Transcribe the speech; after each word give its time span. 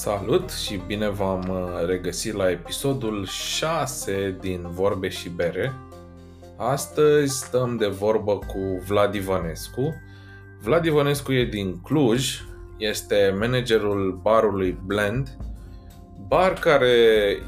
Salut 0.00 0.50
și 0.50 0.80
bine 0.86 1.08
v-am 1.08 1.48
uh, 1.48 1.86
regăsit 1.86 2.34
la 2.34 2.50
episodul 2.50 3.26
6 3.26 4.36
din 4.40 4.66
Vorbe 4.70 5.08
și 5.08 5.28
Bere. 5.28 5.72
Astăzi 6.56 7.38
stăm 7.38 7.76
de 7.76 7.86
vorbă 7.86 8.38
cu 8.38 8.82
Vlad 8.86 9.14
Ivanescu. 9.14 9.94
Vlad 10.62 10.84
Ivanescu 10.84 11.32
e 11.32 11.44
din 11.44 11.80
Cluj, 11.80 12.40
este 12.76 13.36
managerul 13.38 14.18
barului 14.22 14.78
Blend, 14.86 15.36
bar 16.28 16.52
care 16.52 16.96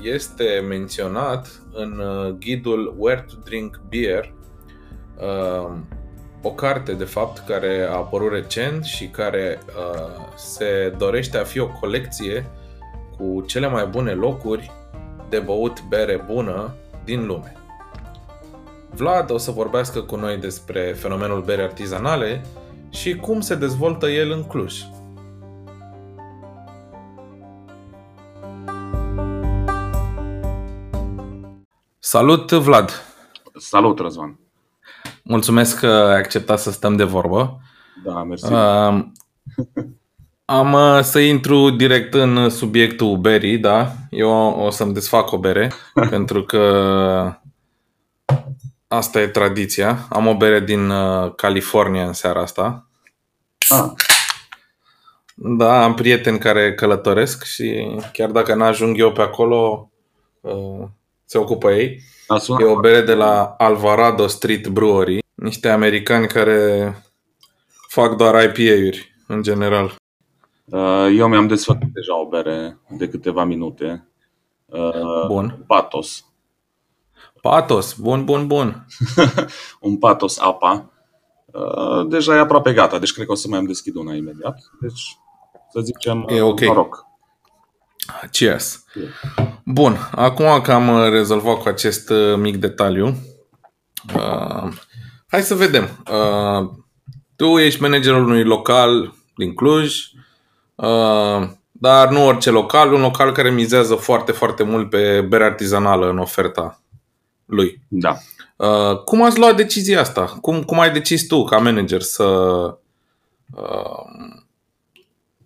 este 0.03 0.65
menționat 0.69 1.63
în 1.73 1.99
uh, 1.99 2.33
ghidul 2.39 2.95
Where 2.99 3.25
to 3.29 3.35
Drink 3.45 3.81
Beer, 3.89 4.35
uh, 5.19 5.77
o 6.43 6.51
carte, 6.51 6.93
de 6.93 7.05
fapt, 7.05 7.39
care 7.47 7.87
a 7.91 7.97
apărut 7.97 8.33
recent 8.33 8.85
și 8.85 9.09
care 9.09 9.59
uh, 9.67 10.33
se 10.37 10.95
dorește 10.99 11.39
a 11.39 11.45
fi 11.45 11.59
o 11.59 11.69
colecție 11.69 12.51
cu 13.17 13.45
cele 13.47 13.69
mai 13.69 13.87
bune 13.87 14.13
locuri 14.13 14.73
de 15.29 15.39
băut 15.39 15.83
bere 15.89 16.25
bună 16.27 16.75
din 17.05 17.27
lume. 17.27 17.55
Vlad 18.91 19.31
o 19.31 19.39
să 19.39 19.51
vorbească 19.51 20.01
cu 20.01 20.17
noi 20.17 20.37
despre 20.37 20.93
fenomenul 20.93 21.41
bere 21.43 21.63
artizanale 21.63 22.45
și 22.91 23.17
cum 23.17 23.41
se 23.41 23.55
dezvoltă 23.55 24.07
el 24.07 24.31
în 24.31 24.45
Cluj. 24.45 24.83
Salut, 31.99 32.51
Vlad! 32.51 32.91
Salut, 33.55 33.99
Răzvan! 33.99 34.40
Mulțumesc 35.31 35.79
că 35.79 35.87
ai 35.87 36.17
acceptat 36.17 36.59
să 36.59 36.71
stăm 36.71 36.97
de 36.97 37.05
vorbă. 37.05 37.61
Da, 38.05 38.23
mersi. 38.23 38.53
Uh, 38.53 39.05
am 40.45 40.73
uh, 40.73 41.01
să 41.03 41.19
intru 41.19 41.71
direct 41.71 42.15
în 42.15 42.49
subiectul 42.49 43.17
berii, 43.17 43.59
da? 43.59 43.93
Eu 44.11 44.31
o 44.59 44.71
să-mi 44.71 44.93
desfac 44.93 45.33
o 45.33 45.39
bere, 45.39 45.73
pentru 46.11 46.43
că 46.43 46.63
asta 48.89 49.21
e 49.21 49.27
tradiția. 49.27 50.07
Am 50.09 50.27
o 50.27 50.37
bere 50.37 50.61
din 50.61 50.91
uh, 50.91 51.35
California 51.35 52.07
în 52.07 52.13
seara 52.13 52.41
asta. 52.41 52.89
Ah. 53.69 53.91
Da, 55.35 55.85
am 55.85 55.95
prieteni 55.95 56.39
care 56.39 56.75
călătoresc 56.75 57.45
și 57.45 57.97
chiar 58.13 58.31
dacă 58.31 58.55
n-ajung 58.55 58.99
eu 58.99 59.13
pe 59.13 59.23
acolo, 59.23 59.91
uh, 60.41 60.89
se 61.31 61.39
ocupă 61.39 61.71
ei. 61.73 62.01
E 62.59 62.65
o 62.65 62.81
bere 62.81 63.01
de 63.01 63.15
la 63.15 63.55
Alvarado 63.59 64.27
Street 64.27 64.69
Brewery, 64.69 65.19
niște 65.35 65.69
americani 65.69 66.27
care 66.27 66.95
fac 67.89 68.17
doar 68.17 68.43
IPA-uri 68.43 69.17
în 69.27 69.43
general. 69.43 69.95
Uh, 70.65 71.09
eu 71.17 71.29
mi-am 71.29 71.47
desfăcut 71.47 71.89
deja 71.93 72.21
o 72.21 72.29
bere 72.29 72.79
de 72.89 73.09
câteva 73.09 73.45
minute. 73.45 74.09
Uh, 74.67 75.27
bun. 75.27 75.65
Patos. 75.67 76.25
Patos, 77.41 77.95
bun, 77.95 78.25
bun, 78.25 78.47
bun. 78.47 78.87
un 79.81 79.99
patos 79.99 80.39
apa. 80.39 80.91
Uh, 81.47 82.07
deja 82.09 82.35
e 82.35 82.39
aproape 82.39 82.73
gata, 82.73 82.99
deci 82.99 83.13
cred 83.13 83.27
că 83.27 83.33
o 83.33 83.35
să 83.35 83.49
mai 83.49 83.59
am 83.59 83.67
deschid 83.67 83.95
una 83.95 84.15
imediat. 84.15 84.59
Deci, 84.81 85.19
să 85.73 85.81
zicem, 85.81 86.27
e 86.29 86.41
ok. 86.41 86.61
noroc. 86.61 87.07
Cheers. 88.31 88.85
Bun, 89.73 90.09
acum 90.15 90.61
că 90.63 90.73
am 90.73 91.11
rezolvat 91.11 91.57
cu 91.57 91.69
acest 91.69 92.13
mic 92.37 92.57
detaliu, 92.57 93.07
uh, 94.15 94.73
hai 95.27 95.43
să 95.43 95.55
vedem. 95.55 96.05
Uh, 96.11 96.71
tu 97.37 97.59
ești 97.59 97.81
managerul 97.81 98.25
unui 98.25 98.45
local 98.45 99.15
din 99.37 99.55
Cluj, 99.55 99.97
uh, 100.75 101.49
dar 101.73 102.11
nu 102.11 102.27
orice 102.27 102.51
local, 102.51 102.93
un 102.93 103.01
local 103.01 103.33
care 103.33 103.51
mizează 103.51 103.95
foarte, 103.95 104.33
foarte 104.33 104.63
mult 104.63 104.91
pe 104.91 105.21
bere 105.21 105.45
artizanală 105.45 106.09
în 106.09 106.19
oferta 106.19 106.81
lui. 107.47 107.81
Da. 107.89 108.17
Uh, 108.57 108.99
cum 109.05 109.23
ați 109.23 109.39
luat 109.39 109.57
decizia 109.57 110.01
asta? 110.01 110.25
Cum, 110.41 110.63
cum 110.63 110.81
ai 110.81 110.93
decis 110.93 111.27
tu, 111.27 111.45
ca 111.45 111.59
manager, 111.59 112.01
să 112.01 112.25
uh, 113.55 114.05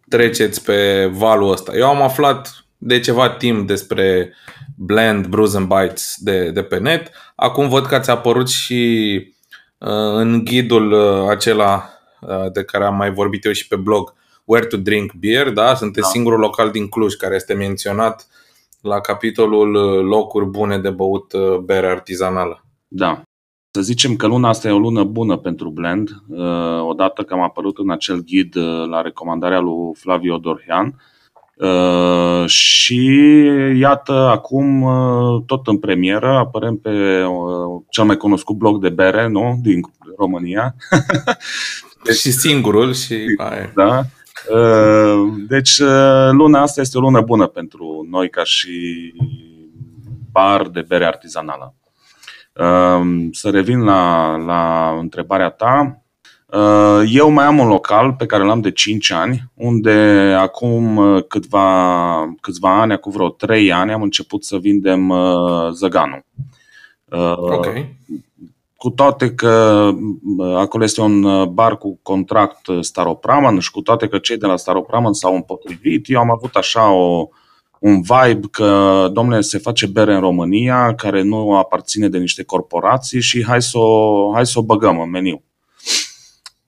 treceți 0.08 0.64
pe 0.64 1.10
valul 1.12 1.50
ăsta? 1.52 1.76
Eu 1.76 1.88
am 1.88 2.02
aflat 2.02 2.63
de 2.86 3.00
ceva 3.00 3.30
timp 3.30 3.66
despre 3.66 4.34
Blend, 4.76 5.26
Brews 5.26 5.54
and 5.54 5.68
Bites 5.68 6.14
de, 6.18 6.50
de 6.50 6.62
pe 6.62 6.78
net. 6.78 7.10
Acum 7.34 7.68
văd 7.68 7.86
că 7.86 7.94
ați 7.94 8.10
apărut 8.10 8.48
și 8.48 9.14
uh, 9.78 10.14
în 10.14 10.44
ghidul 10.44 10.92
uh, 10.92 11.28
acela 11.28 11.90
uh, 12.20 12.52
de 12.52 12.64
care 12.64 12.84
am 12.84 12.96
mai 12.96 13.12
vorbit 13.12 13.44
eu 13.44 13.52
și 13.52 13.68
pe 13.68 13.76
blog, 13.76 14.14
Where 14.44 14.66
to 14.66 14.76
Drink 14.76 15.12
Beer, 15.12 15.50
da? 15.50 15.74
Sunteți 15.74 16.06
da. 16.06 16.12
singurul 16.12 16.38
local 16.38 16.70
din 16.70 16.88
Cluj 16.88 17.14
care 17.14 17.34
este 17.34 17.54
menționat 17.54 18.26
la 18.80 19.00
capitolul 19.00 19.74
uh, 19.74 20.02
locuri 20.02 20.46
bune 20.46 20.78
de 20.78 20.90
băut 20.90 21.32
uh, 21.32 21.56
bere 21.56 21.86
artizanală. 21.86 22.64
Da. 22.88 23.22
Să 23.70 23.80
zicem 23.80 24.16
că 24.16 24.26
luna 24.26 24.48
asta 24.48 24.68
e 24.68 24.72
o 24.72 24.78
lună 24.78 25.04
bună 25.04 25.36
pentru 25.36 25.70
Blend, 25.70 26.10
uh, 26.28 26.80
odată 26.88 27.22
că 27.22 27.34
am 27.34 27.40
apărut 27.40 27.78
în 27.78 27.90
acel 27.90 28.24
ghid 28.24 28.56
la 28.88 29.00
recomandarea 29.00 29.60
lui 29.60 29.94
Flavio 29.94 30.36
Dorhean, 30.36 31.00
Uh, 31.56 32.46
și 32.46 33.04
iată, 33.76 34.12
acum, 34.12 34.82
uh, 34.82 35.42
tot 35.46 35.66
în 35.66 35.78
premieră, 35.78 36.36
apărăm 36.36 36.76
pe 36.76 37.22
uh, 37.24 37.82
cel 37.88 38.04
mai 38.04 38.16
cunoscut 38.16 38.56
blog 38.56 38.82
de 38.82 38.88
bere, 38.88 39.28
nu? 39.28 39.58
Din 39.62 39.80
România. 40.16 40.74
deci, 42.04 42.16
și 42.24 42.32
singurul 42.32 42.94
și... 42.94 43.18
Da. 43.74 44.02
Deci, 45.48 45.78
luna 46.30 46.60
asta 46.60 46.80
este 46.80 46.98
o 46.98 47.00
lună 47.00 47.20
bună 47.20 47.46
pentru 47.46 48.06
noi 48.10 48.30
ca 48.30 48.44
și 48.44 49.12
bar 50.32 50.68
de 50.68 50.84
bere 50.88 51.06
artizanală. 51.06 51.74
Să 53.32 53.50
revin 53.50 53.80
la, 53.80 54.36
la 54.36 54.94
întrebarea 55.00 55.48
ta. 55.48 56.03
Uh, 56.54 57.02
eu 57.10 57.30
mai 57.30 57.44
am 57.44 57.58
un 57.58 57.68
local 57.68 58.12
pe 58.12 58.26
care 58.26 58.44
l-am 58.44 58.60
de 58.60 58.70
5 58.70 59.10
ani, 59.10 59.50
unde 59.54 59.90
acum 60.38 60.96
uh, 60.96 61.24
câțiva, 61.28 62.34
câțiva 62.40 62.80
ani, 62.80 62.92
acum 62.92 63.12
vreo 63.12 63.28
3 63.28 63.72
ani, 63.72 63.92
am 63.92 64.02
început 64.02 64.44
să 64.44 64.56
vindem 64.56 65.08
uh, 65.08 65.70
zăganul. 65.72 66.24
Ok. 67.36 67.66
Cu 68.76 68.90
toate 68.90 69.34
că 69.34 69.90
acolo 70.56 70.84
este 70.84 71.00
un 71.00 71.44
bar 71.54 71.78
cu 71.78 71.98
contract 72.02 72.60
Staropraman 72.80 73.58
și 73.58 73.70
cu 73.70 73.80
toate 73.80 74.08
că 74.08 74.18
cei 74.18 74.36
de 74.36 74.46
la 74.46 74.56
Staropraman 74.56 75.12
s-au 75.12 75.34
împotrivit, 75.34 76.10
eu 76.10 76.18
am 76.18 76.30
avut 76.30 76.54
așa 76.54 76.92
o, 76.92 77.28
un 77.78 78.00
vibe 78.00 78.48
că, 78.50 79.08
domnule, 79.12 79.40
se 79.40 79.58
face 79.58 79.86
bere 79.86 80.14
în 80.14 80.20
România 80.20 80.94
care 80.94 81.22
nu 81.22 81.56
aparține 81.56 82.08
de 82.08 82.18
niște 82.18 82.44
corporații 82.44 83.20
și 83.20 83.44
hai 83.44 83.62
să 83.62 83.78
o, 83.78 84.30
hai 84.32 84.46
să 84.46 84.58
o 84.58 84.62
băgăm 84.62 85.00
în 85.00 85.10
meniu. 85.10 85.42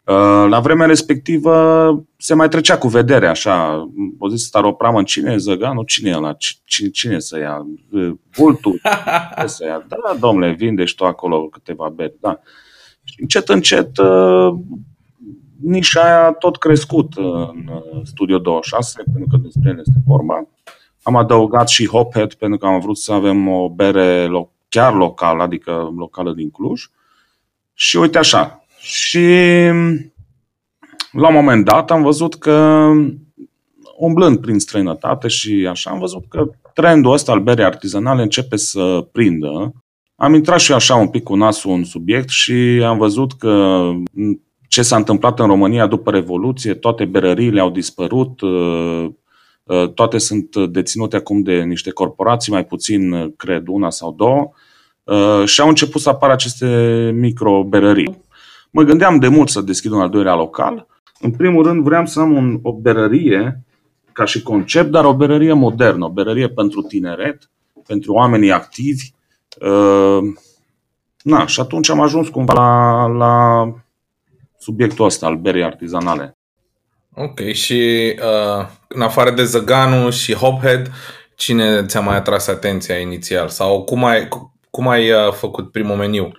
Uh, 0.07 0.47
la 0.49 0.61
vremea 0.61 0.87
respectivă 0.87 2.05
se 2.17 2.35
mai 2.35 2.49
trecea 2.49 2.79
cu 2.79 2.89
vedere, 2.89 3.29
așa, 3.29 3.89
o 4.19 4.29
zis 4.29 4.45
staropramă, 4.45 5.03
cine 5.03 5.33
e 5.33 5.37
Zăganu, 5.37 5.83
cine 5.83 6.11
e 6.11 6.17
ăla, 6.17 6.37
cine, 6.65 6.89
cine 6.89 7.19
să 7.19 7.39
ia, 7.39 7.67
vultul, 8.37 8.81
ce 9.41 9.47
să 9.47 9.65
ia, 9.65 9.87
da, 9.89 10.17
domnule, 10.21 10.53
vinde 10.53 10.85
și 10.85 10.95
tu 10.95 11.05
acolo 11.05 11.49
câteva 11.49 11.89
beri, 11.89 12.17
da. 12.21 12.41
Și 13.05 13.21
încet, 13.21 13.49
încet, 13.49 13.99
uh, 13.99 14.55
nișa 15.61 16.03
aia 16.03 16.33
tot 16.33 16.57
crescut 16.57 17.13
în 17.17 17.69
uh, 17.69 18.01
Studio 18.05 18.39
26, 18.39 19.03
pentru 19.03 19.27
că 19.31 19.37
despre 19.37 19.71
el 19.71 19.79
este 19.79 19.99
vorba. 20.07 20.49
Am 21.03 21.17
adăugat 21.17 21.69
și 21.69 21.87
Hophead, 21.87 22.35
pentru 22.35 22.59
că 22.59 22.67
am 22.67 22.81
vrut 22.81 22.99
să 22.99 23.13
avem 23.13 23.49
o 23.49 23.69
bere 23.69 24.29
chiar 24.69 24.95
locală, 24.95 25.43
adică 25.43 25.93
locală 25.97 26.33
din 26.33 26.51
Cluj. 26.51 26.91
Și 27.75 27.97
uite 27.97 28.19
așa, 28.19 28.66
și 28.87 29.27
la 31.13 31.29
un 31.29 31.35
moment 31.35 31.65
dat 31.65 31.91
am 31.91 32.03
văzut 32.03 32.35
că, 32.35 32.91
umblând 33.97 34.39
prin 34.39 34.59
străinătate 34.59 35.29
și 35.29 35.67
așa, 35.71 35.91
am 35.91 35.99
văzut 35.99 36.25
că 36.29 36.51
trendul 36.75 37.13
ăsta 37.13 37.33
al 37.33 37.41
berii 37.41 37.65
artizanale 37.65 38.23
începe 38.23 38.57
să 38.57 39.09
prindă. 39.13 39.73
Am 40.17 40.35
intrat 40.35 40.61
și 40.61 40.73
așa 40.73 40.95
un 40.95 41.09
pic 41.09 41.23
cu 41.23 41.35
nasul 41.35 41.73
în 41.73 41.85
subiect 41.85 42.29
și 42.29 42.83
am 42.87 42.99
văzut 42.99 43.33
că 43.33 43.91
ce 44.69 44.83
s-a 44.83 44.97
întâmplat 44.97 45.39
în 45.39 45.47
România 45.47 45.87
după 45.87 46.11
Revoluție, 46.11 46.75
toate 46.75 47.05
berăriile 47.05 47.61
au 47.61 47.71
dispărut, 47.71 48.41
uh, 48.41 49.07
uh, 49.63 49.93
toate 49.95 50.19
sunt 50.19 50.57
deținute 50.57 51.17
acum 51.17 51.43
de 51.43 51.63
niște 51.63 51.91
corporații, 51.91 52.53
mai 52.53 52.65
puțin, 52.65 53.33
cred, 53.37 53.67
una 53.67 53.91
sau 53.91 54.13
două, 54.13 54.51
uh, 55.05 55.45
și 55.45 55.61
au 55.61 55.69
început 55.69 56.01
să 56.01 56.09
apară 56.09 56.33
aceste 56.33 56.67
micro-berării. 57.15 58.25
Mă 58.77 58.83
gândeam 58.83 59.19
de 59.19 59.29
mult 59.29 59.49
să 59.49 59.61
deschid 59.61 59.91
un 59.91 60.01
al 60.01 60.09
doilea 60.09 60.35
local. 60.35 60.87
În 61.21 61.31
primul 61.31 61.65
rând 61.65 61.85
vreau 61.85 62.07
să 62.07 62.21
am 62.21 62.37
un, 62.37 62.59
o 62.63 62.73
berărie 62.73 63.65
ca 64.13 64.25
și 64.25 64.43
concept, 64.43 64.91
dar 64.91 65.05
o 65.05 65.15
berărie 65.15 65.53
modernă, 65.53 66.05
o 66.05 66.11
berărie 66.11 66.49
pentru 66.49 66.83
tineret, 66.83 67.51
pentru 67.87 68.13
oamenii 68.13 68.53
activi. 68.53 69.11
Uh, 69.61 70.19
na, 71.23 71.47
și 71.47 71.61
atunci 71.61 71.91
am 71.91 72.01
ajuns 72.01 72.29
cumva 72.29 72.53
la, 72.55 73.07
la 73.07 73.65
subiectul 74.59 75.05
ăsta 75.05 75.27
al 75.27 75.37
berii 75.37 75.65
artizanale. 75.65 76.39
Ok, 77.15 77.41
și 77.53 78.13
uh, 78.19 78.67
în 78.89 79.01
afară 79.01 79.31
de 79.31 79.45
Zăganu 79.45 80.11
și 80.11 80.35
Hophead, 80.35 80.91
cine 81.35 81.85
ți-a 81.87 82.01
mai 82.01 82.17
atras 82.17 82.47
atenția 82.47 82.99
inițial? 82.99 83.49
Sau 83.49 83.85
cum 83.85 84.05
ai, 84.05 84.29
cum 84.71 84.89
ai 84.89 85.11
uh, 85.11 85.33
făcut 85.33 85.71
primul 85.71 85.97
meniu? 85.97 86.33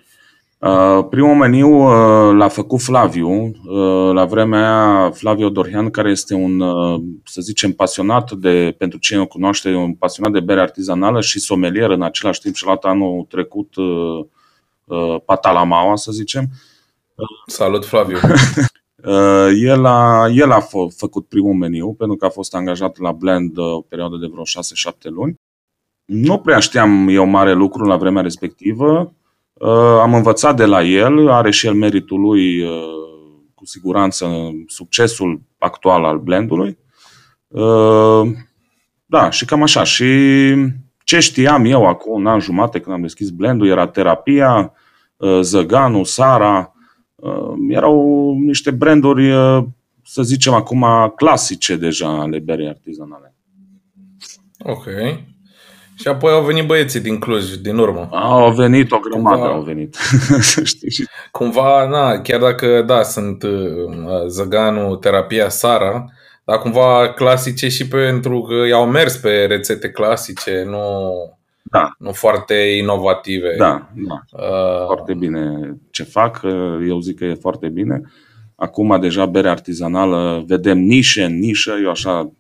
Uh, 0.60 1.06
primul 1.10 1.36
meniu 1.36 1.70
uh, 1.70 2.36
l-a 2.36 2.48
făcut 2.48 2.82
Flaviu, 2.82 3.30
uh, 3.30 4.14
la 4.14 4.26
vremea 4.26 4.60
aia 4.60 5.12
Flaviu 5.12 5.50
Dorhean, 5.50 5.90
care 5.90 6.10
este 6.10 6.34
un, 6.34 6.60
uh, 6.60 7.02
să 7.24 7.42
zicem, 7.42 7.72
pasionat 7.72 8.32
de, 8.32 8.76
pentru 8.78 9.00
cine 9.00 9.20
o 9.20 9.26
cunoaște, 9.26 9.74
un 9.74 9.94
pasionat 9.94 10.32
de 10.32 10.40
bere 10.40 10.62
artizanală 10.62 11.22
și 11.22 11.40
somelier 11.40 11.90
în 11.90 12.02
același 12.02 12.40
timp 12.40 12.56
și 12.56 12.66
la 12.66 12.78
anul 12.82 13.26
trecut 13.30 13.76
uh, 13.76 14.26
uh, 14.86 15.16
Patalamaua, 15.26 15.96
să 15.96 16.12
zicem. 16.12 16.46
Salut, 17.46 17.86
Flaviu! 17.86 18.18
Uh, 19.04 19.50
el 19.54 19.86
a, 19.86 20.28
el 20.28 20.52
a 20.52 20.62
f- 20.62 20.96
făcut 20.96 21.28
primul 21.28 21.54
meniu 21.54 21.94
pentru 21.94 22.16
că 22.16 22.26
a 22.26 22.30
fost 22.30 22.56
angajat 22.56 22.98
la 22.98 23.12
Blend 23.12 23.58
uh, 23.58 23.74
o 23.74 23.82
perioadă 23.82 24.18
de 24.18 24.28
vreo 24.28 24.44
6-7 24.44 24.46
luni. 25.02 25.36
Nu 26.06 26.38
prea 26.38 26.60
știam 26.60 27.08
eu 27.08 27.26
mare 27.26 27.54
lucru 27.54 27.86
la 27.86 27.98
vremea 27.98 28.22
respectivă. 28.22 29.14
Uh, 29.60 29.70
am 30.02 30.14
învățat 30.14 30.56
de 30.56 30.66
la 30.66 30.84
el, 30.84 31.30
are 31.30 31.52
și 31.52 31.68
el 31.68 31.74
meritul 31.74 32.20
lui, 32.20 32.64
cu 33.56 33.66
siguranță, 33.66 34.52
succesul 34.68 35.42
actual 35.58 36.04
al 36.04 36.18
blendului. 36.18 36.78
Da, 39.06 39.30
și 39.30 39.46
cam 39.46 39.62
așa. 39.62 39.84
Și 39.84 40.06
ce 41.04 41.20
știam 41.20 41.66
eu 41.66 41.86
acum 41.86 42.14
un 42.14 42.28
an 42.28 42.40
jumate 42.40 42.80
când 42.80 42.96
am 42.96 43.02
deschis 43.02 43.30
blendul 43.30 43.68
era 43.68 43.88
terapia, 43.88 44.74
Zăganu, 45.42 46.04
Sara, 46.04 46.72
Uh, 47.18 47.54
erau 47.70 48.34
niște 48.40 48.72
branduri, 48.72 49.32
uh, 49.32 49.64
să 50.04 50.24
zicem 50.24 50.54
acum, 50.54 50.86
clasice 51.16 51.76
deja 51.76 52.20
ale 52.20 52.40
berii 52.40 52.68
artizanale. 52.68 53.36
Ok. 54.60 54.86
Și 56.00 56.08
apoi 56.08 56.32
au 56.32 56.44
venit 56.44 56.66
băieții 56.66 57.00
din 57.00 57.20
Cluj, 57.20 57.54
din 57.54 57.78
urmă. 57.78 58.10
Au 58.12 58.52
venit, 58.52 58.92
o 58.92 59.00
grămadă 59.00 59.38
cumva, 59.38 59.54
au 59.54 59.62
venit. 59.62 59.98
Știi? 60.64 61.06
Cumva, 61.32 61.88
na, 61.88 62.22
chiar 62.22 62.40
dacă, 62.40 62.82
da, 62.82 63.04
sunt 63.04 63.44
uh, 63.44 64.26
Zăganu, 64.28 64.96
Terapia, 64.96 65.50
Sara, 65.50 66.06
dar 66.44 66.58
cumva 66.58 67.14
clasice 67.14 67.70
și 67.70 67.88
pentru 67.88 68.42
că 68.42 68.68
i-au 68.68 68.90
mers 68.90 69.16
pe 69.16 69.46
rețete 69.46 69.90
clasice, 69.90 70.64
nu 70.68 71.12
da. 71.72 71.96
nu 71.98 72.12
foarte 72.12 72.54
inovative. 72.54 73.56
Da, 73.58 73.90
da. 73.96 74.22
Uh, 74.32 74.86
foarte 74.86 75.14
bine 75.14 75.74
ce 75.92 76.04
fac, 76.04 76.42
eu 76.88 77.00
zic 77.00 77.18
că 77.18 77.26
e 77.26 77.34
foarte 77.34 77.68
bine. 77.68 78.02
Acum 78.56 79.00
deja 79.00 79.26
bere 79.26 79.50
artizanală, 79.50 80.44
vedem 80.48 80.78
nișe 80.78 81.24
în 81.24 81.40
nișă, 81.40 81.80
eu 81.84 81.90
așa 81.90 82.32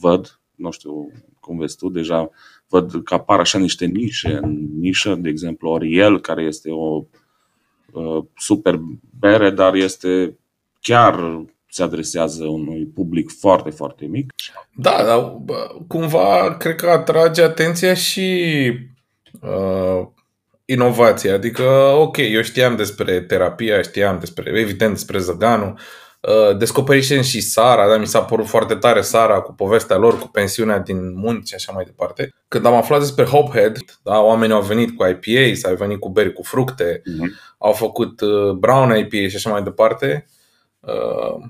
văd, 0.00 0.40
nu 0.54 0.70
știu 0.70 1.12
cum 1.40 1.58
vezi 1.58 1.76
tu, 1.76 1.88
deja 1.88 2.30
văd 2.70 3.04
că 3.04 3.14
apar 3.14 3.38
așa 3.38 3.58
niște 3.58 3.84
nișe 3.84 4.38
în 4.42 4.68
nișă, 4.78 5.14
de 5.14 5.28
exemplu 5.28 5.70
Oriel, 5.70 6.20
care 6.20 6.42
este 6.42 6.70
o 6.70 7.04
uh, 7.92 8.24
super 8.36 8.80
bere, 9.18 9.50
dar 9.50 9.74
este 9.74 10.38
chiar 10.80 11.44
se 11.68 11.82
adresează 11.82 12.44
unui 12.44 12.86
public 12.94 13.30
foarte, 13.30 13.70
foarte 13.70 14.06
mic. 14.06 14.32
Da, 14.74 15.04
dar 15.04 15.36
cumva 15.86 16.56
cred 16.58 16.74
că 16.74 16.88
atrage 16.88 17.42
atenția 17.42 17.94
și 17.94 18.70
uh, 19.40 20.06
inovația. 20.64 21.34
Adică, 21.34 21.62
ok, 21.96 22.16
eu 22.16 22.42
știam 22.42 22.76
despre 22.76 23.20
terapia, 23.20 23.82
știam 23.82 24.18
despre, 24.18 24.52
evident, 24.54 24.92
despre 24.92 25.18
Zăganu, 25.18 25.78
uh, 26.20 26.56
descoperisem 26.56 27.22
și 27.22 27.40
Sara, 27.40 27.88
dar 27.88 27.98
mi 27.98 28.06
s-a 28.06 28.22
părut 28.22 28.46
foarte 28.46 28.74
tare 28.74 29.00
Sara 29.00 29.40
cu 29.40 29.52
povestea 29.52 29.96
lor, 29.96 30.18
cu 30.18 30.28
pensiunea 30.28 30.78
din 30.78 31.18
munți 31.18 31.48
și 31.48 31.54
așa 31.54 31.72
mai 31.72 31.84
departe. 31.84 32.34
Când 32.48 32.66
am 32.66 32.74
aflat 32.74 33.00
despre 33.00 33.24
Hopehead, 33.24 33.76
da, 34.02 34.20
oamenii 34.20 34.54
au 34.54 34.62
venit 34.62 34.96
cu 34.96 35.04
IPA, 35.06 35.54
s-au 35.54 35.74
venit 35.74 36.00
cu 36.00 36.08
beri 36.08 36.32
cu 36.32 36.42
fructe, 36.42 37.02
uh-huh. 37.02 37.56
au 37.58 37.72
făcut 37.72 38.20
uh, 38.20 38.50
brown 38.50 38.96
IPA 38.96 39.28
și 39.28 39.36
așa 39.36 39.50
mai 39.50 39.62
departe. 39.62 40.26
Uh, 40.80 41.44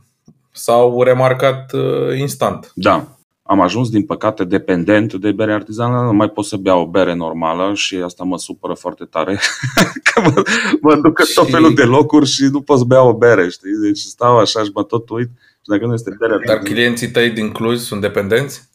s-au 0.53 1.03
remarcat 1.03 1.73
uh, 1.73 2.19
instant. 2.19 2.73
Da. 2.75 3.20
Am 3.51 3.61
ajuns, 3.61 3.91
din 3.91 4.03
păcate, 4.03 4.45
dependent 4.45 5.15
de 5.15 5.33
bere 5.33 5.53
artizanală, 5.53 6.05
nu 6.07 6.13
mai 6.13 6.29
pot 6.29 6.45
să 6.45 6.57
beau 6.57 6.81
o 6.81 6.87
bere 6.87 7.15
normală 7.15 7.75
și 7.75 7.97
asta 7.97 8.25
mă 8.25 8.39
supără 8.39 8.75
foarte 8.75 9.05
tare. 9.05 9.39
că 10.13 10.21
mă, 10.21 10.43
mă 10.81 10.95
duc 10.95 11.19
în 11.19 11.25
și... 11.25 11.35
tot 11.35 11.51
felul 11.51 11.75
de 11.75 11.83
locuri 11.83 12.27
și 12.27 12.43
nu 12.53 12.61
pot 12.61 12.79
să 12.79 12.85
beau 12.85 13.09
o 13.09 13.17
bere, 13.17 13.49
știi? 13.49 13.73
Deci 13.83 13.99
stau 13.99 14.39
așa 14.39 14.63
și 14.63 14.71
mă 14.75 14.83
tot 14.83 15.09
uit 15.09 15.29
și 15.37 15.69
dacă 15.69 15.87
nu 15.87 15.93
este 15.93 16.17
bere 16.19 16.39
Dar 16.47 16.59
clienții 16.59 17.11
tăi 17.11 17.31
din 17.31 17.53
Cluj 17.53 17.79
sunt 17.79 18.01
dependenți? 18.01 18.69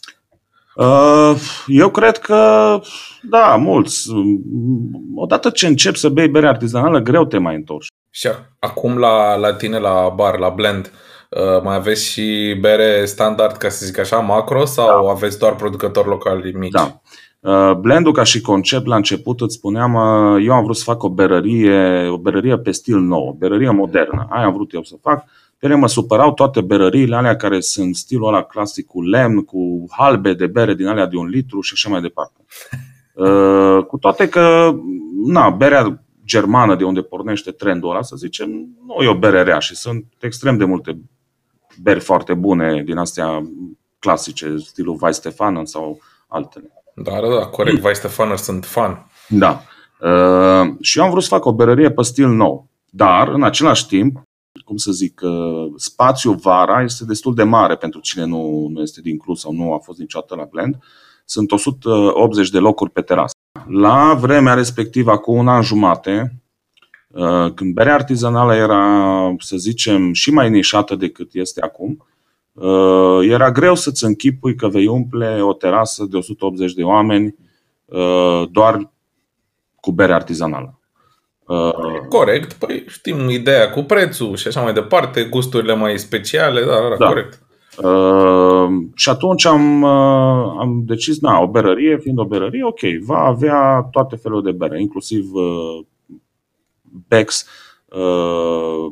Uh, 0.75 1.35
eu 1.67 1.89
cred 1.89 2.17
că, 2.17 2.79
da, 3.21 3.55
mulți. 3.55 4.07
Odată 5.15 5.49
ce 5.49 5.67
încep 5.67 5.95
să 5.95 6.09
bei 6.09 6.27
bere 6.27 6.47
artizanală, 6.47 6.99
greu 6.99 7.25
te 7.25 7.37
mai 7.37 7.55
întorci. 7.55 7.87
Și 8.09 8.29
acum 8.59 8.97
la, 8.97 9.35
la 9.35 9.53
tine, 9.53 9.77
la 9.77 10.13
bar, 10.15 10.37
la 10.39 10.49
blend, 10.49 10.85
Uh, 10.85 11.14
mai 11.63 11.75
aveți 11.75 12.05
și 12.05 12.57
bere 12.59 13.05
standard, 13.05 13.55
ca 13.55 13.69
să 13.69 13.85
zic 13.85 13.99
așa, 13.99 14.17
macro 14.17 14.65
sau 14.65 15.05
da. 15.05 15.11
aveți 15.11 15.39
doar 15.39 15.55
producători 15.55 16.07
locali 16.07 16.51
mici? 16.51 16.71
Da. 16.71 17.01
Uh, 17.45 17.73
blendul 17.73 18.11
ca 18.11 18.23
și 18.23 18.41
concept 18.41 18.85
la 18.85 18.95
început 18.95 19.41
îți 19.41 19.55
spuneam, 19.55 19.93
uh, 19.93 20.43
eu 20.45 20.53
am 20.53 20.63
vrut 20.63 20.75
să 20.75 20.83
fac 20.83 21.03
o 21.03 21.09
berărie, 21.09 22.07
o 22.07 22.17
berărie 22.17 22.57
pe 22.57 22.71
stil 22.71 22.99
nou, 22.99 23.27
o 23.27 23.33
berărie 23.33 23.69
modernă. 23.69 24.27
Aia 24.29 24.45
am 24.45 24.53
vrut 24.53 24.73
eu 24.73 24.83
să 24.83 24.95
fac. 25.01 25.25
Pe 25.57 25.65
ele 25.65 25.75
mă 25.75 25.87
supărau 25.87 26.33
toate 26.33 26.61
berăriile 26.61 27.15
alea 27.15 27.35
care 27.35 27.59
sunt 27.59 27.95
stilul 27.95 28.27
ăla 28.27 28.43
clasic 28.43 28.85
cu 28.85 29.01
lemn, 29.01 29.43
cu 29.43 29.85
halbe 29.89 30.33
de 30.33 30.47
bere 30.47 30.73
din 30.73 30.87
alea 30.87 31.05
de 31.05 31.17
un 31.17 31.27
litru 31.27 31.61
și 31.61 31.71
așa 31.75 31.89
mai 31.89 32.01
departe. 32.01 32.45
Cu 33.87 33.97
toate 33.97 34.29
că, 34.29 34.75
na, 35.25 35.49
berea 35.49 36.03
germană 36.25 36.75
de 36.75 36.83
unde 36.83 37.01
pornește 37.01 37.51
trendul 37.51 37.89
ăla, 37.89 38.01
să 38.01 38.15
zicem, 38.15 38.49
nu 38.87 39.03
e 39.03 39.07
o 39.07 39.17
bere 39.17 39.41
rea 39.41 39.59
și 39.59 39.75
sunt 39.75 40.05
extrem 40.19 40.57
de 40.57 40.65
multe 40.65 40.99
beri 41.81 41.99
foarte 41.99 42.33
bune 42.33 42.83
din 42.83 42.97
astea 42.97 43.49
clasice, 43.99 44.55
stilul 44.57 44.97
Weistefaner 45.01 45.65
sau 45.65 45.99
altele. 46.27 46.71
Da, 46.95 47.11
da, 47.11 47.35
da, 47.39 47.45
corect. 47.45 47.83
Weistefaner 47.83 48.37
sunt 48.37 48.65
fan. 48.65 49.09
Da. 49.27 49.61
Uh, 50.01 50.75
și 50.81 50.97
eu 50.97 51.03
am 51.03 51.09
vrut 51.09 51.23
să 51.23 51.29
fac 51.29 51.45
o 51.45 51.53
berărie 51.53 51.91
pe 51.91 52.01
stil 52.03 52.27
nou. 52.27 52.67
Dar, 52.89 53.27
în 53.27 53.43
același 53.43 53.87
timp, 53.87 54.21
cum 54.65 54.77
să 54.77 54.91
zic, 54.91 55.21
uh, 55.23 55.73
spațiul 55.75 56.35
vara 56.35 56.81
este 56.81 57.05
destul 57.05 57.35
de 57.35 57.43
mare 57.43 57.75
pentru 57.75 57.99
cine 57.99 58.25
nu, 58.25 58.67
nu 58.71 58.81
este 58.81 59.01
din 59.01 59.17
Cluj 59.17 59.37
sau 59.37 59.51
nu 59.51 59.73
a 59.73 59.77
fost 59.77 59.99
niciodată 59.99 60.35
la 60.35 60.47
Blend. 60.51 60.77
Sunt 61.25 61.51
180 61.51 62.49
de 62.49 62.57
locuri 62.57 62.91
pe 62.91 63.01
terasă. 63.01 63.33
La 63.67 64.17
vremea 64.19 64.53
respectivă, 64.53 65.17
cu 65.17 65.31
un 65.31 65.47
an 65.47 65.61
jumate, 65.61 66.31
Uh, 66.31 66.44
când 67.53 67.73
berea 67.73 67.93
artizanală 67.93 68.55
era, 68.55 69.35
să 69.39 69.57
zicem, 69.57 70.13
și 70.13 70.31
mai 70.31 70.49
nișată 70.49 70.95
decât 70.95 71.29
este 71.33 71.61
acum, 71.61 72.05
uh, 72.53 73.19
era 73.29 73.51
greu 73.51 73.75
să-ți 73.75 74.05
închipui 74.05 74.55
că 74.55 74.67
vei 74.67 74.87
umple 74.87 75.41
o 75.41 75.53
terasă 75.53 76.05
de 76.09 76.17
180 76.17 76.73
de 76.73 76.83
oameni 76.83 77.35
uh, 77.85 78.43
doar 78.51 78.91
cu 79.75 79.91
bere 79.91 80.13
artizanală. 80.13 80.79
Corect, 82.09 82.53
păi 82.53 82.83
știm 82.87 83.29
ideea 83.29 83.69
cu 83.69 83.81
prețul 83.81 84.35
și 84.35 84.47
așa 84.47 84.61
mai 84.61 84.73
departe, 84.73 85.23
gusturile 85.23 85.75
mai 85.75 85.99
speciale, 85.99 86.65
da, 86.65 86.89
da, 86.89 86.95
da. 86.97 87.07
corect. 87.07 87.39
Uh, 87.77 88.67
și 88.95 89.09
atunci 89.09 89.45
am, 89.45 89.81
uh, 89.81 90.55
am 90.59 90.83
decis, 90.85 91.19
na, 91.19 91.39
o 91.39 91.47
berărie, 91.47 91.97
fiind 91.97 92.19
o 92.19 92.25
berărie, 92.25 92.63
ok, 92.63 92.79
va 93.05 93.17
avea 93.17 93.87
toate 93.91 94.15
felurile 94.15 94.51
de 94.51 94.57
bere, 94.57 94.81
inclusiv 94.81 95.33
uh, 95.33 95.85
Bex, 97.07 97.47
uh, 97.85 98.85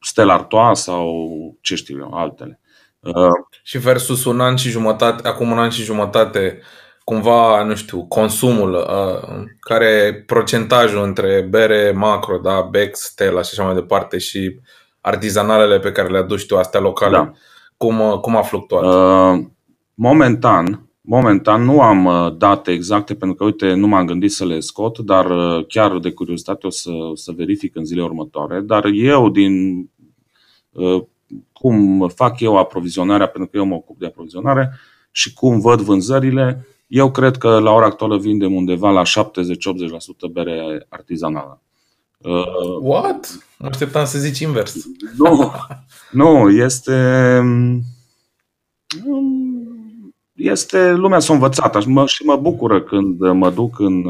Stella 0.00 0.32
Artois 0.32 0.78
sau 0.78 1.28
ce 1.60 1.74
știu 1.74 1.98
eu, 1.98 2.12
altele. 2.14 2.60
Uh, 3.00 3.30
și 3.62 3.78
versus 3.78 4.24
un 4.24 4.40
an 4.40 4.56
și 4.56 4.70
jumătate, 4.70 5.28
acum 5.28 5.50
un 5.50 5.58
an 5.58 5.70
și 5.70 5.82
jumătate, 5.82 6.60
cumva, 7.04 7.62
nu 7.62 7.74
știu, 7.74 8.06
consumul, 8.06 8.72
uh, 8.72 9.44
care 9.60 9.86
e 9.86 10.14
procentajul 10.14 11.02
între 11.02 11.46
bere 11.50 11.92
macro, 11.92 12.38
da, 12.38 12.60
Bex, 12.60 13.00
Stella 13.00 13.42
și 13.42 13.50
așa 13.52 13.64
mai 13.64 13.74
departe 13.74 14.18
și 14.18 14.60
artizanalele 15.00 15.78
pe 15.78 15.92
care 15.92 16.08
le 16.08 16.18
aduci 16.18 16.46
tu, 16.46 16.58
astea 16.58 16.80
locale, 16.80 17.16
da. 17.16 17.32
cum, 17.76 18.00
uh, 18.00 18.18
cum 18.18 18.36
a 18.36 18.42
fluctuat? 18.42 18.82
Uh, 18.84 19.44
momentan, 19.94 20.88
Momentan 21.06 21.62
nu 21.62 21.80
am 21.80 22.04
uh, 22.04 22.36
date 22.36 22.70
exacte 22.70 23.14
pentru 23.14 23.36
că, 23.36 23.44
uite, 23.44 23.74
nu 23.74 23.86
m-am 23.86 24.06
gândit 24.06 24.32
să 24.32 24.44
le 24.44 24.60
scot, 24.60 24.98
dar 24.98 25.30
uh, 25.30 25.66
chiar 25.66 25.98
de 25.98 26.10
curiozitate 26.10 26.66
o 26.66 26.70
să, 26.70 26.90
să 27.14 27.32
verific 27.32 27.76
în 27.76 27.84
zilele 27.84 28.06
următoare. 28.06 28.60
Dar 28.60 28.84
eu, 28.84 29.28
din 29.30 29.84
uh, 30.72 31.02
cum 31.52 32.08
fac 32.14 32.40
eu 32.40 32.58
aprovizionarea, 32.58 33.26
pentru 33.26 33.50
că 33.50 33.56
eu 33.56 33.64
mă 33.64 33.74
ocup 33.74 33.98
de 33.98 34.06
aprovizionare 34.06 34.72
și 35.10 35.32
cum 35.32 35.60
văd 35.60 35.80
vânzările, 35.80 36.66
eu 36.86 37.10
cred 37.10 37.36
că 37.36 37.58
la 37.58 37.70
ora 37.70 37.86
actuală 37.86 38.18
vindem 38.18 38.54
undeva 38.54 38.90
la 38.90 39.02
70-80% 39.02 39.06
bere 40.32 40.86
artizanală. 40.88 41.62
Uh, 42.18 42.78
What? 42.80 43.38
Mă 43.58 43.66
așteptam 43.66 44.04
să 44.04 44.18
zici 44.18 44.38
invers. 44.38 44.86
Nu, 45.16 45.52
nu 46.10 46.50
este 46.50 46.92
este, 50.44 50.92
lumea 50.92 51.18
s-a 51.18 51.32
învățat 51.32 51.82
și 51.82 51.88
mă, 51.88 52.06
și 52.06 52.24
mă 52.24 52.36
bucură 52.36 52.82
când 52.82 53.20
mă 53.32 53.50
duc 53.50 53.78
în, 53.78 54.08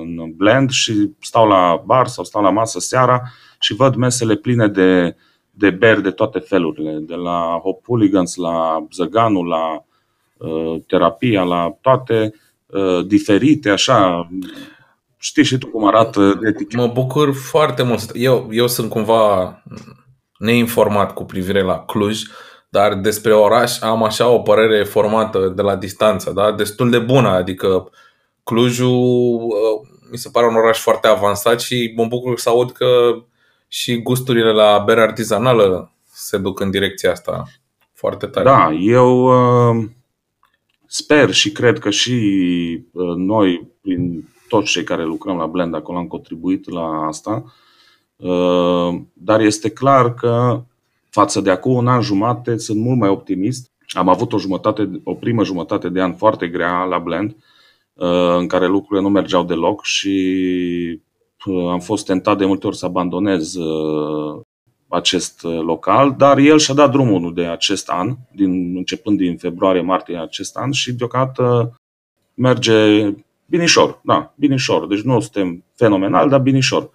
în 0.00 0.32
blend 0.36 0.70
și 0.70 1.10
stau 1.20 1.48
la 1.48 1.82
bar 1.84 2.06
sau 2.06 2.24
stau 2.24 2.42
la 2.42 2.50
masă 2.50 2.80
seara 2.80 3.22
și 3.60 3.74
văd 3.74 3.94
mesele 3.94 4.36
pline 4.36 4.68
de, 4.68 5.16
de 5.50 5.70
beri 5.70 6.02
de 6.02 6.10
toate 6.10 6.38
felurile, 6.38 6.98
de 7.00 7.14
la 7.14 7.60
Hop 7.62 7.84
Hooligans, 7.84 8.34
la 8.34 8.86
Zăganul, 8.92 9.46
la 9.46 9.84
uh, 10.36 10.80
terapia, 10.86 11.42
la 11.42 11.76
toate 11.80 12.34
uh, 12.66 13.06
diferite, 13.06 13.70
așa. 13.70 14.28
Știi 15.18 15.44
și 15.44 15.58
tu 15.58 15.66
cum 15.66 15.86
arată 15.86 16.40
eticheta. 16.42 16.82
Mă 16.82 16.92
bucur 16.92 17.34
foarte 17.34 17.82
mult. 17.82 18.10
Eu, 18.14 18.48
eu 18.50 18.66
sunt 18.66 18.90
cumva 18.90 19.62
neinformat 20.38 21.14
cu 21.14 21.24
privire 21.24 21.62
la 21.62 21.78
Cluj, 21.78 22.22
dar 22.76 22.94
despre 22.94 23.34
oraș 23.34 23.80
am 23.80 24.02
așa 24.02 24.28
o 24.28 24.38
părere 24.38 24.84
formată 24.84 25.52
de 25.56 25.62
la 25.62 25.76
distanță, 25.76 26.30
da? 26.30 26.52
destul 26.52 26.90
de 26.90 26.98
bună, 26.98 27.28
adică 27.28 27.90
Clujul 28.44 29.34
uh, 29.34 29.88
mi 30.10 30.18
se 30.18 30.28
pare 30.32 30.46
un 30.46 30.54
oraș 30.54 30.78
foarte 30.78 31.06
avansat 31.06 31.60
și 31.60 31.92
mă 31.96 32.04
bucur 32.06 32.38
să 32.38 32.48
aud 32.48 32.72
că 32.72 32.86
și 33.68 34.02
gusturile 34.02 34.52
la 34.52 34.82
bere 34.86 35.00
artizanală 35.00 35.92
se 36.04 36.38
duc 36.38 36.60
în 36.60 36.70
direcția 36.70 37.10
asta 37.10 37.44
foarte 37.92 38.26
tare. 38.26 38.44
Da, 38.44 38.72
eu 38.72 39.24
uh, 39.24 39.84
sper 40.86 41.32
și 41.32 41.52
cred 41.52 41.78
că 41.78 41.90
și 41.90 42.12
uh, 42.92 43.14
noi, 43.16 43.70
prin 43.80 44.28
toți 44.48 44.70
cei 44.70 44.84
care 44.84 45.04
lucrăm 45.04 45.36
la 45.36 45.46
Blend 45.46 45.74
acolo, 45.74 45.98
am 45.98 46.06
contribuit 46.06 46.70
la 46.70 47.06
asta. 47.06 47.44
Dar 49.12 49.40
este 49.40 49.70
clar 49.70 50.14
că 50.14 50.62
Față 51.16 51.40
de 51.40 51.50
acum 51.50 51.74
un 51.74 51.86
an 51.86 52.00
jumate 52.00 52.56
sunt 52.56 52.78
mult 52.78 52.98
mai 52.98 53.08
optimist. 53.08 53.70
Am 53.88 54.08
avut 54.08 54.32
o, 54.32 54.38
jumătate, 54.38 55.00
o 55.04 55.14
primă 55.14 55.44
jumătate 55.44 55.88
de 55.88 56.02
an 56.02 56.14
foarte 56.14 56.48
grea 56.48 56.84
la 56.84 56.98
Blend, 56.98 57.36
uh, 57.94 58.36
în 58.38 58.46
care 58.46 58.66
lucrurile 58.66 59.06
nu 59.06 59.12
mergeau 59.12 59.44
deloc 59.44 59.84
și 59.84 60.10
uh, 61.46 61.68
am 61.70 61.80
fost 61.80 62.06
tentat 62.06 62.38
de 62.38 62.44
multe 62.44 62.66
ori 62.66 62.76
să 62.76 62.86
abandonez 62.86 63.54
uh, 63.54 64.40
acest 64.88 65.42
local, 65.42 66.14
dar 66.18 66.38
el 66.38 66.58
și-a 66.58 66.74
dat 66.74 66.90
drumul 66.90 67.34
de 67.34 67.46
acest 67.46 67.88
an, 67.88 68.16
din, 68.32 68.76
începând 68.76 69.18
din 69.18 69.36
februarie-martie 69.36 70.18
acest 70.18 70.56
an 70.56 70.70
și 70.70 70.92
deocamdată 70.92 71.74
merge 72.34 73.10
binișor, 73.46 74.00
da, 74.04 74.34
binișor. 74.34 74.86
Deci 74.86 75.02
nu 75.02 75.20
suntem 75.20 75.64
fenomenal, 75.74 76.28
dar 76.28 76.40
binișor. 76.40 76.90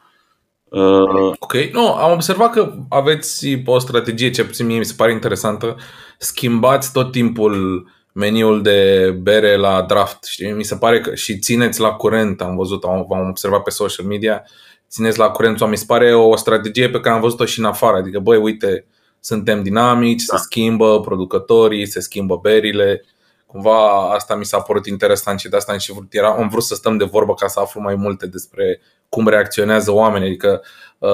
Uh, 0.71 1.33
ok, 1.39 1.53
nu, 1.71 1.93
am 1.93 2.11
observat 2.11 2.51
că 2.51 2.73
aveți 2.89 3.61
o 3.65 3.79
strategie, 3.79 4.29
ce 4.29 4.45
puțin 4.45 4.65
mie 4.65 4.77
mi 4.77 4.85
se 4.85 4.93
pare 4.97 5.11
interesantă. 5.11 5.75
Schimbați 6.17 6.91
tot 6.91 7.11
timpul 7.11 7.85
meniul 8.13 8.61
de 8.61 9.09
bere 9.21 9.55
la 9.55 9.81
draft. 9.81 10.23
Știi? 10.23 10.51
Mi 10.51 10.63
se 10.63 10.75
pare 10.75 10.99
că 10.99 11.15
și 11.15 11.39
țineți 11.39 11.79
la 11.79 11.91
curent, 11.91 12.41
am 12.41 12.55
văzut, 12.55 12.83
am, 12.83 13.07
am 13.13 13.29
observat 13.29 13.61
pe 13.61 13.69
social 13.69 14.05
media, 14.05 14.43
țineți 14.89 15.17
la 15.17 15.29
curent. 15.29 15.67
Mi 15.67 15.77
se 15.77 15.85
pare 15.87 16.15
o 16.15 16.35
strategie 16.35 16.89
pe 16.89 16.99
care 16.99 17.15
am 17.15 17.21
văzut-o 17.21 17.45
și 17.45 17.59
în 17.59 17.65
afară. 17.65 17.97
Adică, 17.97 18.19
băi, 18.19 18.37
uite, 18.37 18.85
suntem 19.19 19.63
dinamici, 19.63 20.23
da. 20.25 20.37
se 20.37 20.43
schimbă 20.43 21.01
producătorii, 21.01 21.85
se 21.85 21.99
schimbă 21.99 22.39
berile. 22.41 23.05
Cumva 23.45 24.11
asta 24.13 24.35
mi 24.35 24.45
s-a 24.45 24.59
părut 24.59 24.85
interesant 24.85 25.39
și 25.39 25.49
de 25.49 25.55
asta 25.55 25.71
am 25.71 25.77
și 25.77 25.91
vrut, 25.91 26.13
era, 26.13 26.29
am 26.29 26.47
vrut 26.47 26.63
să 26.63 26.75
stăm 26.75 26.97
de 26.97 27.03
vorbă 27.03 27.33
ca 27.33 27.47
să 27.47 27.59
aflu 27.59 27.81
mai 27.81 27.95
multe 27.95 28.27
despre 28.27 28.81
cum 29.11 29.27
reacționează 29.27 29.91
oamenii, 29.91 30.27
adică 30.27 30.61
uh, 30.97 31.09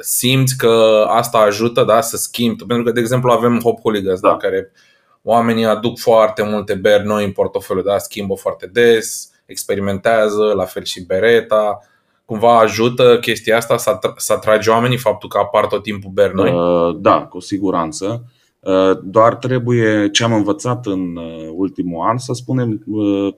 simți 0.00 0.56
că 0.56 1.04
asta 1.08 1.38
ajută 1.38 1.84
da, 1.84 2.00
să 2.00 2.16
schimbi. 2.16 2.64
Pentru 2.64 2.84
că, 2.84 2.92
de 2.92 3.00
exemplu, 3.00 3.30
avem 3.30 3.60
Hop 3.60 3.80
Hooligans, 3.80 4.20
da. 4.20 4.28
Da, 4.28 4.36
care 4.36 4.72
oamenii 5.22 5.64
aduc 5.64 5.98
foarte 5.98 6.42
multe 6.42 6.74
beri 6.74 7.06
noi 7.06 7.24
în 7.24 7.32
portofoliu, 7.32 7.82
da, 7.82 7.98
schimbă 7.98 8.34
foarte 8.34 8.66
des, 8.66 9.30
experimentează, 9.46 10.52
la 10.56 10.64
fel 10.64 10.84
și 10.84 11.06
Bereta. 11.06 11.78
Cumva 12.24 12.58
ajută 12.58 13.18
chestia 13.20 13.56
asta 13.56 13.76
să, 13.76 13.98
atr- 13.98 14.16
să 14.16 14.32
atrage 14.32 14.70
oamenii 14.70 14.98
faptul 14.98 15.28
că 15.28 15.38
apar 15.38 15.66
tot 15.66 15.82
timpul 15.82 16.10
beri 16.10 16.34
noi? 16.34 16.50
Uh, 16.50 16.96
da, 17.00 17.22
cu 17.22 17.40
siguranță. 17.40 18.24
Uh, 18.60 18.98
doar 19.02 19.34
trebuie 19.34 20.10
ce 20.10 20.24
am 20.24 20.32
învățat 20.32 20.86
în 20.86 21.16
uh, 21.16 21.48
ultimul 21.52 22.06
an, 22.08 22.18
să 22.18 22.32
spunem, 22.32 22.82
uh, 22.86 23.34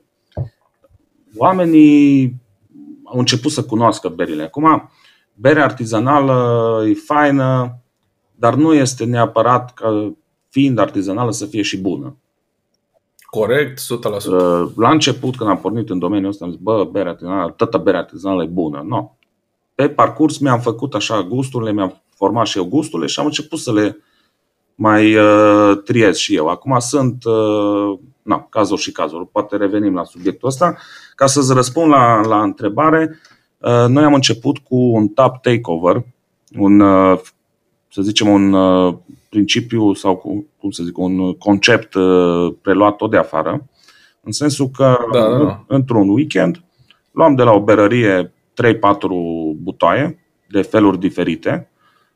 oamenii 1.37 2.35
au 3.07 3.19
început 3.19 3.51
să 3.51 3.65
cunoască 3.65 4.09
berile. 4.09 4.43
Acum, 4.43 4.91
berea 5.35 5.65
artizanală 5.65 6.85
e 6.89 6.95
faină, 6.95 7.79
dar 8.35 8.55
nu 8.55 8.75
este 8.75 9.05
neapărat 9.05 9.75
că 9.75 10.09
fiind 10.49 10.79
artizanală 10.79 11.31
să 11.31 11.47
fie 11.47 11.63
și 11.63 11.79
bună. 11.79 12.17
Corect, 13.17 13.81
100%. 13.81 13.83
La 14.77 14.91
început, 14.91 15.37
când 15.37 15.51
am 15.51 15.59
pornit 15.59 15.91
în 15.91 15.99
domeniul 15.99 16.31
ăsta, 16.31 16.45
am 16.45 16.51
zis, 16.51 16.61
bă, 16.61 16.85
berea 16.85 17.11
artizanală, 17.11 17.51
toată 17.51 17.79
berea 17.79 18.01
artizanală 18.01 18.43
e 18.43 18.47
bună. 18.47 18.79
Nu. 18.79 18.89
No. 18.89 19.11
Pe 19.75 19.89
parcurs 19.89 20.39
mi-am 20.39 20.61
făcut 20.61 20.95
așa 20.95 21.23
gusturile, 21.23 21.73
mi-am 21.73 22.03
format 22.15 22.47
și 22.47 22.59
eu 22.59 22.65
gusturile 22.65 23.09
și 23.09 23.21
am 23.21 23.27
început 23.27 23.59
să 23.59 23.73
le 23.73 23.99
mai 24.77 25.17
uh, 25.17 25.79
triez 25.85 26.17
și 26.17 26.35
eu. 26.35 26.49
Acum 26.49 26.79
sunt 26.79 27.25
uh, 27.25 27.99
na, 28.23 28.47
cazuri 28.51 28.81
și 28.81 28.93
cazuri. 28.93 29.29
Poate 29.29 29.57
revenim 29.57 29.95
la 29.95 30.05
subiectul 30.05 30.49
ăsta. 30.49 30.77
Ca 31.15 31.27
să-ți 31.27 31.53
răspund 31.53 31.91
la, 31.91 32.21
la 32.27 32.43
întrebare, 32.43 33.19
uh, 33.59 33.85
noi 33.89 34.05
am 34.05 34.15
început 34.15 34.59
cu 34.59 34.77
un 34.77 35.09
tap 35.09 35.43
takeover, 35.43 36.05
un, 36.59 36.81
uh, 36.81 37.19
să 37.93 38.03
zicem, 38.03 38.29
un 38.29 38.53
uh, 38.53 38.95
principiu 39.29 39.95
sau, 39.95 40.45
cum 40.59 40.71
să 40.71 40.83
zic, 40.83 40.99
un 40.99 41.35
concept 41.35 41.95
uh, 41.95 42.55
preluat 42.63 42.97
tot 42.97 43.11
de 43.11 43.17
afară, 43.17 43.65
în 44.21 44.33
sensul 44.33 44.69
că 44.69 44.97
da, 45.13 45.21
da, 45.21 45.39
da. 45.39 45.65
într-un 45.67 46.09
weekend 46.09 46.61
luam 47.11 47.35
de 47.35 47.43
la 47.43 47.53
o 47.53 47.61
berărie 47.61 48.25
3-4 48.27 48.33
butoaie 49.57 50.19
de 50.49 50.63
feluri 50.63 50.99
diferite 50.99 51.71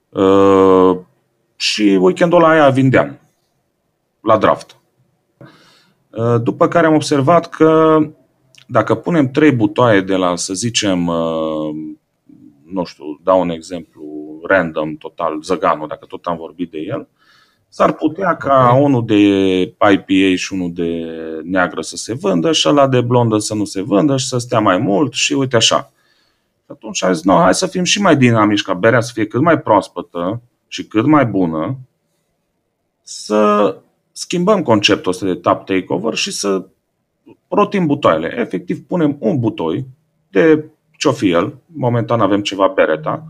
uh, 0.09 0.99
și 1.61 1.99
weekendul 2.01 2.43
ăla 2.43 2.49
aia 2.51 2.69
vindeam 2.69 3.19
la 4.21 4.39
draft. 4.39 4.77
Uh, 6.11 6.43
după 6.43 6.69
care 6.69 6.87
am 6.87 6.95
observat 6.95 7.49
că 7.49 7.99
dacă 8.67 8.95
punem 8.95 9.31
trei 9.31 9.53
butoaie 9.53 10.01
de 10.01 10.15
la, 10.15 10.37
să 10.37 10.55
zicem, 10.55 11.07
uh, 11.07 11.75
nu 12.65 12.85
știu, 12.85 13.05
dau 13.23 13.41
un 13.41 13.51
exemplu 13.51 14.05
random, 14.47 14.97
total, 14.97 15.43
Zăganul, 15.43 15.89
dacă 15.89 16.07
tot 16.07 16.25
am 16.25 16.37
vorbit 16.37 16.71
de 16.71 16.79
el, 16.79 17.09
s-ar 17.69 17.93
putea 17.93 18.37
ca 18.37 18.79
unul 18.81 19.05
de 19.07 19.17
IPA 19.61 20.37
și 20.37 20.53
unul 20.53 20.73
de 20.73 21.05
neagră 21.45 21.81
să 21.81 21.97
se 21.97 22.15
vândă 22.15 22.53
și 22.53 22.69
ăla 22.69 22.89
de 22.89 23.01
blondă 23.01 23.39
să 23.39 23.55
nu 23.55 23.65
se 23.65 23.83
vândă 23.83 24.17
și 24.17 24.27
să 24.27 24.39
stea 24.39 24.61
mai 24.61 24.79
mult 24.79 25.13
și 25.13 25.33
uite 25.33 25.57
așa. 25.57 25.93
Atunci 26.67 27.05
am 27.05 27.13
zis, 27.13 27.25
no, 27.25 27.41
hai 27.41 27.55
să 27.55 27.67
fim 27.67 27.85
și 27.85 28.01
mai 28.01 28.17
dinamici, 28.17 28.63
ca 28.63 28.75
berea 28.75 29.01
să 29.01 29.11
fie 29.15 29.27
cât 29.27 29.41
mai 29.41 29.61
proaspătă 29.61 30.43
și 30.71 30.87
cât 30.87 31.07
mai 31.07 31.27
bună, 31.27 31.79
să 33.03 33.77
schimbăm 34.13 34.63
conceptul 34.63 35.11
ăsta 35.13 35.27
de 35.27 35.35
tap 35.35 35.67
takeover 35.67 36.15
și 36.15 36.31
să 36.31 36.67
rotim 37.49 37.87
butoaiele. 37.87 38.35
Efectiv, 38.39 38.87
punem 38.87 39.17
un 39.19 39.39
butoi 39.39 39.87
de 40.31 40.65
ce-o 40.99 41.13
fi 41.13 41.31
el, 41.31 41.57
momentan 41.67 42.21
avem 42.21 42.43
ceva 42.43 42.73
bereta, 42.75 43.25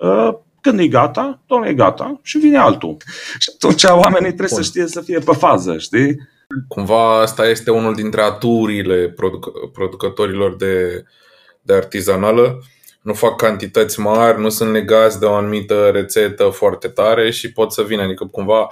ă, 0.00 0.40
când 0.60 0.78
e 0.78 0.88
gata, 0.88 1.40
domnule, 1.46 1.70
e 1.70 1.74
gata 1.74 2.20
și 2.22 2.38
vine 2.38 2.56
altul. 2.56 2.96
Și 3.38 3.50
atunci 3.54 3.84
oamenii 3.84 4.34
trebuie 4.34 4.48
Bun. 4.48 4.62
să 4.62 4.62
știe 4.62 4.86
să 4.86 5.00
fie 5.00 5.18
pe 5.18 5.32
fază, 5.32 5.78
știi? 5.78 6.16
Cumva 6.68 7.20
asta 7.20 7.48
este 7.48 7.70
unul 7.70 7.94
dintre 7.94 8.20
aturile 8.20 9.08
produc- 9.08 9.72
producătorilor 9.72 10.56
de, 10.56 11.04
de 11.62 11.74
artizanală. 11.74 12.62
Nu 13.02 13.14
fac 13.14 13.36
cantități 13.36 14.00
mari, 14.00 14.40
nu 14.40 14.48
sunt 14.48 14.72
legați 14.72 15.18
de 15.18 15.24
o 15.24 15.34
anumită 15.34 15.90
rețetă 15.92 16.44
foarte 16.44 16.88
tare 16.88 17.30
și 17.30 17.52
pot 17.52 17.72
să 17.72 17.82
vină. 17.82 18.02
Adică 18.02 18.24
cumva 18.24 18.70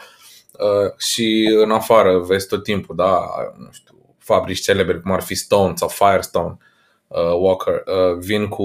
Uh, 0.59 0.93
și 0.97 1.57
în 1.63 1.71
afară 1.71 2.19
vezi 2.19 2.47
tot 2.47 2.63
timpul, 2.63 2.97
da, 2.97 3.21
nu 3.59 3.69
știu, 3.73 3.95
fabrici 4.19 4.61
celebre 4.61 4.97
cum 4.97 5.13
ar 5.13 5.23
fi 5.23 5.35
Stone 5.35 5.73
sau 5.77 5.89
Firestone, 5.89 6.57
uh, 7.07 7.33
Walker, 7.41 7.75
uh, 7.75 8.19
vin 8.19 8.49
cu 8.49 8.65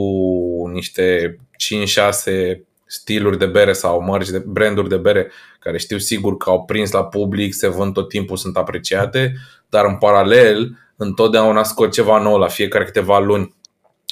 niște 0.72 1.38
5-6 1.58 2.66
stiluri 2.86 3.38
de 3.38 3.46
bere 3.46 3.74
sau 3.74 4.02
mărci 4.02 4.30
de 4.30 4.40
branduri 4.40 4.90
de 4.90 4.98
bere 4.98 5.32
care 5.60 5.78
știu 5.78 5.98
sigur 5.98 6.38
că 6.38 6.50
au 6.50 6.64
prins 6.64 6.92
la 6.92 7.06
public, 7.06 7.54
se 7.54 7.68
vând 7.68 7.94
tot 7.94 8.10
timpul, 8.10 8.38
sunt 8.38 8.58
apreciate, 8.58 9.34
dar 9.70 9.86
în 9.86 9.98
paralel 9.98 10.78
întotdeauna 10.96 11.64
scot 11.64 11.92
ceva 11.92 12.18
nou 12.18 12.38
la 12.38 12.48
fiecare 12.48 12.86
câteva 12.86 13.20
luni. 13.20 13.56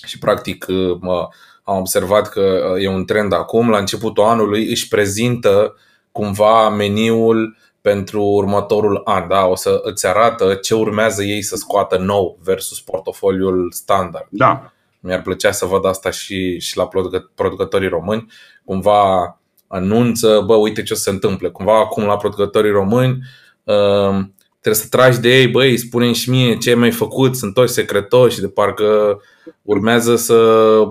Și 0.06 0.20
practic 0.20 0.66
mă, 1.00 1.28
am 1.64 1.78
observat 1.78 2.30
că 2.30 2.76
e 2.80 2.88
un 2.88 3.06
trend 3.06 3.34
acum, 3.34 3.70
la 3.70 3.78
începutul 3.78 4.24
anului 4.24 4.70
își 4.70 4.88
prezintă 4.88 5.76
cumva 6.12 6.70
meniul 6.70 7.58
pentru 7.82 8.24
următorul 8.24 9.02
an. 9.04 9.28
Da? 9.28 9.46
O 9.46 9.56
să 9.56 9.80
îți 9.84 10.08
arată 10.08 10.54
ce 10.54 10.76
urmează 10.76 11.24
ei 11.24 11.42
să 11.42 11.56
scoată 11.56 11.98
nou 11.98 12.38
versus 12.44 12.82
portofoliul 12.82 13.72
standard. 13.72 14.28
Da. 14.30 14.74
mi-ar 15.00 15.22
plăcea 15.22 15.52
să 15.52 15.66
văd 15.66 15.86
asta 15.86 16.10
și, 16.10 16.60
și 16.60 16.78
la 16.78 16.90
producătorii 17.36 17.88
români. 17.88 18.32
Cumva 18.66 19.40
anunță, 19.68 20.44
bă, 20.46 20.56
uite 20.56 20.84
ce 20.84 20.94
o 20.94 20.96
să 20.96 21.02
se 21.02 21.10
întâmple. 21.10 21.50
Cumva 21.50 21.80
acum 21.80 22.04
la 22.04 22.18
producătorii 22.18 22.72
români 22.72 23.20
uh, 23.64 24.20
trebuie 24.62 24.82
să 24.82 24.88
tragi 24.90 25.20
de 25.20 25.40
ei, 25.40 25.48
băi, 25.48 25.78
spune 25.78 26.12
și 26.12 26.30
mie 26.30 26.58
ce 26.58 26.70
ai 26.70 26.76
mai 26.76 26.92
făcut, 26.92 27.36
sunt 27.36 27.54
toți 27.54 27.74
secretoși, 27.74 28.40
de 28.40 28.48
parcă 28.48 29.22
urmează 29.62 30.16
să 30.16 30.36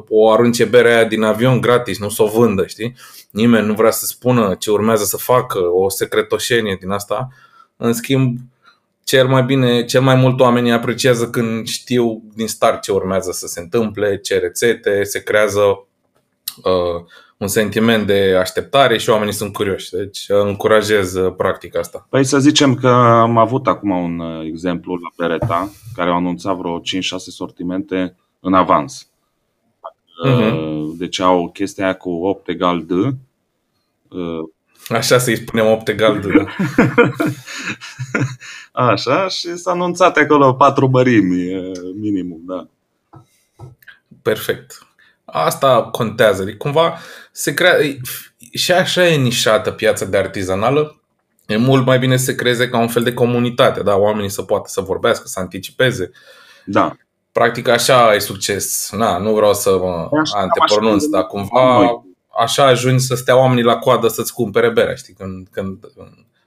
o 0.08 0.30
arunce 0.30 0.64
berea 0.64 0.96
aia 0.96 1.04
din 1.04 1.22
avion 1.22 1.60
gratis, 1.60 1.98
nu 1.98 2.08
să 2.08 2.22
o 2.22 2.26
vândă, 2.26 2.66
știi? 2.66 2.96
Nimeni 3.30 3.66
nu 3.66 3.74
vrea 3.74 3.90
să 3.90 4.06
spună 4.06 4.54
ce 4.58 4.70
urmează 4.70 5.04
să 5.04 5.16
facă, 5.16 5.58
o 5.58 5.88
secretoșenie 5.88 6.76
din 6.80 6.90
asta. 6.90 7.28
În 7.76 7.92
schimb, 7.92 8.38
cel 9.04 9.26
mai 9.26 9.42
bine, 9.42 9.84
cel 9.84 10.00
mai 10.00 10.14
mult 10.14 10.40
oamenii 10.40 10.72
apreciază 10.72 11.30
când 11.30 11.66
știu 11.66 12.22
din 12.34 12.48
start 12.48 12.82
ce 12.82 12.92
urmează 12.92 13.32
să 13.32 13.46
se 13.46 13.60
întâmple, 13.60 14.18
ce 14.18 14.38
rețete, 14.38 15.04
se 15.04 15.22
creează 15.22 15.60
uh, 16.62 17.04
un 17.40 17.49
sentiment 17.49 18.06
de 18.06 18.37
așteptare 18.40 18.99
și 18.99 19.11
oamenii 19.11 19.32
sunt 19.32 19.52
curioși. 19.52 19.90
Deci 19.90 20.28
uh, 20.28 20.37
încurajez 20.44 21.14
uh, 21.14 21.35
practica 21.37 21.78
asta. 21.78 22.06
Păi 22.11 22.25
să 22.25 22.38
zicem 22.38 22.75
că 22.75 22.88
am 22.88 23.38
avut 23.38 23.66
acum 23.66 23.90
un 23.90 24.18
uh, 24.18 24.47
exemplu 24.47 24.94
la 24.94 25.11
Beretta, 25.16 25.70
care 25.94 26.11
au 26.11 26.16
anunțat 26.16 26.56
vreo 26.56 26.80
5-6 26.80 26.82
sortimente 27.16 28.16
în 28.40 28.54
avans. 28.54 29.11
Uh-huh. 30.26 30.97
Deci 30.99 31.20
au 31.20 31.50
chestia 31.50 31.85
aia 31.85 31.94
cu 31.94 32.11
8 32.11 32.49
egal 32.49 32.85
D. 32.85 32.90
Așa 34.88 35.18
să-i 35.18 35.37
spunem 35.37 35.66
8 35.66 35.88
egal 35.88 36.20
D. 36.20 36.26
Da. 36.26 36.47
Așa, 38.90 39.28
și 39.28 39.56
s-a 39.56 39.70
anunțat 39.70 40.16
acolo 40.16 40.52
patru 40.52 40.88
mărimi 40.88 41.73
minimum, 41.94 42.40
da. 42.47 42.66
Perfect. 44.23 44.89
Asta 45.32 45.82
contează. 45.82 46.42
Adică 46.42 46.56
cumva 46.56 46.99
se 47.32 47.54
crea... 47.54 47.76
Și 48.52 48.72
așa 48.72 49.06
e 49.06 49.16
nișată 49.16 49.70
piața 49.70 50.04
de 50.04 50.16
artizanală. 50.16 51.00
E 51.46 51.56
mult 51.56 51.87
mai 51.87 51.99
bine 51.99 52.16
să 52.16 52.25
se 52.25 52.34
creeze 52.34 52.68
ca 52.68 52.78
un 52.78 52.88
fel 52.88 53.02
de 53.02 53.14
comunitate, 53.14 53.82
da? 53.82 53.96
Oamenii 53.96 54.30
să 54.30 54.42
poată 54.42 54.64
să 54.68 54.80
vorbească, 54.80 55.26
să 55.26 55.40
anticipeze. 55.40 56.10
Da. 56.64 56.96
Practic 57.32 57.68
așa 57.68 58.08
ai 58.08 58.20
succes. 58.20 58.90
Na, 58.92 59.18
nu 59.18 59.34
vreau 59.34 59.54
să 59.54 59.78
mă 59.78 60.08
antepronunț, 60.37 61.04
dar 61.04 61.26
cumva 61.26 61.78
noi. 61.78 62.02
așa 62.40 62.64
ajungi 62.64 63.04
să 63.04 63.14
stea 63.14 63.37
oamenii 63.38 63.62
la 63.62 63.76
coadă 63.76 64.08
să-ți 64.08 64.34
cumpere 64.34 64.70
berea, 64.70 64.94
știi? 64.94 65.14
Când, 65.14 65.49
când 65.50 65.78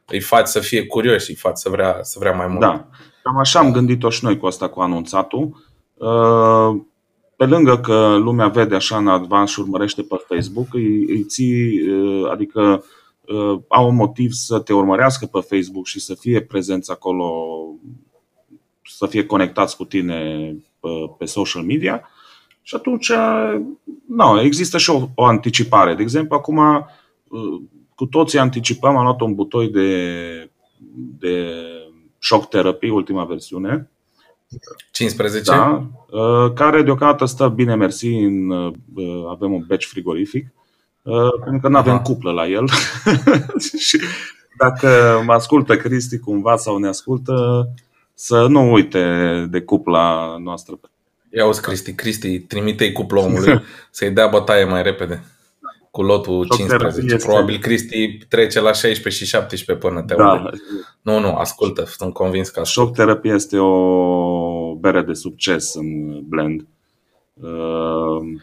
îi 0.06 0.20
faci 0.20 0.48
să 0.48 0.60
fie 0.60 0.86
curioși, 0.86 1.30
îi 1.30 1.36
faci 1.36 1.58
să 1.58 1.70
vrea, 1.70 1.98
să 2.02 2.16
vrea 2.20 2.32
mai 2.32 2.48
mult. 2.48 2.60
Da. 2.60 2.88
Cam 3.24 3.38
așa 3.38 3.60
am 3.60 3.72
gândit-o 3.72 4.10
și 4.10 4.24
noi 4.24 4.38
cu 4.38 4.46
asta, 4.46 4.70
cu 4.70 4.82
anunțatul. 4.82 5.64
Uh 5.94 6.92
pe 7.36 7.46
lângă 7.46 7.78
că 7.78 8.16
lumea 8.16 8.48
vede 8.48 8.76
așa 8.76 8.98
în 8.98 9.08
advans 9.08 9.52
și 9.52 9.60
urmărește 9.60 10.02
pe 10.02 10.16
Facebook, 10.28 10.74
îi, 10.74 11.06
îi 11.08 11.24
ții, 11.24 11.90
uh, 11.90 12.30
adică 12.32 12.84
uh, 13.22 13.60
au 13.68 13.90
un 13.90 13.96
motiv 13.96 14.32
să 14.32 14.60
te 14.60 14.74
urmărească 14.74 15.26
pe 15.26 15.40
Facebook 15.40 15.86
și 15.86 16.00
să 16.00 16.14
fie 16.14 16.42
prezenți 16.42 16.92
acolo, 16.92 17.46
să 18.86 19.06
fie 19.06 19.26
conectați 19.26 19.76
cu 19.76 19.86
tine 19.86 20.52
pe, 20.80 20.90
pe 21.18 21.26
social 21.26 21.64
media. 21.64 22.08
Și 22.62 22.76
atunci, 22.76 23.12
nu, 24.08 24.42
există 24.42 24.78
și 24.78 24.90
o, 24.90 25.08
o 25.16 25.24
anticipare. 25.24 25.96
De 25.96 26.02
exemplu, 26.02 26.36
acum 26.36 26.58
uh, 26.58 27.62
cu 27.96 28.06
toții 28.06 28.40
anticipăm, 28.40 28.96
am 28.96 29.04
luat 29.04 29.22
un 29.22 29.34
butoi 29.36 29.70
de, 29.70 29.90
de 31.20 31.54
shock 32.20 32.50
therapy, 32.50 32.90
ultima 32.90 33.24
versiune, 33.24 33.92
15? 34.92 35.52
Da, 35.52 35.86
uh, 36.10 36.52
care 36.54 36.82
deocamdată 36.82 37.26
stă 37.26 37.48
bine 37.48 37.76
mersi, 37.76 38.08
în, 38.08 38.50
uh, 38.50 38.74
avem 39.30 39.54
un 39.54 39.64
batch 39.68 39.86
frigorific, 39.86 40.48
uh, 41.02 41.34
pentru 41.44 41.60
că 41.62 41.68
nu 41.68 41.78
avem 41.78 42.00
cuplă 42.00 42.32
la 42.32 42.48
el. 42.48 42.70
și 43.88 44.00
dacă 44.58 45.22
mă 45.26 45.34
ascultă 45.34 45.76
Cristi 45.76 46.18
cumva 46.18 46.56
sau 46.56 46.78
ne 46.78 46.88
ascultă, 46.88 47.68
să 48.14 48.46
nu 48.50 48.72
uite 48.72 49.04
de 49.50 49.62
cupla 49.62 50.38
noastră. 50.40 50.80
Ia 51.30 51.46
uzi, 51.46 51.62
Cristi, 51.62 51.94
Cristi, 51.94 52.40
trimite-i 52.40 52.92
cupla 52.92 53.22
omului 53.22 53.62
să-i 53.92 54.12
dea 54.12 54.28
bătaie 54.28 54.64
mai 54.64 54.84
repede 54.84 55.24
cu 55.94 56.02
lotul 56.02 56.48
15. 56.56 57.16
Probabil 57.16 57.58
Cristi 57.58 58.18
trece 58.30 58.60
la 58.60 58.72
16 58.72 59.24
și 59.24 59.30
17 59.30 59.88
până 59.88 60.02
te 60.02 60.16
da. 60.16 60.50
Nu, 61.02 61.20
nu, 61.20 61.36
ascultă, 61.36 61.86
sunt 61.86 62.14
convins 62.14 62.50
că 62.50 62.60
ascultă. 62.60 62.82
Shock 62.82 62.94
Therapy 62.94 63.30
este 63.30 63.58
o 63.58 64.76
bere 64.76 65.02
de 65.02 65.14
succes 65.14 65.74
în 65.74 66.20
blend. 66.28 66.68
Uh, 67.34 68.42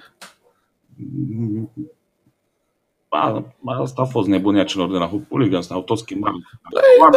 asta 3.83 4.03
a 4.03 4.05
fost 4.05 4.29
nebunia 4.29 4.65
celor 4.65 4.91
de 4.91 4.97
la 4.97 5.07
Hoop 5.07 5.29
Hooligans, 5.29 5.71
au 5.71 5.83
tot 5.83 5.99
schimbat. 5.99 6.33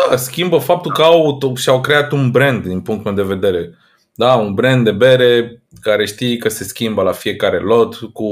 Da, 0.09 0.15
schimbă 0.15 0.57
faptul 0.57 0.91
că 0.91 1.01
au, 1.01 1.55
și-au 1.55 1.81
creat 1.81 2.11
un 2.11 2.31
brand 2.31 2.63
din 2.63 2.81
punctul 2.81 3.13
meu 3.13 3.25
de 3.25 3.33
vedere. 3.33 3.77
Da, 4.15 4.35
un 4.35 4.53
brand 4.53 4.83
de 4.83 4.91
bere 4.91 5.61
care 5.81 6.05
știi 6.05 6.37
că 6.37 6.49
se 6.49 6.63
schimbă 6.63 7.01
la 7.01 7.11
fiecare 7.11 7.59
lot 7.59 7.95
cu 7.95 8.27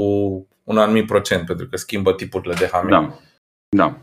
un 0.72 0.78
anumit 0.78 1.06
procent, 1.06 1.46
pentru 1.46 1.66
că 1.70 1.76
schimbă 1.76 2.12
tipurile 2.12 2.54
de 2.54 2.68
hamil. 2.72 2.90
Da. 2.90 3.18
da. 3.68 3.96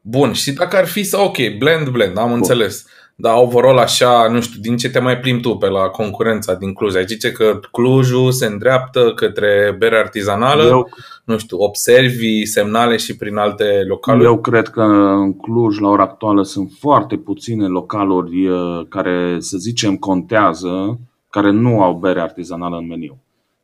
Bun, 0.00 0.32
și 0.32 0.52
dacă 0.52 0.76
ar 0.76 0.86
fi 0.86 1.02
să, 1.02 1.18
ok, 1.18 1.36
blend, 1.58 1.88
blend, 1.88 2.18
am 2.18 2.28
Bun. 2.28 2.36
înțeles. 2.36 2.86
Dar 3.18 3.34
overall 3.36 3.78
așa, 3.78 4.28
nu 4.28 4.40
știu, 4.40 4.60
din 4.60 4.76
ce 4.76 4.90
te 4.90 4.98
mai 4.98 5.18
plimbi 5.18 5.42
tu 5.42 5.56
pe 5.56 5.68
la 5.68 5.80
concurența 5.80 6.54
din 6.54 6.72
Cluj? 6.72 6.94
Ai 6.94 7.04
zice 7.06 7.32
că 7.32 7.60
Clujul 7.72 8.32
se 8.32 8.46
îndreaptă 8.46 9.12
către 9.14 9.74
bere 9.78 9.98
artizanală? 9.98 10.62
Eu, 10.62 10.88
nu 11.24 11.38
știu, 11.38 11.58
observi 11.58 12.44
semnale 12.44 12.96
și 12.96 13.16
prin 13.16 13.36
alte 13.36 13.84
localuri? 13.86 14.26
Eu 14.26 14.40
cred 14.40 14.68
că 14.68 14.82
în 14.82 15.36
Cluj, 15.36 15.78
la 15.78 15.88
ora 15.88 16.02
actuală, 16.02 16.42
sunt 16.42 16.70
foarte 16.78 17.16
puține 17.16 17.66
localuri 17.66 18.46
uh, 18.46 18.86
care, 18.88 19.36
să 19.38 19.56
zicem, 19.56 19.96
contează, 19.96 20.98
care 21.30 21.50
nu 21.50 21.82
au 21.82 21.94
bere 21.94 22.20
artizanală 22.20 22.76
în 22.76 22.86
meniu. 22.86 23.18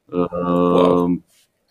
Wow. 0.05 1.23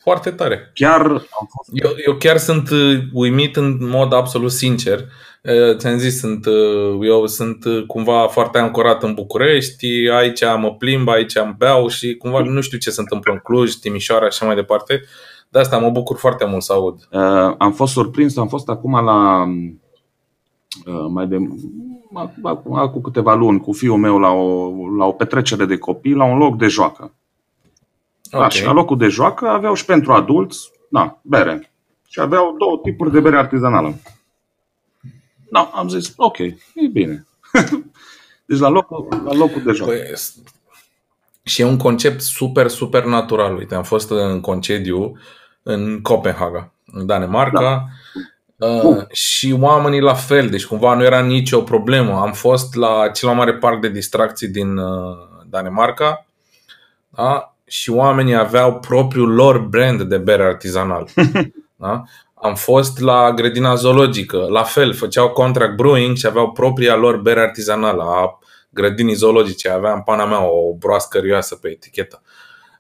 Uh, 0.02 0.12
foarte 0.12 0.32
tare. 0.32 0.72
Chiar 0.74 1.02
am 1.12 1.50
fost... 1.50 1.70
eu, 1.74 1.90
eu 2.06 2.16
chiar 2.16 2.38
sunt 2.38 2.70
uh, 2.70 3.00
uimit 3.14 3.56
în 3.56 3.78
mod 3.80 4.14
absolut 4.14 4.52
sincer. 4.52 5.00
Uh, 5.44 5.76
ți-am 5.78 5.98
zis, 5.98 6.20
sunt, 6.20 6.46
uh, 6.46 7.08
eu 7.08 7.28
sunt 7.28 7.66
cumva 7.88 8.28
foarte 8.28 8.58
ancorat 8.58 9.04
în 9.04 9.14
București, 9.14 9.88
aici 10.10 10.42
mă 10.60 10.76
plimb, 10.76 11.08
aici 11.08 11.38
am 11.38 11.56
beau 11.58 11.88
și 11.88 12.16
cumva 12.16 12.40
nu 12.40 12.62
știu 12.62 12.78
ce 12.78 12.90
se 12.90 13.02
întâmplă 13.02 13.32
în 13.32 13.40
Cluj, 13.44 13.74
Timișoara 13.74 14.24
și 14.24 14.30
așa 14.32 14.46
mai 14.46 14.56
departe. 14.56 15.02
De 15.50 15.60
asta 15.60 15.78
mă 15.78 15.90
bucur 15.90 16.18
foarte 16.18 16.46
mult 16.46 16.64
să 16.64 16.74
aud. 16.74 17.08
Uh, 17.12 17.56
am 17.58 17.72
fost 17.74 17.94
surprins, 17.94 18.38
am 18.38 18.48
fost 18.48 18.70
acum 18.70 19.06
la 19.06 19.46
uh, 20.86 21.06
mai 21.10 21.28
de 21.28 21.38
acum 22.44 22.90
cu 22.92 23.02
câteva 23.02 23.34
luni 23.34 23.60
cu 23.60 23.72
fiul 23.72 23.98
meu 23.98 24.20
la 24.20 24.30
o, 24.32 24.72
la 24.98 25.06
o 25.06 25.12
petrecere 25.12 25.66
de 25.66 25.78
copii 25.78 26.14
la 26.14 26.24
un 26.24 26.38
loc 26.38 26.58
de 26.58 26.68
joacă. 26.68 27.14
Okay. 28.32 28.48
Da, 28.48 28.50
și 28.50 28.64
la 28.64 28.72
locul 28.72 28.98
de 28.98 29.08
joacă 29.08 29.48
aveau 29.48 29.74
și 29.74 29.86
pentru 29.86 30.14
adulți, 30.14 30.72
da, 30.90 31.20
bere. 31.22 31.72
Și 32.08 32.20
aveau 32.20 32.56
două 32.58 32.80
tipuri 32.84 33.12
de 33.12 33.20
bere 33.20 33.38
artizanală. 33.38 33.96
Da, 35.52 35.72
am 35.74 35.90
zis, 35.90 36.14
ok, 36.16 36.38
e 36.38 36.56
bine. 36.92 37.26
deci 38.46 38.60
la 38.60 38.70
locul, 38.70 39.22
la 39.26 39.34
locul 39.34 39.62
de 39.64 39.72
joacă. 39.72 39.94
Păi, 39.94 40.14
și 41.44 41.62
e 41.62 41.66
un 41.66 41.78
concept 41.78 42.22
super, 42.22 42.68
super 42.68 43.06
natural. 43.06 43.56
Uite, 43.56 43.76
am 43.76 43.84
fost 43.84 44.10
în 44.10 44.42
concediu 44.42 45.18
în 45.64 46.02
Copenhaga, 46.02 46.72
în 46.86 47.06
Danemarca. 47.06 47.88
Da. 48.56 48.68
Uh, 48.68 49.08
și 49.12 49.56
oamenii 49.60 50.00
la 50.00 50.14
fel, 50.14 50.50
deci 50.50 50.66
cumva 50.66 50.96
nu 50.96 51.04
era 51.04 51.22
nicio 51.22 51.62
problemă. 51.62 52.20
Am 52.20 52.32
fost 52.34 52.76
la 52.76 53.10
cel 53.10 53.28
mai 53.30 53.38
mare 53.38 53.54
parc 53.54 53.82
de 53.82 53.90
distracții 53.90 54.48
din 54.48 54.78
uh, 54.78 55.18
Danemarca 55.50 56.26
da? 57.16 57.51
Și 57.72 57.90
oamenii 57.90 58.36
aveau 58.36 58.80
propriul 58.80 59.34
lor 59.34 59.60
brand 59.60 60.02
de 60.02 60.18
bere 60.18 60.44
artizanal. 60.44 61.08
Da? 61.76 62.04
Am 62.34 62.56
fost 62.56 63.00
la 63.00 63.32
grădina 63.32 63.76
zoologică, 63.76 64.38
la 64.50 64.64
fel, 64.64 64.94
făceau 64.94 65.30
contract 65.30 65.76
brewing 65.76 66.16
și 66.16 66.26
aveau 66.26 66.52
propria 66.52 66.96
lor 66.96 67.18
bere 67.18 67.40
artizanală 67.40 68.04
a 68.04 68.40
grădinii 68.70 69.14
zoologice. 69.14 69.70
Avea 69.70 69.94
în 69.94 70.02
pana 70.02 70.26
mea 70.26 70.52
o 70.52 70.74
broască 70.74 71.18
rioasă 71.18 71.56
pe 71.56 71.70
etichetă. 71.70 72.22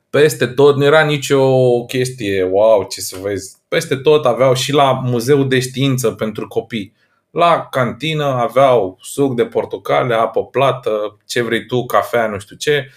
Peste 0.09 0.47
tot, 0.47 0.75
nu 0.75 0.83
era 0.83 1.01
nicio 1.03 1.83
chestie, 1.85 2.43
wow, 2.43 2.85
ce 2.89 3.01
să 3.01 3.17
vezi. 3.21 3.55
Peste 3.67 3.95
tot 3.95 4.25
aveau 4.25 4.53
și 4.53 4.73
la 4.73 4.91
muzeul 4.91 5.47
de 5.47 5.59
știință 5.59 6.11
pentru 6.11 6.47
copii. 6.47 6.93
La 7.31 7.67
cantină 7.71 8.25
aveau 8.25 8.97
suc 9.01 9.35
de 9.35 9.45
portocale, 9.45 10.13
apă 10.13 10.45
plată, 10.45 11.17
ce 11.25 11.41
vrei 11.41 11.65
tu, 11.65 11.85
cafea, 11.85 12.27
nu 12.27 12.39
știu 12.39 12.55
ce 12.55 12.91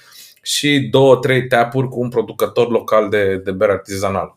și 0.45 0.89
două, 0.91 1.17
trei 1.17 1.47
teapuri 1.47 1.89
cu 1.89 2.01
un 2.01 2.09
producător 2.09 2.71
local 2.71 3.09
de, 3.09 3.41
de 3.45 3.51
bere 3.53 3.73
artizanal. 3.73 4.37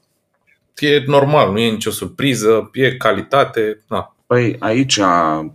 E 0.77 1.03
normal, 1.05 1.51
nu 1.51 1.59
e 1.59 1.71
nicio 1.71 1.91
surpriză, 1.91 2.69
e 2.73 2.95
calitate. 2.95 3.83
Na. 3.89 4.15
Păi 4.25 4.55
aici 4.59 4.99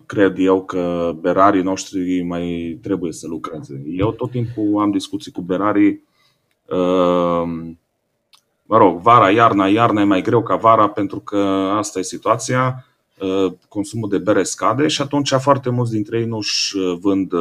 cred 0.06 0.38
eu 0.38 0.64
că 0.64 1.12
berarii 1.20 1.62
noștri 1.62 2.22
mai 2.22 2.78
trebuie 2.82 3.12
să 3.12 3.26
lucreze. 3.26 3.82
Eu 3.86 4.12
tot 4.12 4.30
timpul 4.30 4.80
am 4.80 4.90
discuții 4.90 5.32
cu 5.32 5.40
berarii 5.40 6.04
uh, 6.66 7.42
mă 8.62 8.76
rog, 8.76 9.00
vara, 9.00 9.30
iarna, 9.30 9.66
iarna 9.66 10.00
e 10.00 10.04
mai 10.04 10.22
greu 10.22 10.42
ca 10.42 10.56
vara 10.56 10.88
pentru 10.88 11.18
că 11.18 11.38
asta 11.76 11.98
e 11.98 12.02
situația, 12.02 12.86
consumul 13.68 14.08
de 14.08 14.18
bere 14.18 14.42
scade 14.42 14.88
și 14.88 15.02
atunci 15.02 15.32
foarte 15.32 15.70
mulți 15.70 15.92
dintre 15.92 16.18
ei 16.18 16.26
nu-și 16.26 16.76
vând 17.00 17.32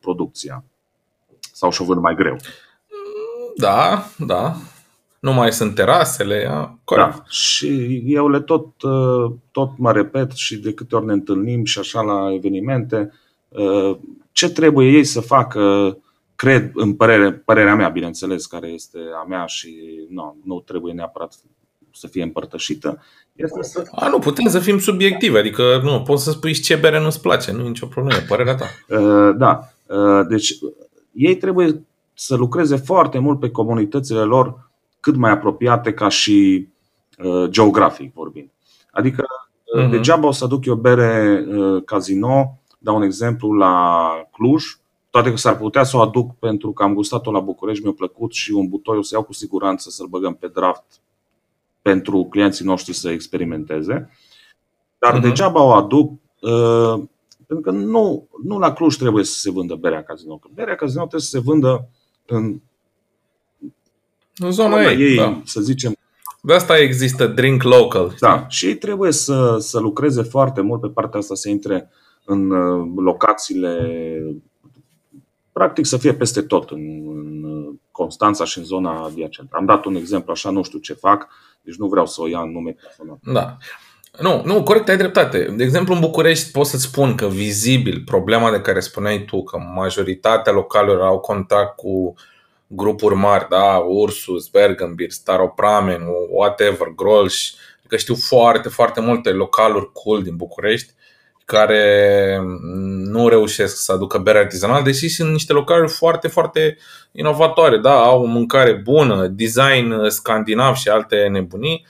producția 0.00 0.64
sau 1.58 1.70
și-o 1.70 1.84
vând 1.84 2.00
mai 2.00 2.14
greu. 2.14 2.36
Da, 3.56 4.06
da. 4.18 4.54
Nu 5.20 5.32
mai 5.32 5.52
sunt 5.52 5.74
terasele. 5.74 6.50
Corect. 6.84 7.16
Da. 7.16 7.22
Și 7.28 8.02
eu 8.06 8.28
le 8.28 8.40
tot, 8.40 8.66
tot 9.50 9.78
mă 9.78 9.92
repet 9.92 10.32
și 10.32 10.56
de 10.56 10.72
câte 10.72 10.96
ori 10.96 11.06
ne 11.06 11.12
întâlnim 11.12 11.64
și 11.64 11.78
așa 11.78 12.00
la 12.00 12.32
evenimente, 12.32 13.12
ce 14.32 14.50
trebuie 14.50 14.88
ei 14.88 15.04
să 15.04 15.20
facă, 15.20 15.96
cred, 16.36 16.70
în 16.74 16.94
părere, 16.94 17.32
părerea 17.32 17.74
mea, 17.74 17.88
bineînțeles, 17.88 18.46
care 18.46 18.68
este 18.68 18.98
a 19.22 19.26
mea 19.28 19.46
și 19.46 19.76
nu, 20.10 20.36
nu 20.44 20.60
trebuie 20.60 20.92
neapărat 20.92 21.34
să 21.92 22.06
fie 22.06 22.22
împărtășită. 22.22 23.02
Este 23.34 23.62
să... 23.62 23.82
A, 23.90 24.08
nu, 24.08 24.18
putem 24.18 24.48
să 24.48 24.58
fim 24.58 24.78
subiectivi, 24.78 25.36
adică 25.36 25.80
nu, 25.82 26.02
poți 26.02 26.24
să 26.24 26.30
spui 26.30 26.52
ce 26.52 26.76
bere 26.76 27.00
nu-ți 27.00 27.20
place, 27.20 27.52
nu 27.52 27.64
e 27.64 27.68
nicio 27.68 27.86
problemă, 27.86 28.20
părerea 28.28 28.54
ta. 28.54 28.96
Uh, 28.96 29.34
da, 29.36 29.60
uh, 29.86 30.26
deci 30.28 30.58
ei 31.18 31.36
trebuie 31.36 31.86
să 32.14 32.36
lucreze 32.36 32.76
foarte 32.76 33.18
mult 33.18 33.40
pe 33.40 33.50
comunitățile 33.50 34.22
lor 34.22 34.70
cât 35.00 35.16
mai 35.16 35.30
apropiate 35.30 35.94
ca 35.94 36.08
și 36.08 36.68
uh, 37.24 37.48
geografic 37.48 38.12
vorbind. 38.12 38.50
Adică 38.90 39.24
uh-huh. 39.24 39.90
degeaba 39.90 40.26
o 40.26 40.30
să 40.30 40.44
aduc 40.44 40.64
eu 40.64 40.74
bere 40.74 41.44
uh, 41.48 41.82
casino, 41.84 42.58
dau 42.78 42.96
un 42.96 43.02
exemplu 43.02 43.52
la 43.52 44.10
Cluj, 44.32 44.64
toate 45.10 45.30
că 45.30 45.36
s-ar 45.36 45.56
putea 45.56 45.84
să 45.84 45.96
o 45.96 46.00
aduc 46.00 46.34
pentru 46.38 46.72
că 46.72 46.82
am 46.82 46.94
gustat-o 46.94 47.30
la 47.30 47.40
București, 47.40 47.82
mi-a 47.82 47.92
plăcut 47.92 48.32
și 48.32 48.52
un 48.52 48.68
butoi 48.68 48.96
o 48.96 49.02
să 49.02 49.14
iau 49.14 49.22
cu 49.22 49.32
siguranță 49.32 49.90
să-l 49.90 50.06
băgăm 50.06 50.34
pe 50.34 50.48
draft 50.48 51.00
pentru 51.82 52.24
clienții 52.24 52.64
noștri 52.64 52.92
să 52.92 53.10
experimenteze. 53.10 54.10
Dar 54.98 55.18
uh-huh. 55.18 55.22
degeaba 55.22 55.62
o 55.62 55.70
aduc 55.70 56.12
uh, 56.40 57.02
pentru 57.48 57.70
că 57.70 57.76
nu, 57.76 58.28
nu 58.44 58.58
la 58.58 58.72
Cluj 58.72 58.96
trebuie 58.96 59.24
să 59.24 59.38
se 59.38 59.50
vândă 59.50 59.74
berea 59.74 60.02
casino. 60.02 60.36
Că 60.36 60.48
berea 60.54 60.74
casino 60.74 61.00
trebuie 61.00 61.20
să 61.20 61.28
se 61.28 61.38
vândă 61.38 61.88
în, 62.26 62.60
în 64.36 64.50
zona 64.50 64.82
ei, 64.82 65.00
ei 65.00 65.16
da. 65.16 65.40
să 65.44 65.60
zicem. 65.60 65.96
De 66.42 66.54
asta 66.54 66.78
există 66.78 67.26
drink 67.26 67.62
local. 67.62 68.14
Da, 68.20 68.46
și 68.48 68.66
ei 68.66 68.76
trebuie 68.76 69.12
să, 69.12 69.56
să 69.58 69.78
lucreze 69.78 70.22
foarte 70.22 70.60
mult 70.60 70.80
pe 70.80 70.88
partea 70.88 71.18
asta, 71.18 71.34
să 71.34 71.48
intre 71.48 71.90
în 72.24 72.50
uh, 72.50 72.92
locațiile, 72.96 73.92
practic 75.52 75.86
să 75.86 75.96
fie 75.96 76.14
peste 76.14 76.42
tot, 76.42 76.70
în, 76.70 76.80
în 77.08 77.44
Constanța 77.90 78.44
și 78.44 78.58
în 78.58 78.64
zona 78.64 79.04
adiacentă. 79.04 79.56
Am 79.56 79.64
dat 79.64 79.84
un 79.84 79.94
exemplu, 79.94 80.32
așa 80.32 80.50
nu 80.50 80.62
știu 80.62 80.78
ce 80.78 80.92
fac, 80.92 81.28
deci 81.62 81.76
nu 81.76 81.88
vreau 81.88 82.06
să 82.06 82.22
o 82.22 82.28
iau 82.28 82.42
în 82.42 82.52
nume 82.52 82.76
personal. 82.82 83.18
Da. 83.32 83.56
Nu, 84.20 84.42
nu, 84.44 84.62
corect, 84.62 84.88
ai 84.88 84.96
dreptate. 84.96 85.42
De 85.42 85.64
exemplu, 85.64 85.94
în 85.94 86.00
București 86.00 86.50
pot 86.50 86.66
să-ți 86.66 86.82
spun 86.82 87.14
că 87.14 87.26
vizibil 87.26 88.02
problema 88.04 88.50
de 88.50 88.60
care 88.60 88.80
spuneai 88.80 89.24
tu, 89.24 89.42
că 89.42 89.58
majoritatea 89.74 90.52
localelor 90.52 91.06
au 91.06 91.18
contact 91.18 91.76
cu 91.76 92.14
grupuri 92.66 93.14
mari, 93.14 93.46
da, 93.48 93.76
Ursus, 93.76 94.48
Bergenbier, 94.48 95.10
Staropramen, 95.10 96.02
whatever, 96.30 96.92
Grolsch, 96.96 97.50
că 97.86 97.96
știu 97.96 98.14
foarte, 98.14 98.68
foarte 98.68 99.00
multe 99.00 99.30
localuri 99.30 99.92
cool 99.92 100.22
din 100.22 100.36
București 100.36 100.92
care 101.44 102.40
nu 103.04 103.28
reușesc 103.28 103.76
să 103.76 103.92
aducă 103.92 104.18
bere 104.18 104.38
artizanală, 104.38 104.82
deși 104.82 105.08
sunt 105.08 105.30
niște 105.30 105.52
localuri 105.52 105.92
foarte, 105.92 106.28
foarte 106.28 106.76
inovatoare, 107.12 107.78
da, 107.78 108.00
au 108.00 108.22
o 108.22 108.26
mâncare 108.26 108.72
bună, 108.72 109.26
design 109.26 110.08
scandinav 110.08 110.74
și 110.74 110.88
alte 110.88 111.26
nebunii, 111.30 111.86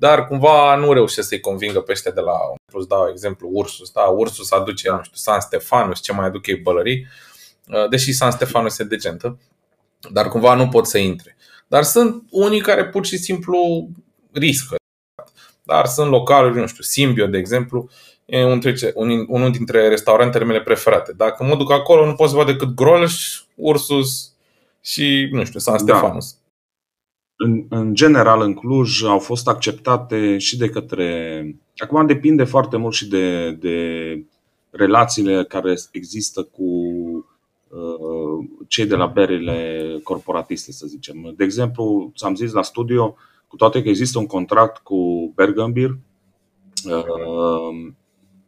dar 0.00 0.26
cumva 0.26 0.74
nu 0.74 0.92
reușesc 0.92 1.28
să-i 1.28 1.40
convingă 1.40 1.80
pe 1.80 1.92
ăștia 1.92 2.10
de 2.10 2.20
la, 2.20 2.38
plus 2.72 2.86
dau 2.86 3.08
exemplu, 3.10 3.48
Ursus, 3.52 3.90
da, 3.90 4.02
Ursus 4.02 4.50
aduce, 4.50 4.90
nu 4.90 5.02
știu, 5.02 5.16
San 5.16 5.40
Stefanus, 5.40 6.00
ce 6.00 6.12
mai 6.12 6.26
aduc 6.26 6.46
ei 6.46 6.56
bălării, 6.56 7.06
uh, 7.68 7.88
deși 7.88 8.12
San 8.12 8.30
Stefanus 8.30 8.78
e 8.78 8.84
decentă, 8.84 9.38
dar 10.10 10.28
cumva 10.28 10.54
nu 10.54 10.68
pot 10.68 10.86
să 10.86 10.98
intre. 10.98 11.36
Dar 11.66 11.82
sunt 11.82 12.24
unii 12.30 12.60
care 12.60 12.86
pur 12.86 13.06
și 13.06 13.16
simplu 13.16 13.88
riscă. 14.32 14.76
Dar 15.62 15.86
sunt 15.86 16.10
localuri, 16.10 16.60
nu 16.60 16.66
știu, 16.66 16.82
Simbio, 16.82 17.26
de 17.26 17.38
exemplu, 17.38 17.88
e 18.24 18.44
unul 19.26 19.50
dintre 19.50 19.88
restaurantele 19.88 20.44
mele 20.44 20.62
preferate. 20.62 21.12
Dacă 21.12 21.44
mă 21.44 21.56
duc 21.56 21.70
acolo, 21.70 22.06
nu 22.06 22.14
pot 22.14 22.28
să 22.28 22.36
văd 22.36 22.46
decât 22.46 22.74
Grolsch, 22.74 23.40
Ursus 23.54 24.32
și, 24.80 25.28
nu 25.32 25.44
știu, 25.44 25.58
San 25.58 25.84
da. 25.84 25.94
Stefanus. 25.94 26.32
Da 26.32 26.37
în, 27.38 27.64
în 27.68 27.94
general 27.94 28.40
în 28.40 28.54
Cluj 28.54 29.02
au 29.02 29.18
fost 29.18 29.48
acceptate 29.48 30.38
și 30.38 30.58
de 30.58 30.68
către. 30.68 31.42
Acum 31.76 32.06
depinde 32.06 32.44
foarte 32.44 32.76
mult 32.76 32.94
și 32.94 33.08
de, 33.08 33.50
de 33.52 33.76
relațiile 34.70 35.44
care 35.44 35.74
există 35.90 36.42
cu 36.42 36.64
uh, 37.68 38.46
cei 38.68 38.86
de 38.86 38.94
la 38.94 39.06
berile 39.06 40.00
corporatiste, 40.02 40.72
să 40.72 40.86
zicem. 40.86 41.34
De 41.36 41.44
exemplu, 41.44 42.12
ți-am 42.16 42.34
zis 42.34 42.52
la 42.52 42.62
studio, 42.62 43.16
cu 43.48 43.56
toate 43.56 43.82
că 43.82 43.88
există 43.88 44.18
un 44.18 44.26
contract 44.26 44.82
cu 44.82 45.32
Bergenbier, 45.34 45.90
uh, 46.84 47.04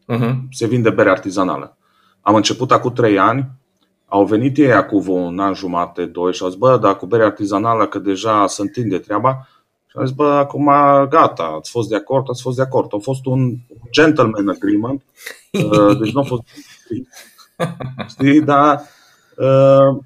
uh-huh. 0.08 0.34
se 0.50 0.66
vinde 0.66 0.90
bere 0.90 1.10
artizanală. 1.10 1.76
Am 2.20 2.34
început 2.34 2.70
acum 2.72 2.92
trei 2.92 3.18
ani 3.18 3.50
au 4.10 4.24
venit 4.24 4.56
ei 4.58 4.72
acum 4.72 5.08
un 5.08 5.38
an 5.38 5.54
jumate, 5.54 6.04
doi 6.04 6.32
și 6.32 6.42
au 6.42 6.48
zis, 6.48 6.58
bă, 6.58 6.78
dar 6.78 6.96
cu 6.96 7.06
bere 7.06 7.24
artizanală 7.24 7.86
că 7.86 7.98
deja 7.98 8.46
se 8.46 8.62
întinde 8.62 8.98
treaba. 8.98 9.48
Și 9.86 9.96
au 9.96 10.04
zis, 10.04 10.14
bă, 10.14 10.26
acum 10.26 10.64
gata, 11.08 11.42
ați 11.58 11.70
fost 11.70 11.88
de 11.88 11.96
acord, 11.96 12.26
ați 12.30 12.42
fost 12.42 12.56
de 12.56 12.62
acord. 12.62 12.94
A 12.94 12.98
fost 12.98 13.26
un 13.26 13.54
gentleman 13.90 14.48
agreement, 14.48 15.02
uh, 15.64 15.98
deci 15.98 16.12
nu 16.12 16.20
a 16.20 16.24
fost... 16.24 16.42
Știi, 18.12 18.40
dar... 18.40 18.82
Uh... 19.36 19.98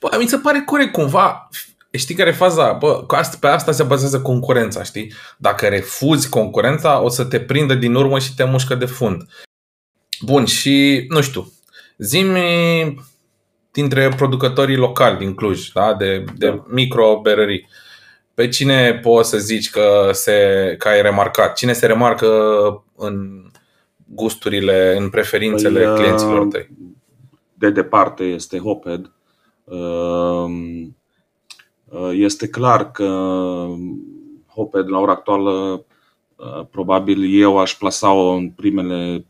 Bă, 0.00 0.16
mi 0.18 0.28
se 0.28 0.36
pare 0.38 0.62
corect 0.66 0.92
cumva, 0.92 1.48
știi 1.90 2.14
care 2.14 2.28
e 2.28 2.32
faza? 2.32 2.72
Bă, 2.72 3.06
pe 3.40 3.46
asta 3.46 3.72
se 3.72 3.82
bazează 3.82 4.20
concurența, 4.20 4.82
știi? 4.82 5.12
Dacă 5.38 5.68
refuzi 5.68 6.28
concurența, 6.28 7.00
o 7.00 7.08
să 7.08 7.24
te 7.24 7.40
prindă 7.40 7.74
din 7.74 7.94
urmă 7.94 8.18
și 8.18 8.34
te 8.34 8.44
mușcă 8.44 8.74
de 8.74 8.86
fund. 8.86 9.22
Bun, 10.20 10.44
și 10.44 11.04
nu 11.08 11.20
știu, 11.20 11.52
Zimi 11.96 12.94
dintre 13.70 14.08
producătorii 14.16 14.76
locali 14.76 15.18
din 15.18 15.34
Cluj, 15.34 15.68
da? 15.72 15.94
de, 15.94 16.24
de 16.36 16.48
da. 16.48 16.64
micro-berării. 16.68 17.68
Pe 18.34 18.48
cine 18.48 18.94
poți 18.94 19.28
să 19.28 19.38
zici 19.38 19.70
că, 19.70 20.10
se, 20.12 20.34
că 20.78 20.88
ai 20.88 21.02
remarcat? 21.02 21.54
Cine 21.54 21.72
se 21.72 21.86
remarcă 21.86 22.28
în 22.96 23.44
gusturile, 24.06 24.96
în 24.98 25.10
preferințele 25.10 25.84
păi, 25.84 25.94
clienților 25.94 26.40
uh, 26.40 26.48
tăi? 26.52 26.68
De 27.54 27.70
departe 27.70 28.24
este 28.24 28.58
Hoped. 28.58 29.12
Um, 29.64 30.96
uh, 31.84 32.10
este 32.12 32.48
clar 32.48 32.90
că 32.90 33.08
Hoped 34.46 34.88
la 34.88 34.98
ora 34.98 35.12
actuală 35.12 35.84
uh, 36.36 36.66
probabil 36.70 37.40
eu 37.40 37.58
aș 37.58 37.74
plasa-o 37.74 38.30
în 38.30 38.50
primele 38.50 39.26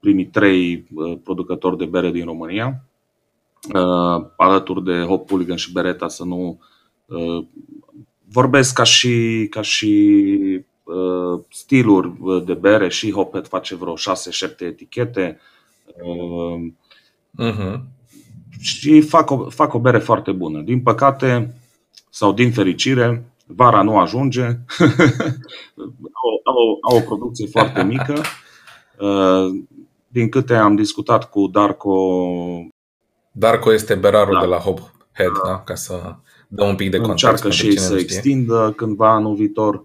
primii 0.00 0.26
trei 0.26 0.86
uh, 0.94 1.18
producători 1.24 1.76
de 1.76 1.84
bere 1.84 2.10
din 2.10 2.24
România, 2.24 2.84
uh, 3.74 4.26
alături 4.36 4.84
de 4.84 5.02
Hop 5.02 5.28
Hooligan 5.28 5.56
și 5.56 5.72
Beretta, 5.72 6.08
să 6.08 6.24
nu 6.24 6.60
uh, 7.06 7.44
vorbesc 8.32 8.74
ca 8.74 8.82
și, 8.82 9.46
ca 9.50 9.62
și 9.62 10.64
stiluri 11.50 12.12
de 12.44 12.54
bere. 12.54 12.88
Și 12.88 13.12
Hopet 13.12 13.46
face 13.46 13.74
vreo 13.74 13.94
6-7 13.94 13.98
etichete. 14.58 15.40
Uh-huh. 17.38 17.80
și 18.60 19.00
fac 19.00 19.30
o, 19.30 19.48
fac 19.48 19.74
o 19.74 19.78
bere 19.78 19.98
foarte 19.98 20.32
bună. 20.32 20.60
Din 20.60 20.82
păcate 20.82 21.54
sau 22.10 22.32
din 22.32 22.52
fericire, 22.52 23.24
vara 23.46 23.82
nu 23.82 23.98
ajunge, 23.98 24.42
au, 26.22 26.40
au, 26.44 26.78
au 26.90 26.96
o 26.96 27.00
producție 27.00 27.46
foarte 27.46 27.82
mică 27.82 28.20
din 30.12 30.28
câte 30.28 30.54
am 30.54 30.74
discutat 30.76 31.30
cu 31.30 31.46
Darko. 31.46 31.94
Darko 33.32 33.72
este 33.72 33.94
berarul 33.94 34.34
da. 34.34 34.40
de 34.40 34.46
la 34.46 34.56
Hop 34.56 34.78
Head, 35.12 35.32
da. 35.44 35.58
ca 35.58 35.74
să 35.74 36.14
dă 36.48 36.64
un 36.64 36.76
pic 36.76 36.90
de 36.90 36.96
context. 36.96 37.24
Încearcă 37.24 37.50
și 37.50 37.66
ei 37.66 37.78
să 37.78 37.98
știe. 37.98 38.00
extindă 38.00 38.72
cândva 38.76 39.10
anul 39.10 39.34
viitor. 39.34 39.84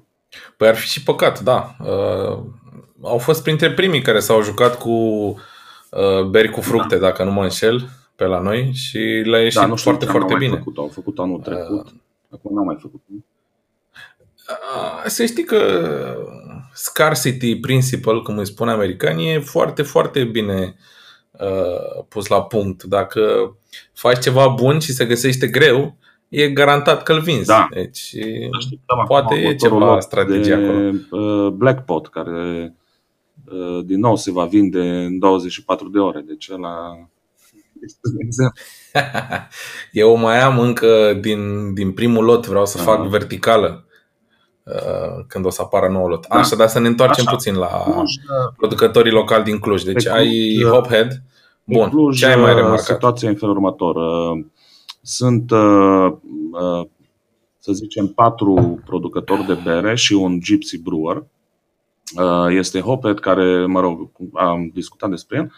Păi 0.57 0.67
ar 0.67 0.75
fi 0.75 0.87
și 0.87 1.03
păcat, 1.03 1.39
da. 1.39 1.75
Uh, 1.79 2.37
au 3.01 3.17
fost 3.17 3.43
printre 3.43 3.71
primii 3.71 4.01
care 4.01 4.19
s-au 4.19 4.41
jucat 4.41 4.77
cu 4.77 4.89
uh, 4.89 6.23
beri 6.29 6.49
cu 6.49 6.61
fructe, 6.61 6.97
da. 6.97 7.01
dacă 7.01 7.23
nu 7.23 7.31
mă 7.31 7.43
înșel, 7.43 7.89
pe 8.15 8.25
la 8.25 8.39
noi 8.39 8.71
și 8.73 8.97
le-a 9.25 9.41
ieșit 9.41 9.59
da, 9.59 9.65
nu 9.65 9.75
știu 9.75 9.91
foarte, 9.91 10.11
foarte 10.11 10.35
bine. 10.35 10.57
Făcut. 10.57 10.77
Au 10.77 10.87
făcut 10.87 11.19
anul 11.19 11.39
trecut, 11.39 11.85
uh, 11.85 11.93
acum 12.29 12.53
n-au 12.53 12.63
mai 12.63 12.77
făcut. 12.81 13.01
Să 15.05 15.25
știi 15.25 15.43
că 15.43 15.59
scarcity 16.73 17.55
principle, 17.59 18.19
cum 18.23 18.37
îi 18.37 18.45
spun 18.45 18.69
americanii, 18.69 19.33
e 19.33 19.39
foarte, 19.39 19.81
foarte 19.81 20.23
bine 20.23 20.75
uh, 21.31 22.03
pus 22.09 22.27
la 22.27 22.43
punct. 22.43 22.83
Dacă 22.83 23.55
faci 23.93 24.19
ceva 24.19 24.47
bun 24.47 24.79
și 24.79 24.91
se 24.93 25.05
găsește 25.05 25.47
greu, 25.47 25.97
e 26.29 26.49
garantat 26.49 27.03
că-l 27.03 27.19
vinzi. 27.21 27.47
Da. 27.47 27.67
Deci, 27.71 28.15
Așteptăm 28.57 29.03
poate 29.07 29.33
acum 29.33 29.37
e 29.37 29.45
următorul 29.45 29.77
ceva 29.79 29.93
lot 29.93 30.01
strategie 30.03 30.55
de, 30.55 30.63
acolo. 30.65 30.91
uh, 31.45 31.51
Blackpot, 31.51 32.07
care 32.07 32.75
uh, 33.45 33.83
din 33.85 33.99
nou 33.99 34.15
se 34.15 34.31
va 34.31 34.45
vinde 34.45 34.79
în 34.79 35.19
24 35.19 35.89
de 35.89 35.99
ore. 35.99 36.23
Deci 36.27 36.49
ăla 36.53 37.07
este 37.81 37.99
un 38.13 38.19
exemplu. 38.25 38.61
Eu 39.91 40.15
mai 40.15 40.41
am 40.41 40.59
încă 40.59 41.17
din, 41.21 41.73
din 41.73 41.91
primul 41.91 42.23
lot, 42.23 42.47
vreau 42.47 42.65
să 42.65 42.77
Da. 42.77 42.83
fac 42.83 43.07
verticală 43.07 43.84
uh, 43.84 43.84
când 45.27 45.45
o 45.45 45.49
să 45.49 45.61
apară 45.61 45.87
nou 45.87 46.07
lot. 46.07 46.27
Da. 46.27 46.35
Așa, 46.35 46.55
dar 46.55 46.67
să 46.67 46.79
ne 46.79 46.87
întoarcem 46.87 47.23
Așa. 47.27 47.35
puțin 47.35 47.55
la 47.55 47.67
Cluj, 47.67 48.15
uh, 48.15 48.53
producătorii 48.57 49.11
locali 49.11 49.43
din 49.43 49.59
Cluj. 49.59 49.83
Deci 49.83 50.03
Pe 50.03 50.11
ai 50.11 50.55
Cluj, 50.59 50.71
Hophead. 50.71 51.11
În 51.65 51.77
Bun, 51.77 51.89
Cluj, 51.89 52.19
ce 52.19 52.25
ai 52.25 52.35
mai 52.35 52.51
uh, 52.51 52.55
remarcat? 52.57 52.79
Situația 52.85 53.27
e 53.27 53.31
în 53.31 53.37
felul 53.37 53.55
următor. 53.55 53.95
Uh, 53.95 54.45
Sunt, 55.01 55.51
uh, 55.51 56.11
uh, 56.51 56.85
să 57.59 57.71
zicem, 57.71 58.07
patru 58.07 58.79
producători 58.85 59.45
de 59.45 59.57
bere 59.63 59.95
și 59.95 60.13
un 60.13 60.39
gypsy 60.39 60.81
brewer. 60.81 61.23
Uh, 62.17 62.57
Este 62.57 62.79
Hopet, 62.79 63.19
care, 63.19 63.65
mă 63.65 63.79
rog, 63.79 64.11
am 64.33 64.71
discutat 64.73 65.09
despre 65.09 65.37
el. 65.37 65.51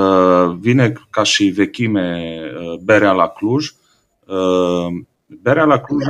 Uh, 0.00 0.56
Vine 0.60 0.92
ca 1.10 1.22
și 1.22 1.44
vechime 1.44 2.40
uh, 2.56 2.78
berea 2.84 3.12
la 3.12 3.28
Cluj. 3.28 3.70
Uh, 4.26 4.86
Berea 5.42 5.64
la 5.64 5.78
Cluj 5.80 6.02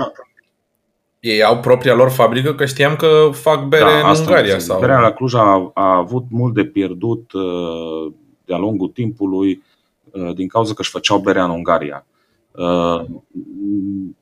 Ei 1.22 1.42
au 1.42 1.58
propria 1.61 1.94
lor 1.94 2.11
fabrică, 2.11 2.54
că 2.54 2.64
știam 2.66 2.96
că 2.96 3.28
fac 3.32 3.64
bere 3.66 3.82
în 3.94 4.00
Da, 4.02 4.08
asta 4.08 4.22
Ungaria. 4.22 4.40
înțeleg. 4.54 4.61
Sau... 4.61 4.80
Berea 4.80 5.00
la 5.00 5.11
Cluj 5.12 5.35
a, 5.35 5.70
a 5.74 5.96
avut 5.96 6.24
mult 6.30 6.54
de 6.54 6.64
pierdut 6.64 7.32
uh, 7.32 8.12
de-a 8.44 8.56
lungul 8.58 8.88
timpului 8.88 9.62
uh, 10.11 10.35
din 10.35 10.48
cauza 10.48 10.72
că 10.74 10.80
își 10.80 10.90
făceau 10.90 11.18
berea 11.18 11.44
în 11.44 11.50
Ungaria. 11.50 12.06
Uh, 12.50 13.00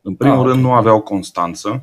În 0.02 0.14
primul 0.14 0.36
Ah, 0.36 0.42
ok. 0.44 0.46
rând 0.46 0.62
nu 0.62 0.72
aveau 0.72 1.00
constanță, 1.00 1.82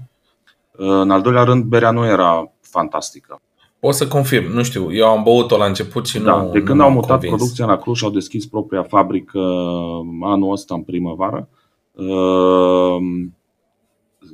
Uh, 0.79 0.87
în 0.87 1.11
al 1.11 1.21
doilea 1.21 1.43
rând 1.43 1.63
berea 1.63 1.91
nu 1.91 2.05
era 2.05 2.51
fantastică. 2.61 3.41
Pot 3.79 3.93
să 3.93 4.07
confirm, 4.07 4.51
nu 4.53 4.63
știu, 4.63 4.93
eu 4.93 5.07
am 5.07 5.23
băut-o 5.23 5.57
la 5.57 5.65
început 5.65 6.07
și 6.07 6.19
Da, 6.19 6.41
nu 6.41 6.49
de 6.51 6.61
când 6.63 6.77
nu 6.77 6.83
au 6.83 6.89
m-a 6.89 6.95
mutat 6.95 7.09
convins. 7.09 7.33
producția 7.35 7.65
la 7.65 7.77
Cluj, 7.77 8.03
au 8.03 8.09
deschis 8.09 8.45
propria 8.45 8.83
fabrică 8.83 9.39
anul 10.21 10.51
ăsta 10.51 10.73
în 10.73 10.81
primăvară. 10.81 11.49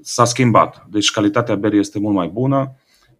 Uh, 0.03 0.07
S-a 0.07 0.25
schimbat. 0.25 0.85
Deci 0.89 1.11
calitatea 1.11 1.55
berii 1.55 1.79
este 1.79 1.99
mult 1.99 2.15
mai 2.15 2.27
bună. 2.27 2.75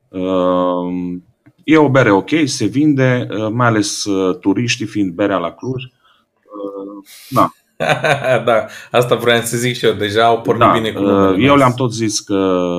Uh, 0.09 1.17
E 1.63 1.77
o 1.77 1.89
bere 1.89 2.11
ok, 2.11 2.29
se 2.45 2.65
vinde, 2.65 3.27
uh, 3.31 3.47
mai 3.51 3.67
ales 3.67 4.03
uh, 4.03 4.37
turiștii 4.39 4.85
fiind 4.85 5.13
berea 5.13 5.37
la 5.37 5.51
Cluj. 5.51 5.83
Uh, 5.83 7.05
Da, 7.29 7.51
da, 8.45 8.65
asta 8.91 9.15
vreau 9.15 9.41
să 9.41 9.57
zic 9.57 9.75
și 9.75 9.85
eu, 9.85 9.93
deja 9.93 10.25
au 10.25 10.41
pornit 10.41 10.65
da. 10.65 10.71
bine 10.71 10.91
cu 10.91 11.03
uh, 11.03 11.09
numele. 11.09 11.43
Eu 11.43 11.55
le-am 11.55 11.73
tot 11.73 11.93
zis 11.93 12.19
că 12.19 12.69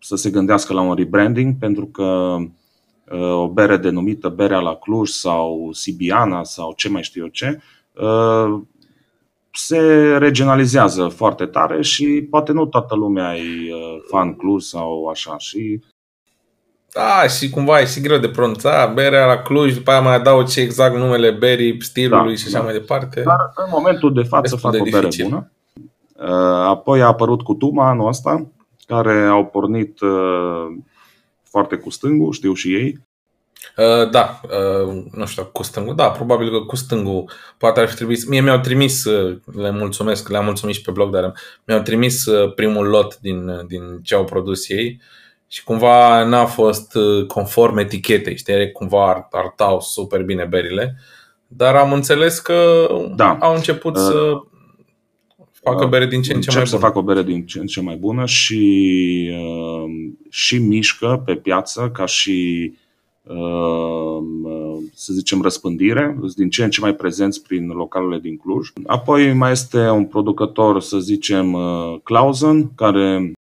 să 0.00 0.16
se 0.16 0.30
gândească 0.30 0.72
la 0.72 0.80
un 0.80 0.94
rebranding 0.94 1.58
pentru 1.58 1.86
că 1.86 2.36
uh, 3.10 3.32
o 3.32 3.48
bere 3.48 3.76
denumită 3.76 4.28
berea 4.28 4.58
la 4.58 4.74
Cluj 4.74 5.08
sau 5.08 5.70
Sibiana 5.72 6.44
sau 6.44 6.72
ce 6.76 6.88
mai 6.88 7.02
știu 7.02 7.22
eu 7.22 7.28
ce 7.28 7.60
uh, 7.92 8.60
se 9.56 9.78
regionalizează 10.18 11.08
foarte 11.08 11.46
tare 11.46 11.82
și 11.82 12.26
poate 12.30 12.52
nu 12.52 12.66
toată 12.66 12.94
lumea 12.94 13.36
e 13.36 13.40
uh, 13.74 13.98
fan 14.10 14.34
Cluj 14.34 14.62
sau 14.62 15.06
așa 15.06 15.38
și 15.38 15.80
Da, 16.92 17.28
și 17.28 17.50
cumva 17.50 17.80
e 17.80 17.86
și 17.86 18.00
greu 18.00 18.18
de 18.18 18.28
pronunțat, 18.28 18.94
berea 18.94 19.26
la 19.26 19.36
Cluj, 19.36 19.74
după 19.74 19.90
aia 19.90 20.00
mai 20.00 20.14
adaug 20.14 20.46
ce 20.46 20.60
exact 20.60 20.96
numele 20.96 21.30
berii, 21.30 21.82
stilului 21.82 22.34
Da, 22.34 22.36
și 22.36 22.44
așa 22.46 22.58
da. 22.58 22.64
mai 22.64 22.72
departe. 22.72 23.22
Dar 23.22 23.36
în 23.56 23.66
momentul 23.70 24.12
de 24.12 24.22
față 24.22 24.40
Destul 24.42 24.58
fac 24.58 24.72
de 24.72 24.78
o 24.80 24.82
bere 24.84 24.98
dificil. 24.98 25.24
bună. 25.28 25.50
Uh, 26.18 26.66
Apoi 26.68 27.02
a 27.02 27.06
apărut 27.06 27.42
Cutuma 27.42 27.88
anul 27.88 28.08
ăsta, 28.08 28.46
care 28.86 29.24
au 29.24 29.44
pornit 29.46 30.00
uh, 30.00 30.66
foarte 31.50 31.76
cu 31.76 31.90
stângul, 31.90 32.32
știu 32.32 32.52
și 32.54 32.74
ei. 32.74 32.98
Uh, 33.76 34.10
da, 34.10 34.40
uh, 34.42 35.04
nu 35.12 35.26
știu, 35.26 35.44
cu 35.44 35.62
stângul, 35.62 35.94
da, 35.94 36.10
probabil 36.10 36.50
că 36.50 36.58
cu 36.64 36.76
stângul 36.76 37.30
poate 37.58 37.80
ar 37.80 37.88
fi 37.88 37.94
trebuit, 37.94 38.28
mie 38.28 38.40
mi-au 38.40 38.58
trimis, 38.60 39.04
uh, 39.04 39.36
le 39.54 39.70
mulțumesc, 39.70 40.28
le-am 40.28 40.44
mulțumit 40.44 40.74
și 40.74 40.80
pe 40.82 40.90
blog, 40.90 41.12
dar 41.12 41.32
mi-au 41.66 41.80
trimis 41.82 42.26
uh, 42.26 42.54
primul 42.54 42.86
lot 42.86 43.18
din, 43.20 43.48
uh, 43.48 43.60
din 43.66 44.00
ce 44.02 44.14
au 44.14 44.24
produs 44.24 44.68
ei 44.68 45.00
și 45.48 45.64
cumva 45.64 46.24
n-a 46.24 46.44
fost 46.44 46.94
uh, 46.94 47.26
conform 47.26 47.76
etichetei, 47.76 48.36
știi, 48.36 48.72
cumva 48.72 49.08
ar- 49.08 49.28
arătau 49.30 49.80
super 49.80 50.22
bine 50.22 50.44
berile, 50.44 50.96
dar 51.46 51.74
am 51.74 51.92
înțeles 51.92 52.38
că 52.38 52.86
Da. 53.16 53.36
au 53.40 53.54
început 53.54 53.96
Uh, 53.96 54.02
să 54.02 54.32
facă 55.62 55.86
bere 55.86 56.06
din 56.06 56.22
ce 56.22 56.32
în 56.32 56.40
ce 56.40 56.48
Încep 56.48 56.54
mai 56.56 56.66
să 56.66 56.76
bună. 56.76 56.86
fac 56.88 56.96
o 56.96 57.02
bere 57.02 57.22
din 57.22 57.46
ce 57.46 57.58
în 57.58 57.66
ce 57.66 57.80
mai 57.80 57.96
bună 57.96 58.26
și, 58.26 59.30
uh, 59.40 59.90
și 60.30 60.58
mișcă 60.58 61.22
pe 61.24 61.34
piață 61.34 61.90
ca 61.94 62.06
și 62.06 62.70
uh, 62.72 62.78
să 64.94 65.12
zicem 65.12 65.42
răspândire, 65.42 66.16
sunt 66.20 66.34
din 66.34 66.48
ce 66.48 66.64
în 66.64 66.70
ce 66.70 66.80
mai 66.80 66.94
prezenți 66.94 67.42
prin 67.42 67.66
localele 67.68 68.18
din 68.18 68.36
Cluj. 68.36 68.68
Apoi 68.86 69.32
mai 69.32 69.50
este 69.50 69.88
un 69.88 70.04
producător, 70.04 70.80
să 70.80 70.98
zicem, 70.98 71.52
uh, 71.52 71.94
Clausen, 72.02 72.74
care 72.74 73.32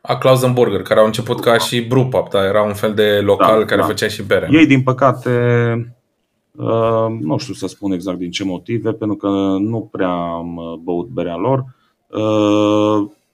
A 0.00 0.16
Clausenburger, 0.16 0.82
care 0.82 1.00
au 1.00 1.06
început 1.06 1.40
ca 1.40 1.58
și 1.58 1.80
brewpub, 1.80 2.28
da, 2.28 2.44
era 2.44 2.62
un 2.62 2.74
fel 2.74 2.94
de 2.94 3.20
local 3.22 3.58
Da, 3.58 3.64
care 3.64 3.80
da. 3.80 3.86
făcea 3.86 4.08
și 4.08 4.22
bere. 4.22 4.48
Ei, 4.50 4.66
din 4.66 4.82
păcate, 4.82 5.30
uh, 6.52 7.06
nu 7.20 7.38
știu 7.38 7.54
să 7.54 7.66
spun 7.66 7.92
exact 7.92 8.18
din 8.18 8.30
ce 8.30 8.44
motive, 8.44 8.92
pentru 8.92 9.16
că 9.16 9.28
nu 9.58 9.88
prea 9.92 10.12
am 10.12 10.56
uh, 10.56 10.78
băut 10.82 11.08
berea 11.08 11.36
lor. 11.36 11.64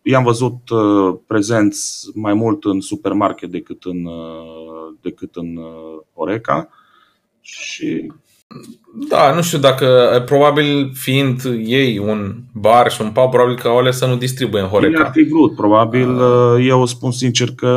Uh, 0.05 0.13
I-am 0.13 0.23
văzut 0.25 0.71
uh, 0.71 1.15
prezenți 1.27 2.09
mai 2.15 2.35
mult 2.35 2.65
în 2.65 2.81
supermarket 2.81 3.51
decât 3.51 3.85
în, 3.85 4.05
uh, 4.05 4.95
decât 5.01 5.37
în 5.37 5.57
uh, 5.57 6.01
Horeca. 6.15 6.69
Și 7.41 8.13
Da, 9.09 9.35
nu 9.35 9.43
știu 9.43 9.59
dacă, 9.59 10.23
probabil 10.27 10.91
fiind 10.95 11.41
ei 11.65 11.99
un 11.99 12.35
bar 12.53 12.91
și 12.91 13.01
un 13.01 13.11
pub, 13.13 13.31
probabil 13.31 13.57
că 13.57 13.69
au 13.69 13.79
ales 13.79 13.97
să 13.97 14.07
nu 14.07 14.17
distribuie 14.17 14.63
în 14.63 14.69
Bine 14.69 14.79
ar 14.87 14.93
Horeca. 14.93 15.11
fi 15.11 15.23
vrut, 15.23 15.55
probabil. 15.55 16.21
uh, 16.21 16.67
Eu 16.67 16.87
spun 16.87 17.13
sincer 17.13 17.49
că 17.57 17.69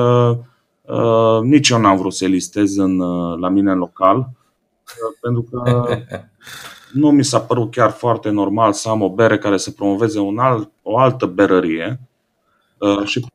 uh, 0.81 1.39
nici 1.41 1.69
eu 1.69 1.79
n-am 1.79 1.97
vrut 1.97 2.13
să 2.13 2.25
listez 2.25 2.77
în, 2.77 2.99
uh, 2.99 3.38
la 3.39 3.49
mine 3.49 3.71
în 3.71 3.77
local, 3.77 4.17
uh, 4.17 5.17
pentru 5.21 5.41
că 5.51 5.86
nu 7.01 7.12
mi 7.12 7.23
s-a 7.23 7.39
părut 7.41 7.71
chiar 7.71 7.91
foarte 7.91 8.29
normal 8.29 8.73
să 8.73 8.89
am 8.89 9.01
o 9.01 9.09
bere 9.13 9.38
care 9.38 9.57
să 9.57 9.71
promoveze 9.71 10.19
un 10.19 10.38
alt, 10.38 10.69
o 10.81 10.97
altă 10.97 11.25
berărie. 11.25 11.99
Uh, 12.88 13.06
Și 13.06 13.26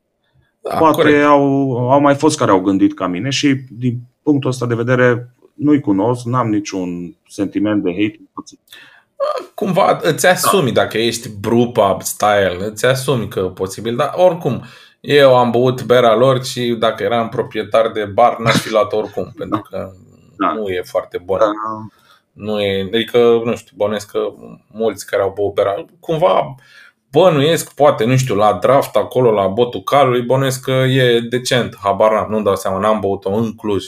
Da, 0.62 0.76
poate 0.76 0.94
corect. 1.02 1.24
au, 1.24 1.76
au 1.90 2.00
mai 2.00 2.14
fost 2.14 2.38
care 2.38 2.50
au 2.50 2.60
gândit 2.60 2.94
ca 2.94 3.06
mine 3.06 3.30
și 3.30 3.54
din 3.70 3.98
punctul 4.22 4.50
ăsta 4.50 4.66
de 4.66 4.74
vedere 4.74 5.34
nu-i 5.54 5.80
cunosc, 5.80 6.24
n-am 6.24 6.48
niciun 6.48 7.16
sentiment 7.28 7.82
de 7.82 7.90
hate. 7.90 8.20
Cumva 9.54 9.98
îți 10.02 10.26
asumi 10.26 10.72
dacă 10.72 10.98
ești 10.98 11.28
brewpub 11.40 12.02
style, 12.02 12.56
îți 12.70 12.86
asumi 12.86 13.28
că 13.28 13.42
posibil, 13.42 13.96
dar 13.96 14.12
oricum, 14.16 14.62
eu 15.00 15.36
am 15.36 15.50
băut 15.50 15.82
berea 15.82 16.14
lor 16.14 16.44
și 16.44 16.76
dacă 16.78 17.02
eram 17.02 17.28
proprietar 17.28 17.90
de 17.90 18.04
bar, 18.04 18.38
n-aș 18.38 18.56
fi 18.56 18.70
luat 18.70 18.92
oricum, 18.92 19.32
pentru 19.38 19.60
că 19.70 19.90
Da. 20.36 20.52
nu 20.52 20.68
e 20.68 20.82
foarte 20.84 21.18
bună. 21.24 21.44
Uh, 21.44 21.92
Nu 22.32 22.60
e, 22.60 22.82
adică, 22.94 23.18
nu 23.44 23.56
știu, 23.56 23.72
bănuiesc 23.76 24.10
că 24.10 24.32
mulți 24.72 25.06
care 25.06 25.22
au 25.22 25.32
băut 25.36 25.54
berea, 25.54 25.84
cumva 26.00 26.54
bănuiesc, 27.10 27.74
poate, 27.74 28.04
nu 28.04 28.16
știu, 28.16 28.34
la 28.34 28.58
draft 28.60 28.96
acolo, 28.96 29.30
la 29.30 29.46
botul 29.46 29.82
calului, 29.82 30.22
bănuiesc 30.22 30.64
că 30.64 30.70
e 30.70 31.20
decent, 31.20 31.76
habar 31.82 32.12
n-am, 32.12 32.30
nu-mi 32.30 32.44
dau 32.44 32.56
seama, 32.56 32.78
n-am 32.78 33.00
băut-o 33.00 33.30
în 33.32 33.54
Cluj. 33.54 33.84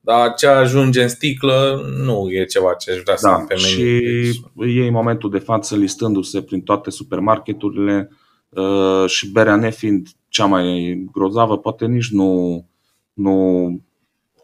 Dar 0.00 0.34
ce 0.34 0.46
ajunge 0.46 1.02
în 1.02 1.08
sticlă 1.08 1.80
nu 1.96 2.26
e 2.30 2.44
ceva 2.44 2.74
ce 2.74 2.90
aș 2.90 2.98
vrea 2.98 3.16
să 3.16 3.28
am 3.28 3.38
Da, 3.38 3.44
pe 3.44 3.54
meniu. 3.54 3.68
și 3.68 4.00
Deci, 4.24 4.76
ei 4.76 4.86
în 4.86 4.92
momentul 4.92 5.30
de 5.30 5.38
față 5.38 5.76
listându-se 5.76 6.42
prin 6.42 6.60
toate 6.60 6.90
supermarketurile 6.90 8.10
uh, 8.48 9.04
și 9.06 9.30
berea 9.30 9.56
nefiind 9.56 10.08
cea 10.28 10.44
mai 10.44 10.96
grozavă, 11.12 11.58
poate 11.58 11.86
nici 11.86 12.10
nu, 12.10 12.64
nu 13.12 13.80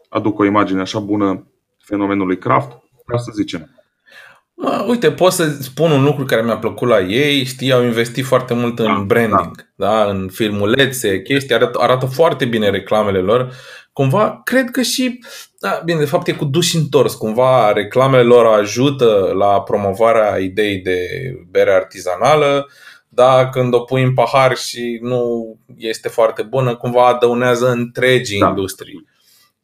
aduc 0.09 0.39
o 0.39 0.45
imagine 0.45 0.81
așa 0.81 0.99
bună 0.99 1.47
fenomenului 1.77 2.37
craft, 2.37 2.71
vreau 3.05 3.21
să 3.21 3.31
zicem. 3.35 3.78
Mă, 4.61 4.85
uite, 4.87 5.11
pot 5.11 5.31
să 5.31 5.57
spun 5.61 5.91
un 5.91 6.03
lucru 6.03 6.25
care 6.25 6.41
mi-a 6.41 6.57
plăcut 6.57 6.87
la 6.87 6.99
ei. 6.99 7.43
Știi, 7.43 7.71
au 7.71 7.83
investit 7.83 8.25
foarte 8.25 8.53
mult 8.53 8.79
în 8.79 8.85
Da, 8.85 9.03
branding, 9.07 9.71
da. 9.75 10.03
în 10.03 10.29
filmulețe, 10.31 11.21
chestii, 11.21 11.55
arată, 11.55 11.79
arată 11.81 12.05
foarte 12.05 12.45
bine 12.45 12.69
reclamele 12.69 13.19
lor. 13.19 13.51
Cumva, 13.93 14.41
cred 14.43 14.69
că 14.71 14.81
și, 14.81 15.19
da, 15.59 15.81
bine, 15.85 15.99
de 15.99 16.05
fapt 16.05 16.27
e 16.27 16.31
cu 16.33 16.45
duș 16.45 16.73
întors. 16.73 17.13
Cumva, 17.13 17.71
reclamele 17.71 18.23
lor 18.23 18.45
ajută 18.45 19.31
la 19.37 19.61
promovarea 19.61 20.37
ideii 20.37 20.77
de 20.79 20.99
bere 21.51 21.71
artizanală, 21.73 22.69
dar 23.09 23.49
când 23.49 23.73
o 23.73 23.79
pui 23.79 24.03
în 24.03 24.13
pahar 24.13 24.55
și 24.57 24.99
nu 25.01 25.55
este 25.77 26.09
foarte 26.09 26.41
bună, 26.41 26.75
cumva 26.75 27.07
adăunează 27.07 27.69
întregii 27.69 28.39
Da. 28.39 28.47
industrii. 28.47 29.05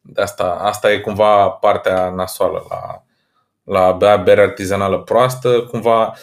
De 0.00 0.22
asta, 0.22 0.58
asta 0.62 0.92
e 0.92 0.98
cumva 0.98 1.48
partea 1.48 2.10
nasoală 2.10 2.66
la, 2.68 3.04
la 3.66 3.92
bea 3.92 4.16
bere 4.16 4.40
artizanală 4.40 4.98
proastă, 4.98 5.62
cumva 5.70 6.14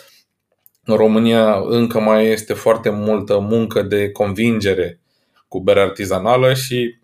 în 0.84 0.96
România 0.96 1.62
încă 1.66 2.00
mai 2.00 2.28
este 2.28 2.54
foarte 2.54 2.90
multă 2.90 3.40
muncă 3.40 3.82
de 3.82 4.12
convingere 4.12 5.00
cu 5.48 5.60
bere 5.60 5.82
artizanală 5.82 6.54
și 6.54 6.98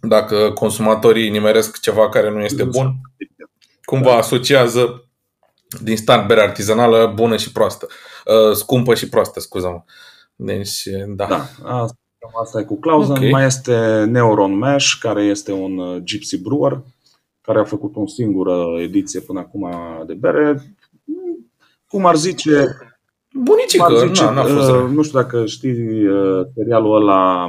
dacă 0.00 0.50
consumatorii 0.52 1.30
nimeresc 1.30 1.80
ceva 1.80 2.08
care 2.08 2.30
nu 2.30 2.40
este 2.40 2.64
bun, 2.64 3.00
cumva 3.84 4.16
asociază 4.16 5.04
din 5.82 5.96
start 5.96 6.26
bere 6.26 6.40
artizanală 6.40 7.12
bună 7.14 7.36
și 7.36 7.52
proastă, 7.52 7.88
uh, 8.26 8.54
scumpă 8.54 8.94
și 8.94 9.08
proastă, 9.08 9.40
scuză-mă. 9.40 9.82
Deci, 10.36 10.82
da. 11.06 11.26
da 11.26 11.48
asta, 11.62 11.98
asta 12.40 12.60
e 12.60 12.62
cu 12.62 12.78
Clausen. 12.78 13.16
Okay. 13.16 13.30
Mai 13.30 13.46
este 13.46 14.04
Neuron 14.04 14.58
Mesh, 14.58 14.92
care 15.00 15.22
este 15.22 15.52
un 15.52 15.78
uh, 15.78 16.02
gypsy 16.02 16.38
brewer, 16.38 16.80
care 17.40 17.58
a 17.58 17.64
făcut 17.64 17.96
o 17.96 18.06
singură 18.06 18.80
ediție 18.80 19.20
până 19.20 19.38
acum 19.38 19.68
de 20.06 20.14
bere. 20.14 20.74
Cum 21.88 22.06
ar 22.06 22.16
zice... 22.16 22.76
Bunicică, 23.32 23.84
ar 23.84 24.06
zice, 24.06 24.24
na, 24.24 24.30
n-a 24.30 24.42
fost 24.42 24.70
uh, 24.70 24.90
Nu 24.90 25.02
știu 25.02 25.20
dacă 25.20 25.46
știi 25.46 26.06
uh, 26.06 26.46
serialul 26.54 26.96
ăla 26.96 27.48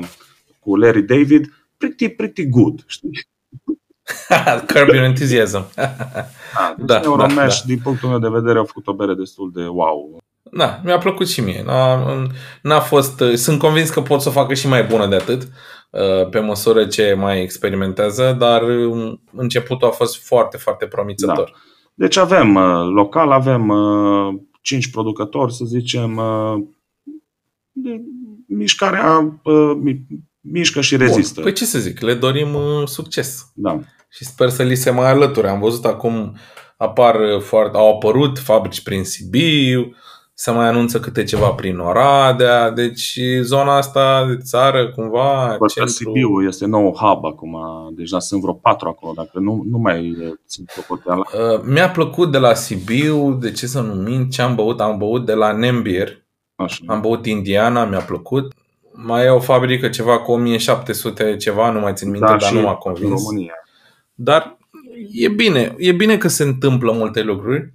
cu 0.60 0.76
Larry 0.76 1.02
David, 1.02 1.54
pretty, 1.78 2.10
pretty 2.10 2.50
good, 2.50 2.84
știi? 2.86 3.10
Curb 4.74 4.88
your 4.88 5.04
enthusiasm. 5.04 5.66
da, 5.76 6.76
deci 6.78 6.86
da, 6.86 7.00
Neuromesh, 7.00 7.36
da, 7.36 7.46
da. 7.46 7.66
din 7.66 7.80
punctul 7.84 8.10
meu 8.10 8.20
de 8.20 8.30
vedere, 8.30 8.58
au 8.58 8.66
făcut 8.66 8.88
o 8.88 8.94
bere 8.94 9.14
destul 9.14 9.52
de 9.54 9.64
wow. 9.64 10.18
Da, 10.52 10.80
mi-a 10.84 10.98
plăcut 10.98 11.28
și 11.28 11.42
mie. 11.42 11.64
N-a, 11.66 12.14
n-a 12.62 12.80
fost, 12.80 13.24
sunt 13.36 13.60
convins 13.60 13.90
că 13.90 14.02
pot 14.02 14.22
să 14.22 14.30
o 14.30 14.32
facă 14.32 14.54
și 14.54 14.68
mai 14.68 14.84
bună 14.84 15.08
de 15.08 15.16
atât 15.16 15.42
uh, 15.42 15.50
pe 16.30 16.40
măsură 16.40 16.86
ce 16.86 17.14
mai 17.14 17.42
experimentează, 17.42 18.36
dar 18.40 18.62
um, 18.62 19.22
începutul 19.32 19.88
a 19.88 19.92
fost 19.92 20.26
foarte, 20.26 20.58
foarte 20.58 20.86
promițător. 20.86 21.52
Da. 21.52 21.58
Deci 21.94 22.18
avem 22.18 22.56
uh, 22.56 22.90
local, 22.94 23.32
avem 23.32 23.74
5 24.62 24.86
uh, 24.86 24.92
producători, 24.92 25.54
să 25.54 25.66
zicem, 25.66 26.22
de 27.72 28.02
mișcarea 28.48 29.42
mișcă 30.40 30.82
și 30.82 30.98
rezistă. 30.98 31.34
Bun. 31.34 31.44
Păi 31.44 31.54
ce 31.54 31.66
să 31.66 31.80
zic, 31.80 32.00
le 32.00 32.14
dorim 32.14 32.58
succes. 32.86 33.52
Da. 33.54 33.80
Și 34.10 34.26
sper 34.26 34.50
să 34.50 34.64
li 34.64 34.76
se 34.76 34.90
mai 34.90 35.10
alăture. 35.10 35.50
Am 35.50 35.60
văzut 35.60 35.86
acum 35.86 36.38
apar 36.78 37.18
foarte, 37.40 37.78
au 37.78 37.94
apărut 37.94 38.40
fabrici 38.40 38.82
prin 38.82 39.04
Sibiu, 39.04 39.96
se 40.42 40.52
mai 40.52 40.68
anunță 40.68 41.00
câte 41.00 41.24
ceva 41.24 41.50
prin 41.50 41.78
Oradea, 41.78 42.70
deci 42.70 43.20
zona 43.42 43.78
asta 43.78 44.26
de 44.28 44.38
țară 44.38 44.92
cumva... 44.92 45.58
centru... 45.74 45.94
Sibiu 45.94 46.42
este 46.48 46.66
nou 46.66 46.96
hub 46.96 47.26
acum, 47.26 47.58
deja 47.96 48.20
sunt 48.20 48.42
vreo 48.42 48.54
patru 48.54 48.88
acolo, 48.88 49.14
dacă 49.16 49.40
nu, 49.40 49.66
nu 49.70 49.78
mai 49.78 50.16
țin 50.48 50.66
socoteala. 50.68 51.22
Uh, 51.34 51.62
mi-a 51.64 51.90
plăcut 51.90 52.32
de 52.32 52.38
la 52.38 52.54
Sibiu, 52.54 53.34
de 53.34 53.52
ce 53.52 53.68
să 53.68 53.82
nu 53.82 53.94
mint, 53.94 54.32
ce 54.32 54.42
am 54.42 54.56
băut? 54.56 54.82
Am 54.82 54.98
băut 54.98 55.26
de 55.26 55.34
la 55.34 55.52
Nembier, 55.52 56.24
Așa. 56.56 56.84
am 56.88 57.02
băut 57.02 57.26
Indiana, 57.26 57.86
mi-a 57.86 58.02
plăcut. 58.02 58.54
Mai 58.92 59.26
e 59.26 59.30
o 59.30 59.40
fabrică 59.40 59.90
ceva 59.90 60.20
cu 60.20 60.32
1700 60.32 61.36
ceva, 61.36 61.72
nu 61.72 61.80
mai 61.80 61.94
țin 61.94 62.10
minte, 62.10 62.26
da, 62.26 62.36
dar 62.36 62.52
nu 62.52 62.62
m-a 62.62 62.76
convins. 62.76 63.24
România. 63.24 63.54
Dar 64.14 64.58
e 65.12 65.28
bine, 65.28 65.76
e 65.78 65.92
bine 65.92 66.18
că 66.18 66.28
se 66.28 66.44
întâmplă 66.44 66.92
multe 66.92 67.22
lucruri. 67.22 67.74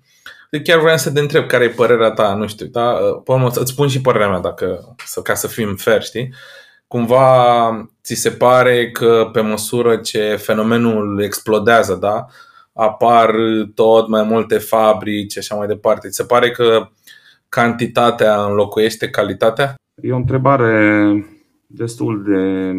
De 0.51 0.63
chiar 0.63 0.79
vreau 0.79 0.97
să 0.97 1.13
te 1.13 1.21
întreb 1.21 1.47
care 1.47 1.65
e 1.65 1.69
părerea 1.69 2.11
ta, 2.11 2.35
nu 2.35 2.47
știu, 2.47 2.67
da? 2.67 2.93
Poate 3.25 3.55
să-ți 3.55 3.73
spun 3.73 3.89
și 3.89 4.01
părerea 4.01 4.29
mea, 4.29 4.41
dacă, 4.41 4.97
ca 5.23 5.35
să 5.35 5.47
fim 5.47 5.77
fair, 5.77 6.03
știi? 6.03 6.35
Cumva 6.87 7.89
ți 8.03 8.15
se 8.15 8.31
pare 8.31 8.91
că 8.91 9.31
pe 9.33 9.41
măsură 9.41 9.97
ce 9.97 10.37
fenomenul 10.37 11.23
explodează, 11.23 11.95
da? 11.95 12.27
Apar 12.73 13.35
tot 13.75 14.09
mai 14.09 14.23
multe 14.23 14.59
fabrici 14.59 15.33
și 15.33 15.39
așa 15.39 15.55
mai 15.55 15.67
departe. 15.67 16.09
Ți 16.09 16.17
se 16.17 16.25
pare 16.25 16.51
că 16.51 16.89
cantitatea 17.49 18.45
înlocuiește 18.45 19.11
calitatea? 19.11 19.75
E 20.03 20.13
o 20.13 20.17
întrebare 20.17 21.25
destul 21.67 22.23
de, 22.23 22.73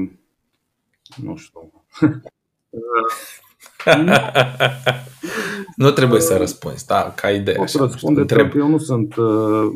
nu 1.16 1.36
știu, 1.36 1.72
nu 5.76 5.92
trebuie 5.92 6.22
să 6.22 6.38
răspunzi, 6.38 6.86
da, 6.86 7.14
ca 7.16 7.30
idee. 7.30 7.56
Pot 7.56 7.70
să 7.70 7.78
răspund 7.78 8.26
de 8.26 8.52
eu 8.56 8.68
nu 8.68 8.78
sunt, 8.78 9.16
uh, 9.16 9.72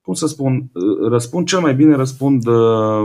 cum 0.00 0.14
să 0.14 0.26
spun, 0.26 0.70
uh, 0.72 1.08
răspund 1.10 1.46
cel 1.46 1.60
mai 1.60 1.74
bine 1.74 1.94
răspund 1.94 2.46
uh, 2.46 3.04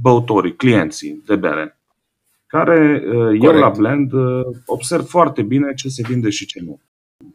băutorii, 0.00 0.56
clienții 0.56 1.22
de 1.26 1.36
bere, 1.36 1.80
care 2.46 3.02
Corect. 3.12 3.44
eu 3.44 3.52
la 3.52 3.68
blend 3.68 4.12
observ 4.66 5.06
foarte 5.06 5.42
bine 5.42 5.74
ce 5.74 5.88
se 5.88 6.02
vinde 6.08 6.30
și 6.30 6.46
ce 6.46 6.60
nu. 6.62 6.80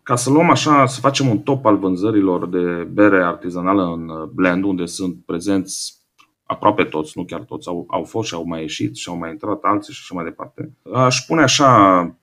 Ca 0.04 0.16
să 0.16 0.30
luăm 0.30 0.50
așa, 0.50 0.86
să 0.86 1.00
facem 1.00 1.28
un 1.28 1.40
top 1.40 1.66
al 1.66 1.78
vânzărilor 1.78 2.48
de 2.48 2.88
bere 2.92 3.24
artizanală 3.24 3.84
în 3.84 4.30
blend, 4.34 4.64
unde 4.64 4.86
sunt 4.86 5.18
prezenți 5.26 6.05
aproape 6.46 6.84
toți, 6.84 7.12
nu 7.16 7.24
chiar 7.24 7.40
toți, 7.40 7.68
au, 7.68 7.86
au 7.88 8.04
fost 8.04 8.28
și 8.28 8.34
au 8.34 8.44
mai 8.46 8.62
ieșit 8.62 8.96
și 8.96 9.10
au 9.10 9.18
mai 9.18 9.30
intrat 9.30 9.60
alții 9.62 9.94
și 9.94 10.00
așa 10.04 10.16
mai 10.16 10.24
departe. 10.24 10.72
Aș 10.94 11.22
spune 11.22 11.42
așa, 11.42 12.16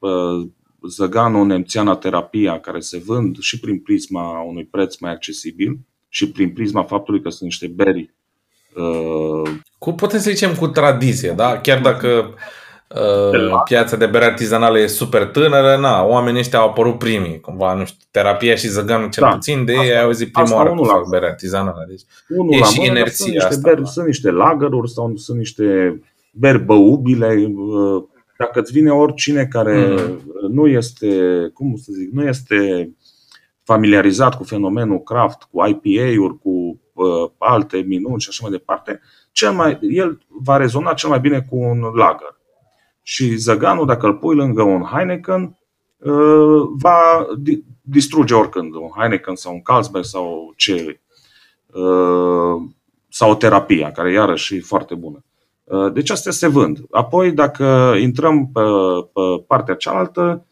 Zăganu, 0.89 1.45
Nemțeana, 1.45 1.97
Terapia, 1.97 2.61
care 2.61 2.81
se 2.81 3.03
vând 3.07 3.39
și 3.39 3.61
prin 3.61 3.79
prisma 3.79 4.41
unui 4.41 4.65
preț 4.65 4.99
mai 4.99 5.11
accesibil 5.11 5.79
și 6.09 6.31
prin 6.31 6.53
prisma 6.53 6.83
faptului 6.83 7.23
că 7.23 7.29
sunt 7.29 7.43
niște 7.43 7.67
beri 7.67 8.15
cu, 9.79 9.93
putem 9.93 10.19
să 10.19 10.31
zicem 10.31 10.55
cu 10.55 10.69
tradiție, 10.69 11.31
da? 11.31 11.61
Chiar 11.61 11.81
dacă 11.81 12.35
Uh, 12.95 13.63
piața 13.65 13.97
de 13.97 14.07
bere 14.07 14.25
artizanală 14.25 14.79
e 14.79 14.87
super 14.87 15.27
tânără, 15.27 15.77
na, 15.77 16.05
oamenii 16.05 16.41
ăștia 16.41 16.59
au 16.59 16.69
apărut 16.69 16.99
primii, 16.99 17.41
cumva, 17.41 17.75
nu 17.75 17.85
știu, 17.85 18.07
terapia 18.11 18.55
și 18.55 18.69
zăganul 18.69 19.09
cel 19.09 19.23
da, 19.23 19.31
puțin, 19.31 19.65
de 19.65 19.73
ei 19.73 19.93
ai 19.93 20.03
auzit 20.03 20.33
prima 20.33 20.55
oară 20.55 20.75
că 20.75 20.83
fac 20.83 21.09
bere 21.09 21.27
artizanală. 21.27 21.85
Deci 21.89 22.01
unul 22.29 22.53
e 22.53 22.63
și 22.63 22.79
mână, 22.79 22.91
inerția 22.91 23.15
sunt 23.15 23.29
niște 23.29 23.49
asta. 23.49 23.61
Beri, 23.63 23.83
da. 23.83 23.89
Sunt 23.89 24.07
niște 24.07 24.31
lagăruri 24.31 24.91
sau 24.91 25.17
sunt 25.17 25.39
niște 25.39 26.01
beri 26.33 26.59
băubile. 26.59 27.53
Uh, 27.55 28.03
dacă 28.39 28.61
îți 28.61 28.73
vine 28.73 28.91
oricine 28.91 29.47
care 29.47 29.87
mm. 29.87 30.21
nu 30.51 30.67
este, 30.67 31.07
cum 31.55 31.77
să 31.77 31.93
zic, 31.93 32.13
nu 32.13 32.23
este 32.23 32.91
familiarizat 33.63 34.37
cu 34.37 34.45
fenomenul 34.45 35.03
craft, 35.03 35.43
cu 35.51 35.67
IPA-uri, 35.67 36.39
cu 36.39 36.81
uh, 36.93 37.31
alte 37.39 37.77
minuni 37.77 38.21
și 38.21 38.29
așa 38.31 38.41
mai 38.43 38.51
departe, 38.51 39.01
cel 39.33 39.53
mai, 39.53 39.79
el 39.81 40.19
va 40.29 40.57
rezona 40.57 40.93
cel 40.93 41.09
mai 41.09 41.21
bine 41.21 41.47
cu 41.51 41.57
un 41.57 41.81
lager 41.95 42.41
și 43.03 43.37
zăganul, 43.37 43.87
dacă 43.87 44.07
îl 44.07 44.15
pui 44.15 44.35
lângă 44.35 44.63
un 44.63 44.83
Heineken, 44.83 45.59
uh, 45.97 46.63
va 46.79 47.27
distruge 47.81 48.35
oricând 48.35 48.75
un 48.75 48.91
Heineken 48.97 49.35
sau 49.35 49.53
un 49.53 49.63
Carlsberg 49.63 50.05
sau 50.05 50.53
ce 50.57 51.01
uh, 51.67 52.63
sau 53.09 53.31
o 53.31 53.35
terapia, 53.35 53.93
care 53.93 54.13
iarăși 54.13 54.55
e 54.57 54.61
foarte 54.61 54.95
bună. 54.95 55.25
Uh, 55.65 55.93
deci 55.93 56.11
astea 56.11 56.33
se 56.33 56.47
vând. 56.47 56.85
Apoi, 56.91 57.33
dacă 57.33 57.95
intrăm 58.01 58.51
pe, 58.53 58.61
pe 59.13 59.45
partea 59.47 59.75
cealaltă, 59.75 60.47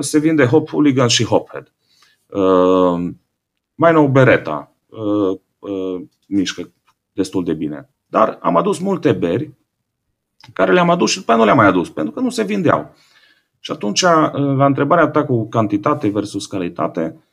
se 0.00 0.18
vinde 0.18 0.44
Hop 0.44 0.68
Hooligan 0.68 1.08
și 1.08 1.24
Hophead. 1.24 1.72
Mai 3.74 3.92
nou 3.92 4.08
Beretta 4.08 4.76
mișcă 6.26 6.72
destul 7.12 7.44
de 7.44 7.52
bine. 7.52 7.90
Dar 8.06 8.38
am 8.42 8.56
adus 8.56 8.78
multe 8.78 9.12
beri 9.12 9.54
care 10.52 10.72
le-am 10.72 10.90
adus 10.90 11.10
și 11.10 11.18
după 11.18 11.30
aia 11.30 11.38
nu 11.40 11.44
le-am 11.44 11.56
mai 11.56 11.66
adus, 11.66 11.90
pentru 11.90 12.12
că 12.12 12.20
nu 12.20 12.30
se 12.30 12.42
vindeau. 12.42 12.94
Și 13.60 13.72
atunci, 13.72 14.00
la 14.32 14.66
întrebarea 14.66 15.08
ta 15.08 15.24
cu 15.24 15.48
cantitate 15.48 16.08
versus 16.08 16.46
calitate, 16.46 17.24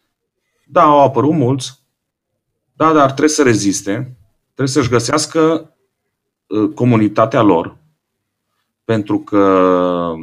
da, 0.65 0.81
au 0.81 1.01
apărut 1.01 1.33
mulți, 1.33 1.81
da, 2.73 2.93
dar 2.93 3.05
trebuie 3.05 3.29
să 3.29 3.43
reziste, 3.43 4.17
trebuie 4.43 4.67
să-și 4.67 4.89
găsească 4.89 5.73
ă, 6.49 6.67
comunitatea 6.67 7.41
lor, 7.41 7.77
pentru 8.85 9.19
că 9.19 10.13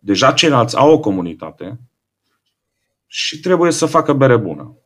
deja 0.00 0.32
ceilalți 0.32 0.76
au 0.76 0.92
o 0.92 0.98
comunitate 0.98 1.80
și 3.06 3.40
trebuie 3.40 3.70
să 3.70 3.86
facă 3.86 4.12
bere 4.12 4.36
bună. 4.36 4.76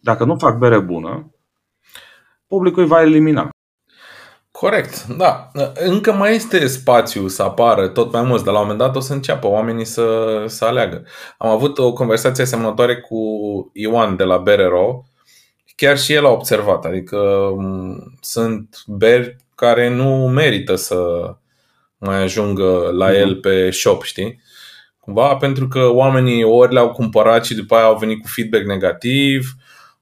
Dacă 0.00 0.24
nu 0.24 0.38
fac 0.38 0.58
bere 0.58 0.78
bună, 0.78 1.34
publicul 2.46 2.82
îi 2.82 2.88
va 2.88 3.02
elimina. 3.02 3.50
Corect, 4.60 5.06
da. 5.06 5.50
Încă 5.74 6.12
mai 6.12 6.34
este 6.34 6.66
spațiu 6.66 7.28
să 7.28 7.42
apară 7.42 7.88
tot 7.88 8.12
mai 8.12 8.22
mulți, 8.22 8.44
dar 8.44 8.52
la 8.52 8.60
un 8.60 8.66
moment 8.66 8.84
dat 8.84 8.96
o 8.96 9.00
să 9.00 9.12
înceapă 9.12 9.46
oamenii 9.46 9.84
să, 9.84 10.44
să 10.46 10.64
aleagă. 10.64 11.04
Am 11.38 11.50
avut 11.50 11.78
o 11.78 11.92
conversație 11.92 12.42
asemănătoare 12.42 12.96
cu 12.96 13.18
Ioan 13.72 14.16
de 14.16 14.24
la 14.24 14.36
Berero, 14.36 15.04
chiar 15.76 15.98
și 15.98 16.12
el 16.12 16.26
a 16.26 16.30
observat, 16.30 16.84
adică 16.84 17.50
sunt 18.20 18.82
beri 18.86 19.36
care 19.54 19.88
nu 19.88 20.28
merită 20.28 20.74
să 20.74 20.96
mai 21.98 22.22
ajungă 22.22 22.90
la 22.92 23.06
mhm. 23.06 23.14
el 23.14 23.34
pe 23.34 23.70
shop, 23.70 24.02
știi? 24.02 24.40
Cumva 25.00 25.34
pentru 25.34 25.68
că 25.68 25.88
oamenii 25.92 26.44
ori 26.44 26.72
le-au 26.72 26.90
cumpărat 26.90 27.44
și 27.44 27.54
după 27.54 27.74
aia 27.74 27.84
au 27.84 27.96
venit 27.96 28.20
cu 28.20 28.28
feedback 28.28 28.64
negativ, 28.64 29.54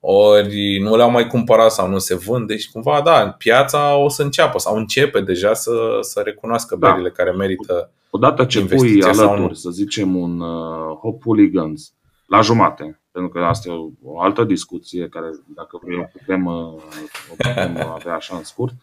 ori 0.08 0.78
nu 0.78 0.96
le-au 0.96 1.10
mai 1.10 1.26
cumpărat 1.26 1.72
sau 1.72 1.88
nu 1.88 1.98
se 1.98 2.14
vând. 2.14 2.46
Deci 2.46 2.70
cumva, 2.70 3.00
da, 3.04 3.28
piața 3.38 3.96
o 3.96 4.08
să 4.08 4.22
înceapă 4.22 4.58
sau 4.58 4.76
începe 4.76 5.20
deja 5.20 5.54
să, 5.54 5.98
să 6.00 6.20
recunoască 6.24 6.76
da. 6.76 6.90
berile 6.90 7.10
care 7.10 7.30
merită 7.30 7.90
Odată 8.16 8.44
ce 8.44 8.64
pui 8.64 9.02
alături, 9.02 9.58
să 9.58 9.70
zicem, 9.70 10.16
un 10.16 10.40
uh, 10.40 10.96
Hop 11.00 11.22
Hooligans 11.22 11.94
la 12.26 12.40
jumate, 12.40 13.00
pentru 13.10 13.30
că 13.30 13.38
asta 13.38 13.68
e 13.68 13.72
o 14.02 14.20
altă 14.20 14.44
discuție 14.44 15.08
care, 15.08 15.26
dacă 15.46 15.80
vrei, 15.82 15.98
o 15.98 16.04
putem, 16.18 16.46
o 16.46 17.34
putem 17.36 17.76
avea 17.98 18.14
așa 18.14 18.36
în 18.36 18.42
scurt. 18.42 18.74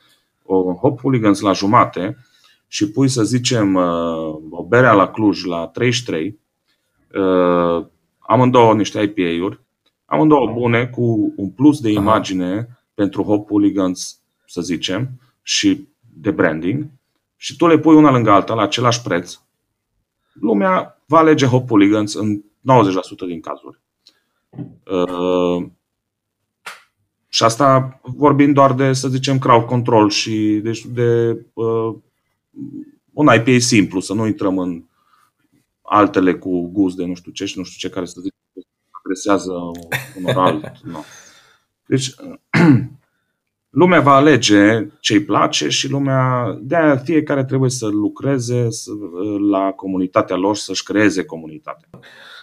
O 0.46 0.74
Hop 0.74 1.00
Hooligans 1.00 1.40
la 1.40 1.52
jumate 1.52 2.18
și 2.68 2.92
pui, 2.92 3.08
să 3.08 3.24
zicem, 3.24 3.76
o 4.50 4.64
berea 4.68 4.94
la 4.94 5.08
Cluj 5.08 5.44
la 5.44 5.68
33, 5.68 6.40
amândouă 8.20 8.74
niște 8.74 9.02
IPA-uri, 9.02 9.60
amândouă 10.14 10.52
bune, 10.54 10.88
cu 10.88 11.34
un 11.36 11.50
plus 11.50 11.80
de 11.80 11.92
imagine 11.92 12.54
Aha. 12.54 12.84
pentru 12.94 13.24
Hop 13.24 13.48
Hooligans, 13.48 14.22
să 14.46 14.62
zicem, 14.62 15.10
și 15.42 15.88
de 16.18 16.32
branding, 16.32 16.86
și 17.36 17.56
tu 17.56 17.68
le 17.68 17.78
pui 17.78 17.96
una 17.96 18.12
lângă 18.12 18.32
alta 18.32 18.54
la 18.54 18.62
același 18.62 19.02
preț, 19.02 19.40
lumea 20.34 21.04
va 21.06 21.18
alege 21.18 21.46
Hop 21.46 21.68
Hooligans 21.68 22.14
în 22.14 22.42
90% 22.42 22.44
din 23.28 23.42
cazuri. 23.42 23.80
Uh, 24.86 25.66
și 27.28 27.44
asta 27.44 28.00
vorbind 28.04 28.54
doar 28.54 28.74
de, 28.74 28.94
să 28.94 29.08
zicem, 29.08 29.40
crowd 29.40 29.66
control 29.66 30.10
și 30.10 30.60
deci 30.64 30.86
de 30.86 31.40
uh, 31.54 31.96
un 33.14 33.28
IPA 33.36 33.60
simplu, 33.60 34.00
să 34.00 34.14
nu 34.14 34.28
intrăm 34.28 34.58
în 34.58 34.84
altele 35.82 36.36
cu 36.36 36.68
gust 36.68 36.96
de 36.96 37.06
nu 37.06 37.14
știu 37.14 37.32
ce 37.32 37.46
și 37.46 37.58
nu 37.58 37.64
știu 37.64 37.88
ce 37.88 37.94
care 37.94 38.06
să 38.06 38.22
zic 38.22 38.34
adresează 39.14 39.52
unor 40.18 40.38
alt. 40.38 40.72
No. 40.92 41.00
Deci 41.86 42.14
lumea 43.70 44.00
va 44.00 44.16
alege 44.16 44.88
ce 45.00 45.14
îi 45.14 45.24
place 45.24 45.70
și 45.70 45.90
lumea, 45.90 46.58
de 46.62 46.76
aia 46.76 46.96
fiecare 46.96 47.46
trebuie 47.46 47.70
să 47.70 47.88
lucreze 47.88 48.68
la 49.50 49.72
comunitatea 49.72 50.36
lor, 50.36 50.56
să-și 50.56 50.84
creeze 50.84 51.26
comunitatea. 51.26 51.90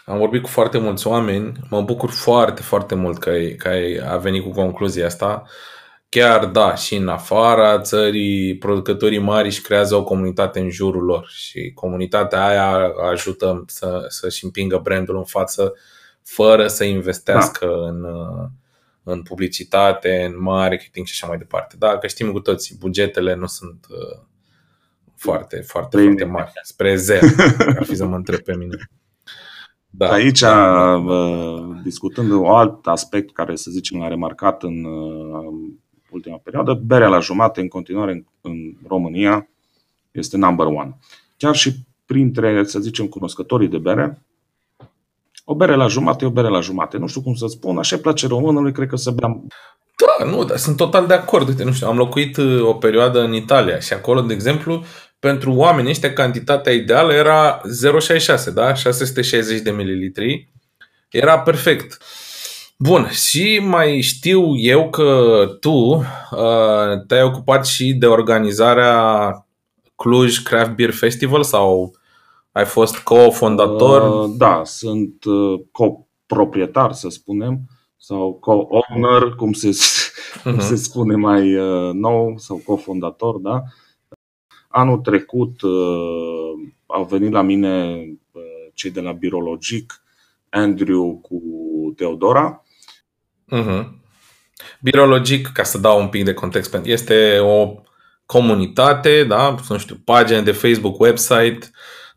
Am 0.07 0.19
vorbit 0.19 0.43
cu 0.43 0.49
foarte 0.49 0.79
mulți 0.79 1.07
oameni, 1.07 1.53
mă 1.71 1.83
bucur 1.83 2.11
foarte, 2.11 2.63
foarte 2.63 2.95
mult 2.95 3.19
că 3.19 3.29
ai, 3.29 3.55
că 3.55 3.69
ai 3.69 3.97
a 3.97 4.17
venit 4.17 4.43
cu 4.43 4.51
concluzia 4.51 5.07
asta. 5.07 5.43
Chiar 6.09 6.47
da, 6.47 6.75
și 6.75 6.95
în 6.95 7.09
afara 7.09 7.81
țării, 7.81 8.57
producătorii 8.57 9.19
mari 9.19 9.47
își 9.47 9.63
creează 9.63 9.95
o 9.95 10.05
comunitate 10.05 10.61
în 10.61 10.71
jurul 10.71 11.05
lor 11.05 11.27
și 11.29 11.73
comunitatea 11.75 12.47
aia 12.47 12.93
ajută 13.11 13.65
să, 13.67 14.05
să-și 14.09 14.45
împingă 14.45 14.81
brandul 14.83 15.17
în 15.17 15.25
față 15.25 15.75
fără 16.33 16.67
să 16.67 16.85
investească 16.85 17.67
da. 17.67 17.89
în, 17.89 18.07
în 19.03 19.23
publicitate, 19.23 20.25
în 20.25 20.43
marketing 20.43 21.07
și 21.07 21.13
așa 21.13 21.27
mai 21.27 21.39
departe. 21.39 21.77
Da, 21.79 21.99
că 21.99 22.07
știm 22.07 22.33
cu 22.33 22.41
toții, 22.41 22.77
bugetele 22.79 23.35
nu 23.35 23.47
sunt 23.47 23.87
uh, 23.89 24.23
foarte, 25.17 25.57
foarte, 25.57 25.97
foarte 25.97 26.25
mari, 26.25 26.53
spre 26.63 26.97
zero, 26.97 27.27
ar 27.79 27.85
fi 27.85 27.95
să 27.95 28.07
mă 28.07 28.17
întreb 28.17 28.41
pe 28.41 28.57
mine. 28.57 28.77
Da. 29.91 30.11
Aici, 30.11 30.43
discutând 31.83 32.31
un 32.31 32.45
alt 32.45 32.87
aspect 32.87 33.33
care, 33.33 33.57
să 33.57 33.71
zicem, 33.71 33.99
l-a 33.99 34.09
remarcat 34.09 34.63
în 34.63 34.85
ultima 36.11 36.37
perioadă, 36.37 36.73
berea 36.73 37.09
la 37.09 37.21
jumate 37.21 37.61
în 37.61 37.69
continuare 37.69 38.13
în, 38.13 38.25
în 38.41 38.57
România 38.87 39.49
este 40.11 40.37
number 40.37 40.67
one. 40.67 40.99
Chiar 41.37 41.55
și 41.55 41.75
printre, 42.07 42.65
să 42.65 42.79
zicem, 42.79 43.07
cunoscătorii 43.07 43.69
de 43.69 43.79
bere, 43.79 44.23
o 45.51 45.55
bere 45.55 45.75
la 45.75 45.87
jumate 45.87 46.25
e 46.25 46.29
o 46.29 46.31
bere 46.31 46.49
la 46.49 46.61
jumate. 46.61 46.97
Nu 46.97 47.07
știu 47.07 47.21
cum 47.21 47.35
să 47.35 47.47
spun, 47.47 47.79
așa 47.79 47.97
îi 47.97 48.03
place 48.03 48.27
românului, 48.27 48.73
cred 48.73 48.89
că 48.89 48.97
să 48.97 49.11
bea 49.11 49.43
da, 50.01 50.25
nu, 50.25 50.45
dar 50.45 50.57
sunt 50.57 50.77
total 50.77 51.07
de 51.07 51.15
acord. 51.15 51.49
Uite, 51.49 51.65
nu 51.65 51.73
știu, 51.73 51.89
am 51.89 51.97
locuit 51.97 52.37
uh, 52.37 52.63
o 52.63 52.75
perioadă 52.75 53.21
în 53.21 53.33
Italia 53.33 53.79
și 53.79 53.93
acolo, 53.93 54.21
de 54.21 54.33
exemplu, 54.33 54.85
pentru 55.19 55.53
oamenii 55.53 55.91
ăștia 55.91 56.13
cantitatea 56.13 56.73
ideală 56.73 57.13
era 57.13 57.61
0,66, 58.49 58.53
da? 58.55 58.75
660 58.75 59.61
de 59.61 59.71
mililitri. 59.71 60.53
Era 61.11 61.39
perfect. 61.39 61.99
Bun, 62.77 63.09
și 63.09 63.61
mai 63.63 64.01
știu 64.01 64.57
eu 64.57 64.91
că 64.91 65.41
tu 65.61 65.71
uh, 65.71 66.05
te-ai 67.07 67.23
ocupat 67.23 67.67
și 67.67 67.93
de 67.93 68.07
organizarea 68.07 69.33
Cluj 69.97 70.43
Craft 70.43 70.71
Beer 70.71 70.91
Festival 70.91 71.43
sau 71.43 71.99
ai 72.53 72.65
fost 72.65 72.99
co-fondator? 72.99 74.25
Uh, 74.25 74.35
da, 74.37 74.65
sunt 74.65 75.25
uh, 75.25 75.61
co-proprietar, 75.73 76.93
să 76.93 77.09
spunem, 77.09 77.61
sau 77.97 78.35
co-owner, 78.41 79.35
cum 79.37 79.53
se, 79.53 79.69
uh-huh. 79.69 80.43
cum 80.43 80.53
mhm. 80.53 80.61
se 80.61 80.77
spune 80.77 81.17
mai 81.17 81.57
uh, 81.57 81.93
nou, 81.93 82.35
sau 82.39 82.63
co-fondator, 82.65 83.39
da. 83.39 83.63
Anul 84.69 84.99
trecut 84.99 85.63
uh, 85.63 86.53
au 86.87 87.05
venit 87.05 87.33
la 87.33 87.43
mine 87.43 88.05
uh, 88.33 88.43
cei 88.75 88.91
de 88.91 89.01
la 89.01 89.13
Birologic, 89.13 90.03
Andrew 90.49 91.19
cu 91.23 91.43
Teodora. 91.97 92.65
Uh-huh. 93.53 93.87
Birologic, 94.81 95.47
ca 95.53 95.63
să 95.63 95.79
dau 95.79 96.01
un 96.01 96.09
pic 96.09 96.25
de 96.25 96.35
context, 96.35 96.81
este 96.85 97.39
o 97.39 97.75
comunitate, 98.27 99.25
da, 99.25 99.55
nu 99.69 99.79
știu, 99.79 99.97
pagine 100.05 100.43
de 100.43 100.53
Facebook, 100.53 101.01
website, 101.01 101.71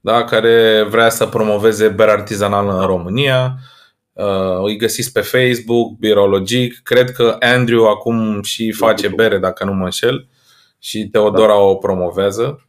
da, 0.04 0.24
care 0.24 0.86
vrea 0.90 1.10
să 1.10 1.26
promoveze 1.26 1.88
bere 1.88 2.12
artizanală 2.12 2.80
în 2.80 2.86
România. 2.86 3.58
Uh, 4.14 4.64
îi 4.64 4.78
găsiți 4.78 5.12
pe 5.12 5.20
Facebook, 5.20 5.98
Birologic. 5.98 6.80
Cred 6.84 7.12
că 7.12 7.36
Andrew 7.40 7.88
acum 7.88 8.42
și 8.42 8.72
face 8.72 9.08
bere, 9.08 9.38
dacă 9.38 9.66
nu 9.66 9.74
mă 9.74 9.84
înșel 9.84 10.28
și 10.80 11.08
Teodora 11.08 11.48
da. 11.48 11.60
o 11.60 11.76
promovează. 11.76 12.68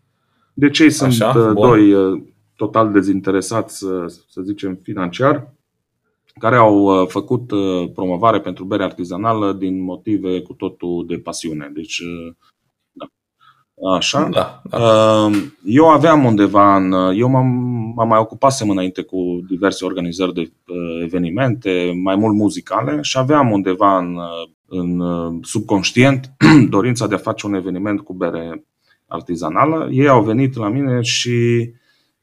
De 0.52 0.70
ce 0.70 0.88
sunt 0.88 1.10
Așa? 1.10 1.38
Uh, 1.38 1.52
doi 1.54 1.92
uh, 1.92 2.22
total 2.56 2.92
dezinteresați, 2.92 3.84
uh, 3.84 4.04
să 4.28 4.40
zicem, 4.40 4.78
financiar, 4.82 5.52
care 6.40 6.56
au 6.56 7.06
făcut 7.06 7.52
promovare 7.94 8.40
pentru 8.40 8.64
bere 8.64 8.82
artizanală 8.82 9.52
din 9.52 9.82
motive 9.82 10.40
cu 10.40 10.52
totul 10.52 11.04
de 11.08 11.16
pasiune. 11.16 11.70
Deci, 11.74 12.00
da. 12.00 12.53
Așa. 13.96 14.28
Da, 14.32 14.62
da. 14.64 15.30
Eu 15.64 15.88
aveam 15.88 16.24
undeva 16.24 16.76
în. 16.76 16.92
Eu 17.16 17.28
m-am, 17.28 17.46
m-am 17.96 18.08
mai 18.08 18.18
ocupasem 18.18 18.70
înainte 18.70 19.02
cu 19.02 19.16
diverse 19.48 19.84
organizări 19.84 20.34
de 20.34 20.52
evenimente, 21.02 22.00
mai 22.02 22.16
mult 22.16 22.34
muzicale, 22.34 22.98
și 23.02 23.18
aveam 23.18 23.50
undeva 23.50 23.98
în 23.98 24.18
în 24.74 25.00
uh, 25.00 25.38
subconștient 25.42 26.32
dorința 26.68 27.06
de 27.06 27.14
a 27.14 27.18
face 27.18 27.46
un 27.46 27.54
eveniment 27.54 28.00
cu 28.00 28.12
bere 28.12 28.64
artizanală. 29.06 29.88
Ei 29.92 30.08
au 30.08 30.22
venit 30.22 30.56
la 30.56 30.68
mine 30.68 31.00
și 31.00 31.70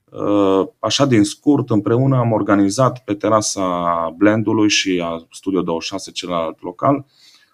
uh, 0.10 0.68
așa 0.80 1.06
din 1.06 1.24
scurt 1.24 1.70
împreună 1.70 2.18
am 2.18 2.32
organizat 2.32 3.04
pe 3.04 3.14
terasa 3.14 4.14
Blendului 4.18 4.70
și 4.70 5.02
a 5.04 5.28
Studio 5.30 5.62
26, 5.62 6.12
celălalt 6.12 6.62
local, 6.62 7.06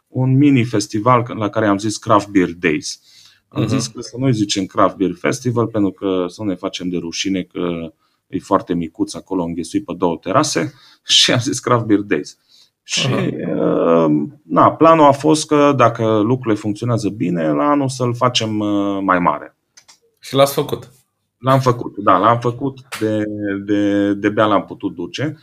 un 0.08 0.38
mini 0.38 0.64
festival 0.64 1.34
la 1.36 1.50
care 1.50 1.68
am 1.68 1.78
zis 1.78 1.98
Craft 1.98 2.28
Beer 2.28 2.50
Days. 2.54 3.02
Am 3.48 3.64
uh-huh. 3.64 3.68
zis 3.68 3.88
că 3.88 4.02
să 4.02 4.16
nu 4.18 4.32
zicem 4.32 4.66
Craft 4.66 4.96
Beer 4.96 5.14
Festival 5.20 5.68
pentru 5.68 5.92
că 5.92 6.26
să 6.28 6.44
nu 6.44 6.50
ne 6.50 6.56
facem 6.56 6.90
de 6.90 6.98
rușine 6.98 7.42
că 7.42 7.94
e 8.28 8.40
foarte 8.40 8.74
micuț 8.74 9.14
acolo 9.14 9.44
înghesuit 9.44 9.86
pe 9.86 9.94
două 9.98 10.18
terase 10.22 10.74
și 11.04 11.32
am 11.32 11.40
zis 11.40 11.60
Craft 11.60 11.86
Beer 11.86 12.00
Days. 12.00 12.38
Și 12.84 13.08
uh, 13.08 14.06
na, 14.44 14.72
planul 14.72 15.06
a 15.06 15.12
fost 15.12 15.48
că 15.48 15.74
dacă 15.76 16.20
lucrurile 16.20 16.60
funcționează 16.60 17.10
bine, 17.10 17.52
la 17.52 17.70
anul 17.70 17.90
să-l 17.90 18.16
facem 18.16 18.60
uh, 18.60 19.00
mai 19.02 19.20
mare. 19.20 19.56
Și 20.20 20.36
l-ați 20.36 20.54
făcut? 20.54 20.92
L-am 21.38 21.60
făcut, 21.60 21.98
da, 21.98 22.18
l-am 22.18 22.40
făcut, 22.40 22.78
de, 23.00 23.24
de, 23.66 24.14
de 24.14 24.30
bea 24.30 24.46
l-am 24.46 24.66
putut 24.66 24.96
duce. 24.96 25.38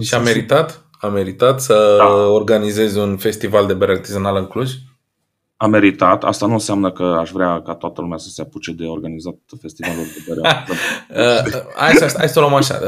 Și 0.00 0.14
a 0.14 0.18
meritat? 0.18 0.86
A 1.00 1.06
meritat 1.06 1.60
să 1.60 1.94
da. 1.98 2.28
organizezi 2.28 2.98
un 2.98 3.16
festival 3.16 3.66
de 3.66 3.74
bere 3.74 3.92
artizanală 3.92 4.38
în 4.38 4.46
Cluj? 4.46 4.70
A 5.60 5.66
meritat. 5.66 6.24
Asta 6.24 6.46
nu 6.46 6.52
înseamnă 6.52 6.92
că 6.92 7.02
aș 7.02 7.30
vrea 7.30 7.62
ca 7.62 7.74
toată 7.74 8.00
lumea 8.00 8.18
să 8.18 8.28
se 8.28 8.42
apuce 8.42 8.72
de 8.72 8.84
organizat 8.84 9.34
festivalul 9.60 10.04
de 10.04 10.24
bere. 10.26 10.64
Uh, 11.08 11.62
hai, 11.82 11.94
să, 11.94 12.14
hai 12.16 12.28
să 12.28 12.38
o 12.38 12.42
luăm 12.42 12.54
așa. 12.54 12.78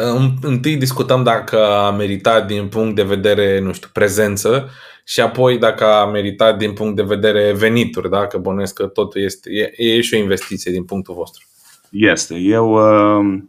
Întâi 0.43 0.77
discutăm 0.77 1.23
dacă 1.23 1.67
a 1.67 1.91
meritat 1.91 2.47
din 2.47 2.69
punct 2.69 2.95
de 2.95 3.03
vedere, 3.03 3.61
nu 3.61 3.73
știu, 3.73 3.89
prezență 3.93 4.71
și 5.05 5.21
apoi 5.21 5.59
dacă 5.59 5.85
a 5.85 6.07
meritat 6.07 6.59
din 6.59 6.73
punct 6.73 6.97
de 6.97 7.03
vedere 7.03 7.53
venituri, 7.53 8.11
da? 8.11 8.27
că 8.27 8.39
bănuiesc 8.39 8.75
că 8.75 8.87
totul 8.87 9.23
este, 9.23 9.51
e, 9.53 9.85
e 9.85 10.01
și 10.01 10.15
o 10.15 10.19
investiție 10.19 10.73
din 10.73 10.85
punctul 10.85 11.15
vostru. 11.15 11.45
Este. 11.91 12.35
Eu 12.35 12.73
uh, 12.73 13.43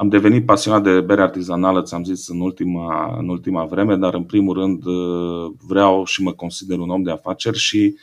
am 0.00 0.08
devenit 0.08 0.46
pasionat 0.46 0.82
de 0.82 1.00
bere 1.00 1.22
artizanală, 1.22 1.82
ți-am 1.82 2.04
zis, 2.04 2.28
în 2.28 2.40
ultima, 2.40 3.16
în 3.18 3.28
ultima 3.28 3.64
vreme, 3.64 3.96
dar 3.96 4.14
în 4.14 4.24
primul 4.24 4.54
rând 4.54 4.84
uh, 4.84 5.52
vreau 5.66 6.04
și 6.04 6.22
mă 6.22 6.32
consider 6.32 6.78
un 6.78 6.90
om 6.90 7.02
de 7.02 7.10
afaceri 7.10 7.58
și 7.58 7.96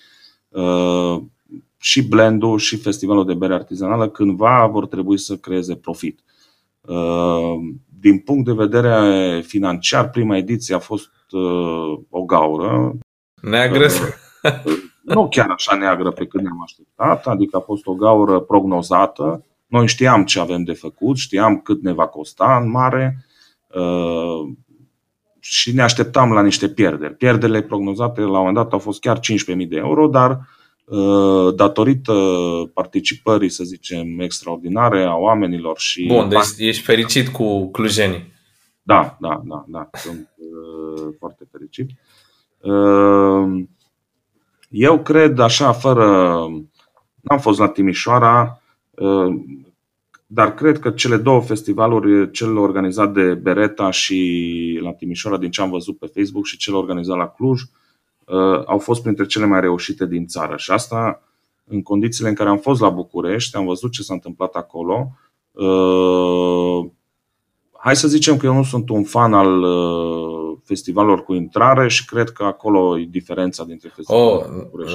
uh, 0.50 1.22
și 1.78 2.08
blendul 2.08 2.58
și 2.58 2.78
festivalul 2.78 3.26
de 3.26 3.34
bere 3.34 3.54
artizanală 3.54 4.10
cândva 4.10 4.68
vor 4.72 4.88
trebui 4.88 5.18
să 5.18 5.36
creeze 5.36 5.76
profit. 5.76 6.20
Uh, 6.82 7.56
din 8.00 8.20
punct 8.20 8.46
de 8.46 8.54
vedere 8.54 9.42
financiar, 9.42 10.10
prima 10.10 10.38
ediție 10.38 10.76
a 10.76 10.80
fost 10.80 11.12
o 12.10 12.24
gaură. 12.24 12.98
Neagră? 13.42 13.88
Nu 15.02 15.28
chiar 15.28 15.50
așa 15.50 15.76
neagră 15.76 16.12
pe 16.12 16.26
cât 16.26 16.42
ne-am 16.42 16.62
așteptat, 16.62 17.28
adică 17.28 17.58
a 17.58 17.60
fost 17.60 17.86
o 17.86 17.94
gaură 17.94 18.40
prognozată 18.40 19.46
noi 19.68 19.88
știam 19.88 20.26
ce 20.26 20.40
avem 20.40 20.64
de 20.64 20.74
făcut, 20.74 21.18
știam 21.18 21.60
cât 21.60 21.82
ne 21.82 21.94
va 21.94 22.08
costa 22.08 22.60
în 22.62 22.70
mare 22.70 23.26
uh, 23.68 24.56
și 25.40 25.74
ne 25.74 25.82
așteptam 25.82 26.32
la 26.32 26.42
niște 26.42 26.70
pierderi. 26.70 27.14
Pierderile 27.14 27.62
prognozate 27.62 28.22
la 28.22 28.28
un 28.28 28.34
moment 28.34 28.56
dat 28.56 28.72
au 28.72 28.80
fost 28.80 29.00
chiar 29.00 29.20
15.000 29.20 29.68
de 29.68 29.76
euro, 29.76 30.08
dar 30.08 30.40
uh, 30.86 31.56
datorită 31.56 32.14
participării, 32.74 33.50
să 33.50 33.64
zicem, 33.64 34.20
extraordinare 34.20 35.04
a 35.04 35.16
oamenilor 35.16 35.80
și... 35.80 36.06
Bun, 36.06 36.30
deci 36.30 36.42
ești 36.58 36.84
fericit 36.84 37.28
cu 37.28 37.72
clujenii. 37.72 38.36
Da, 38.82 39.18
da, 39.20 39.42
da, 39.46 39.66
da, 39.68 39.90
sunt 39.94 40.30
uh, 40.38 41.14
foarte 41.20 41.48
fericit. 41.52 41.90
Uh, 42.58 43.64
eu 44.70 45.00
cred 45.00 45.40
așa, 45.40 45.72
fără... 45.72 46.06
N-am 47.22 47.40
fost 47.40 47.60
la 47.60 47.68
Timișoara, 47.68 48.42
uh, 48.42 48.67
dar 50.30 50.54
cred 50.54 50.80
că 50.80 50.90
cele 50.90 51.18
două 51.18 51.42
festivaluri, 51.42 52.32
cel 52.32 52.58
organizat 52.58 53.14
de 53.14 53.34
Bereta 53.34 53.92
și 53.92 54.80
la 54.84 54.94
Timișoara, 54.94 55.38
din 55.38 55.52
ce 55.52 55.62
am 55.62 55.70
văzut 55.70 55.98
pe 55.98 56.12
Facebook, 56.16 56.46
și 56.46 56.58
cel 56.58 56.76
organizat 56.76 57.18
la 57.18 57.28
Cluj, 57.28 57.62
uh, 57.62 58.64
au 58.66 58.78
fost 58.78 59.02
printre 59.02 59.26
cele 59.26 59.46
mai 59.46 59.60
reușite 59.60 60.06
din 60.06 60.28
țară. 60.28 60.56
Și 60.58 60.72
asta 60.72 61.22
în 61.64 61.82
condițiile 61.82 62.30
în 62.30 62.36
care 62.36 62.50
am 62.50 62.58
fost 62.58 62.82
la 62.82 62.90
București, 62.90 63.58
am 63.58 63.66
văzut 63.66 63.92
ce 63.92 64.04
s-a 64.04 64.14
întâmplat 64.14 64.54
acolo. 64.54 65.12
Uh, 65.52 66.90
hai 67.80 67.96
să 67.96 68.08
zicem 68.08 68.38
că 68.38 68.46
eu 68.46 68.54
nu 68.54 68.64
sunt 68.64 68.90
un 68.90 69.04
fan 69.04 69.34
al 69.34 69.64
uh, 69.64 70.47
festivalelor 70.68 71.24
cu 71.24 71.34
intrare 71.34 71.88
și 71.88 72.06
cred 72.06 72.30
că 72.30 72.44
acolo 72.44 73.00
e 73.00 73.08
diferența 73.10 73.64
dintre 73.64 73.92
festivalul 73.96 74.70
oh, 74.74 74.86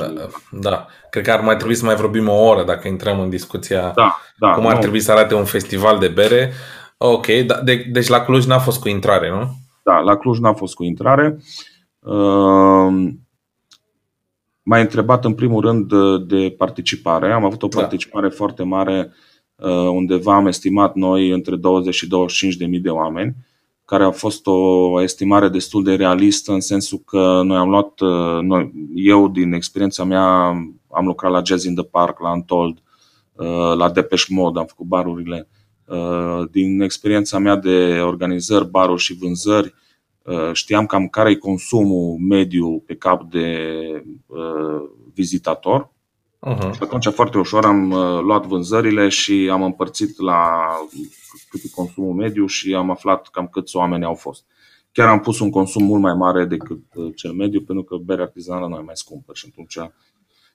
da, 0.50 0.70
da, 0.70 0.86
cred 1.10 1.24
că 1.24 1.32
ar 1.32 1.40
mai 1.40 1.56
trebui 1.56 1.74
să 1.74 1.84
mai 1.84 1.94
vorbim 1.94 2.28
o 2.28 2.44
oră 2.44 2.64
dacă 2.64 2.88
intrăm 2.88 3.20
în 3.20 3.30
discuția 3.30 3.92
da, 3.94 4.16
da, 4.38 4.52
cum 4.52 4.66
ar 4.66 4.74
nu. 4.74 4.80
trebui 4.80 5.00
să 5.00 5.12
arate 5.12 5.34
un 5.34 5.44
festival 5.44 5.98
de 5.98 6.08
bere. 6.08 6.52
Ok, 6.96 7.26
da, 7.26 7.60
de, 7.60 7.86
deci 7.92 8.08
la 8.08 8.20
Cluj 8.20 8.44
n-a 8.44 8.58
fost 8.58 8.80
cu 8.80 8.88
intrare, 8.88 9.30
nu? 9.30 9.50
Da, 9.82 9.98
la 9.98 10.16
Cluj 10.16 10.38
n-a 10.38 10.52
fost 10.52 10.74
cu 10.74 10.84
intrare. 10.84 11.38
Uh, 11.98 13.12
m-ai 14.62 14.80
întrebat 14.80 15.24
în 15.24 15.34
primul 15.34 15.60
rând 15.60 15.88
de, 15.88 16.36
de 16.36 16.50
participare. 16.50 17.32
Am 17.32 17.44
avut 17.44 17.62
o 17.62 17.68
da. 17.68 17.80
participare 17.80 18.28
da. 18.28 18.34
foarte 18.34 18.62
mare 18.62 19.12
Uh, 19.62 19.70
undeva 19.70 20.34
am 20.34 20.46
estimat 20.46 20.94
noi 20.94 21.30
între 21.30 21.56
20 21.56 21.94
și 21.94 22.08
25 22.08 22.56
de 22.56 22.66
mii 22.66 22.80
de 22.80 22.88
oameni, 22.88 23.34
care 23.84 24.04
a 24.04 24.10
fost 24.10 24.46
o 24.46 25.02
estimare 25.02 25.48
destul 25.48 25.82
de 25.84 25.94
realistă 25.94 26.52
în 26.52 26.60
sensul 26.60 26.98
că 26.98 27.42
noi 27.44 27.56
am 27.56 27.68
luat, 27.68 28.00
uh, 28.00 28.40
noi, 28.40 28.72
eu 28.94 29.28
din 29.28 29.52
experiența 29.52 30.04
mea 30.04 30.48
am 30.90 31.06
lucrat 31.06 31.32
la 31.32 31.42
Jazz 31.44 31.64
in 31.64 31.74
the 31.74 31.84
Park, 31.84 32.20
la 32.20 32.32
Untold, 32.32 32.78
uh, 33.32 33.72
la 33.76 33.90
Depeche 33.90 34.34
Mode, 34.34 34.58
am 34.58 34.66
făcut 34.66 34.86
barurile. 34.86 35.48
Din 36.50 36.80
experiența 36.80 37.38
mea 37.38 37.56
de 37.56 38.00
organizări, 38.00 38.68
baruri 38.68 39.02
și 39.02 39.14
vânzări, 39.14 39.74
știam 40.52 40.86
cam 40.86 41.08
care 41.08 41.30
e 41.30 41.34
consumul 41.34 42.16
mediu 42.18 42.80
pe 42.86 42.94
cap 42.96 43.22
de 43.22 43.56
vizitator 45.14 45.91
Uh-huh. 46.51 46.72
Și 46.72 46.78
atunci 46.80 47.07
foarte 47.07 47.38
ușor 47.38 47.64
am 47.64 47.90
uh, 47.90 48.20
luat 48.20 48.47
vânzările 48.47 49.09
și 49.09 49.49
am 49.53 49.62
împărțit 49.62 50.20
la 50.20 50.51
cât 51.51 51.62
e 51.64 51.68
consumul 51.74 52.14
mediu 52.14 52.47
și 52.47 52.74
am 52.74 52.90
aflat 52.90 53.28
cam 53.28 53.47
câți 53.47 53.76
oameni 53.76 54.05
au 54.05 54.14
fost. 54.14 54.45
Chiar 54.93 55.09
am 55.09 55.20
pus 55.20 55.40
un 55.40 55.51
consum 55.51 55.84
mult 55.84 56.03
mai 56.03 56.14
mare 56.14 56.45
decât 56.45 56.80
uh, 56.95 57.12
cel 57.16 57.32
mediu, 57.32 57.61
pentru 57.61 57.84
că 57.84 57.97
berea 57.97 58.24
artizanală 58.24 58.66
nu 58.66 58.76
e 58.76 58.82
mai 58.82 58.97
scumpă 58.97 59.32
și 59.34 59.47
atunci 59.51 59.78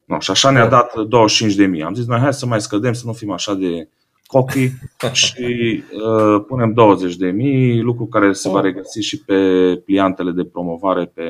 No, 0.08 0.20
și 0.20 0.32
așa 0.32 0.50
ne-a 0.50 0.68
dat 0.68 0.96
25 0.96 1.56
de 1.56 1.66
mii. 1.66 1.84
Am 1.84 1.94
zis, 1.94 2.06
noi 2.06 2.20
hai 2.20 2.34
să 2.34 2.46
mai 2.46 2.62
scădem, 2.62 2.94
să 2.94 3.06
nu 3.06 3.14
fim 3.14 3.32
așa 3.32 3.54
de 3.54 3.90
copii 4.28 4.72
și 5.12 5.84
uh, 5.92 6.44
punem 6.48 6.74
20 6.74 7.16
de 7.16 7.28
mii, 7.28 7.82
lucru 7.82 8.06
care 8.06 8.34
se 8.34 8.50
va 8.50 8.62
regăsi 8.62 9.00
și 9.02 9.24
pe 9.24 9.36
pliantele 9.86 10.32
de 10.32 10.46
promovare 10.46 11.06
pe 11.06 11.24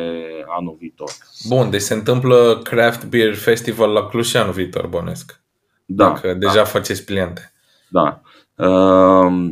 anul 0.58 0.76
viitor. 0.80 1.12
Bun, 1.48 1.70
deci 1.70 1.82
se 1.82 1.94
întâmplă 1.94 2.60
Craft 2.64 3.06
Beer 3.06 3.36
Festival 3.36 3.92
la 3.92 4.08
Cluj 4.08 4.36
anul 4.36 4.54
viitor, 4.54 4.88
bănesc. 4.88 5.42
Da. 5.86 6.08
Dacă 6.08 6.28
da. 6.28 6.34
deja 6.34 6.64
faceți 6.64 7.06
pliante. 7.06 7.52
Da. 7.90 8.22
Uh, 8.56 9.50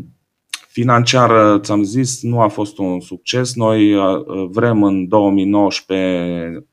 financiar, 0.68 1.60
ți-am 1.60 1.84
zis, 1.84 2.22
nu 2.22 2.42
a 2.42 2.48
fost 2.48 2.78
un 2.78 3.00
succes. 3.00 3.56
Noi 3.56 3.94
uh, 3.94 4.24
vrem 4.50 4.84
în 4.84 5.08
2019, 5.08 6.66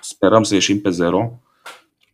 sperăm 0.00 0.42
să 0.42 0.54
ieșim 0.54 0.80
pe 0.80 0.90
zero 0.90 1.38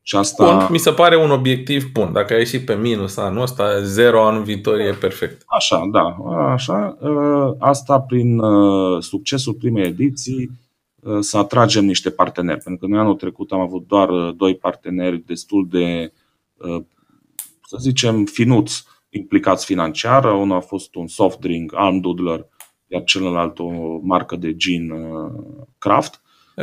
și 0.02 0.16
asta... 0.16 0.56
Bun, 0.56 0.66
mi 0.70 0.78
se 0.78 0.92
pare 0.92 1.16
un 1.16 1.30
obiectiv 1.30 1.92
bun. 1.92 2.12
Dacă 2.12 2.32
ai 2.32 2.38
ieșit 2.38 2.64
pe 2.64 2.74
minus 2.74 3.16
anul 3.16 3.42
ăsta, 3.42 3.80
zero 3.80 4.26
anul 4.26 4.42
viitor 4.42 4.78
e 4.78 4.92
perfect. 4.92 5.42
Așa, 5.46 5.88
da. 5.92 6.16
Așa. 6.52 6.98
Ă, 7.02 7.56
asta 7.58 8.00
prin 8.00 8.38
ă, 8.38 9.00
succesul 9.00 9.54
primei 9.54 9.86
ediții 9.86 10.50
ă, 11.04 11.20
să 11.20 11.38
atragem 11.38 11.84
niște 11.84 12.10
parteneri. 12.10 12.62
Pentru 12.62 12.86
că 12.86 12.92
noi 12.92 13.00
anul 13.00 13.14
trecut 13.14 13.50
am 13.50 13.60
avut 13.60 13.86
doar 13.86 14.08
doi 14.36 14.56
parteneri 14.56 15.22
destul 15.26 15.66
de, 15.70 16.12
să 17.66 17.76
zicem, 17.78 18.24
finuți 18.24 18.84
implicați 19.10 19.64
financiar. 19.64 20.24
Unul 20.24 20.56
a 20.56 20.60
fost 20.60 20.94
un 20.94 21.06
soft 21.06 21.38
drink, 21.38 21.72
Alm 21.74 22.00
Doodler, 22.00 22.46
iar 22.86 23.02
celălalt 23.04 23.58
o 23.58 23.70
marcă 24.02 24.36
de 24.36 24.56
gin 24.56 24.92
craft. 25.78 26.20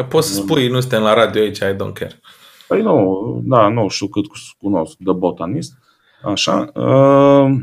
Poți 0.09 0.27
să 0.27 0.33
spui, 0.33 0.67
nu 0.67 0.79
suntem 0.79 1.01
la 1.01 1.13
radio 1.13 1.41
aici, 1.41 1.57
I 1.57 1.73
don't 1.73 1.93
care. 1.93 2.19
Păi 2.67 2.81
nu, 2.81 3.41
da, 3.43 3.67
nu 3.67 3.87
știu 3.87 4.07
cât 4.07 4.25
cunosc 4.57 4.95
de 4.97 5.11
botanist. 5.11 5.73
Așa. 6.23 6.71
Uh, 6.73 7.55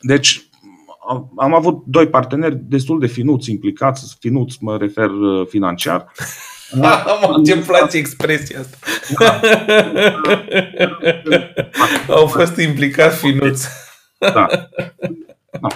deci, 0.00 0.48
am 1.36 1.54
avut 1.54 1.82
doi 1.86 2.08
parteneri 2.08 2.56
destul 2.56 3.00
de 3.00 3.06
finuți 3.06 3.50
implicați, 3.50 4.16
finuți 4.20 4.58
mă 4.60 4.76
refer 4.76 5.10
uh, 5.10 5.46
financiar. 5.46 6.12
Am 7.22 7.44
ce 7.44 7.56
place 7.56 7.96
expresia 7.96 8.60
asta. 8.60 8.76
Au 12.08 12.26
fost 12.26 12.56
implicați 12.56 13.18
finuți. 13.18 13.68
Da. 14.18 14.46
da. 15.60 15.68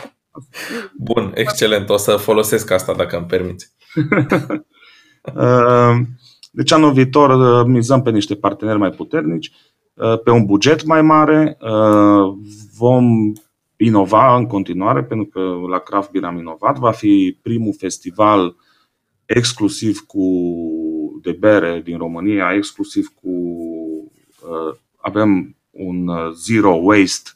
Bun, 0.96 1.32
excelent. 1.34 1.88
O 1.88 1.96
să 1.96 2.16
folosesc 2.16 2.70
asta 2.70 2.94
dacă 2.94 3.16
îmi 3.16 3.26
permiți. 3.26 3.72
Uh, 6.51 6.57
deci 6.61 6.72
anul 6.72 6.92
viitor 6.92 7.30
uh, 7.30 7.66
mizăm 7.66 8.03
pe 8.03 8.11
niște 8.11 8.34
parteneri 8.34 8.78
mai 8.78 8.90
puternici, 8.90 9.53
uh, 9.94 10.20
pe 10.22 10.30
un 10.30 10.44
buget 10.44 10.84
mai 10.84 11.03
mare, 11.03 11.57
uh, 11.61 12.34
vom 12.78 13.32
inova 13.76 14.36
în 14.36 14.46
continuare, 14.46 15.05
pentru 15.05 15.26
că 15.26 15.40
la 15.68 15.78
Craft 15.78 16.11
Beer 16.11 16.24
am 16.24 16.38
inovat. 16.38 16.78
Va 16.78 16.90
fi 16.90 17.38
primul 17.42 17.74
festival 17.78 18.57
exclusiv 19.24 19.98
cu 19.98 20.24
de 21.22 21.32
bere 21.32 21.80
din 21.84 21.98
România, 21.98 22.55
exclusiv 22.55 23.07
cu 23.22 23.30
avem 24.96 25.57
un 25.70 26.11
zero 26.34 26.78
waste 26.82 27.30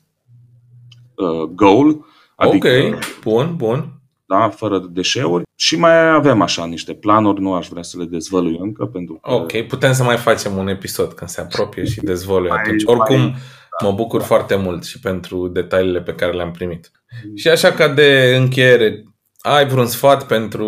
goal. 1.55 2.05
Adică, 2.37 2.69
ok, 2.69 2.99
bun, 3.23 3.55
bun 3.57 3.94
da, 4.39 4.49
fără 4.49 4.78
deșeuri 4.91 5.43
și 5.55 5.76
mai 5.76 6.11
avem 6.11 6.43
așa 6.43 6.66
niște 6.66 6.95
planuri, 6.95 7.41
nu 7.41 7.55
aș 7.55 7.68
vrea 7.68 7.82
să 7.82 7.99
le 7.99 8.05
dezvălui 8.05 8.57
încă 8.61 8.87
pentru 8.87 9.14
că... 9.22 9.32
Ok, 9.32 9.62
putem 9.62 9.93
să 9.93 10.03
mai 10.03 10.16
facem 10.16 10.57
un 10.57 10.68
episod 10.68 11.12
când 11.12 11.30
se 11.30 11.41
apropie 11.41 11.85
și 11.85 12.01
dezvălui 12.01 12.49
mai, 12.49 12.61
atunci. 12.61 12.82
Oricum, 12.85 13.20
mai, 13.20 13.35
da, 13.80 13.87
mă 13.87 13.93
bucur 13.93 14.20
da. 14.20 14.26
foarte 14.26 14.55
mult 14.55 14.85
și 14.85 15.01
pentru 15.01 15.49
detaliile 15.49 16.03
pe 16.03 16.14
care 16.14 16.32
le-am 16.32 16.51
primit. 16.51 16.91
Mm. 17.24 17.37
Și 17.37 17.49
așa 17.49 17.72
ca 17.72 17.89
de 17.89 18.35
încheiere, 18.39 19.05
ai 19.41 19.66
vreun 19.66 19.87
sfat 19.87 20.26
pentru 20.26 20.66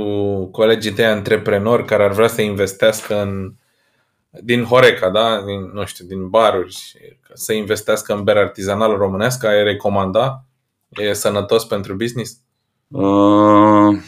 colegii 0.52 0.92
tăi 0.92 1.04
antreprenori 1.04 1.84
care 1.84 2.04
ar 2.04 2.12
vrea 2.12 2.28
să 2.28 2.42
investească 2.42 3.22
în 3.22 3.54
din 4.42 4.64
Horeca, 4.64 5.10
da? 5.10 5.42
din, 5.46 5.70
nu 5.72 5.84
știu, 5.84 6.04
din 6.06 6.28
baruri, 6.28 6.76
să 7.32 7.52
investească 7.52 8.14
în 8.14 8.24
bere 8.24 8.38
artizanală 8.38 8.94
românească, 8.96 9.46
ai 9.46 9.62
recomanda? 9.62 10.44
E 10.88 11.12
sănătos 11.12 11.64
pentru 11.64 11.94
business? 11.94 12.40
Uh, 12.88 13.98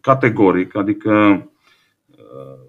categoric, 0.00 0.74
adică 0.74 1.10
uh, 2.08 2.60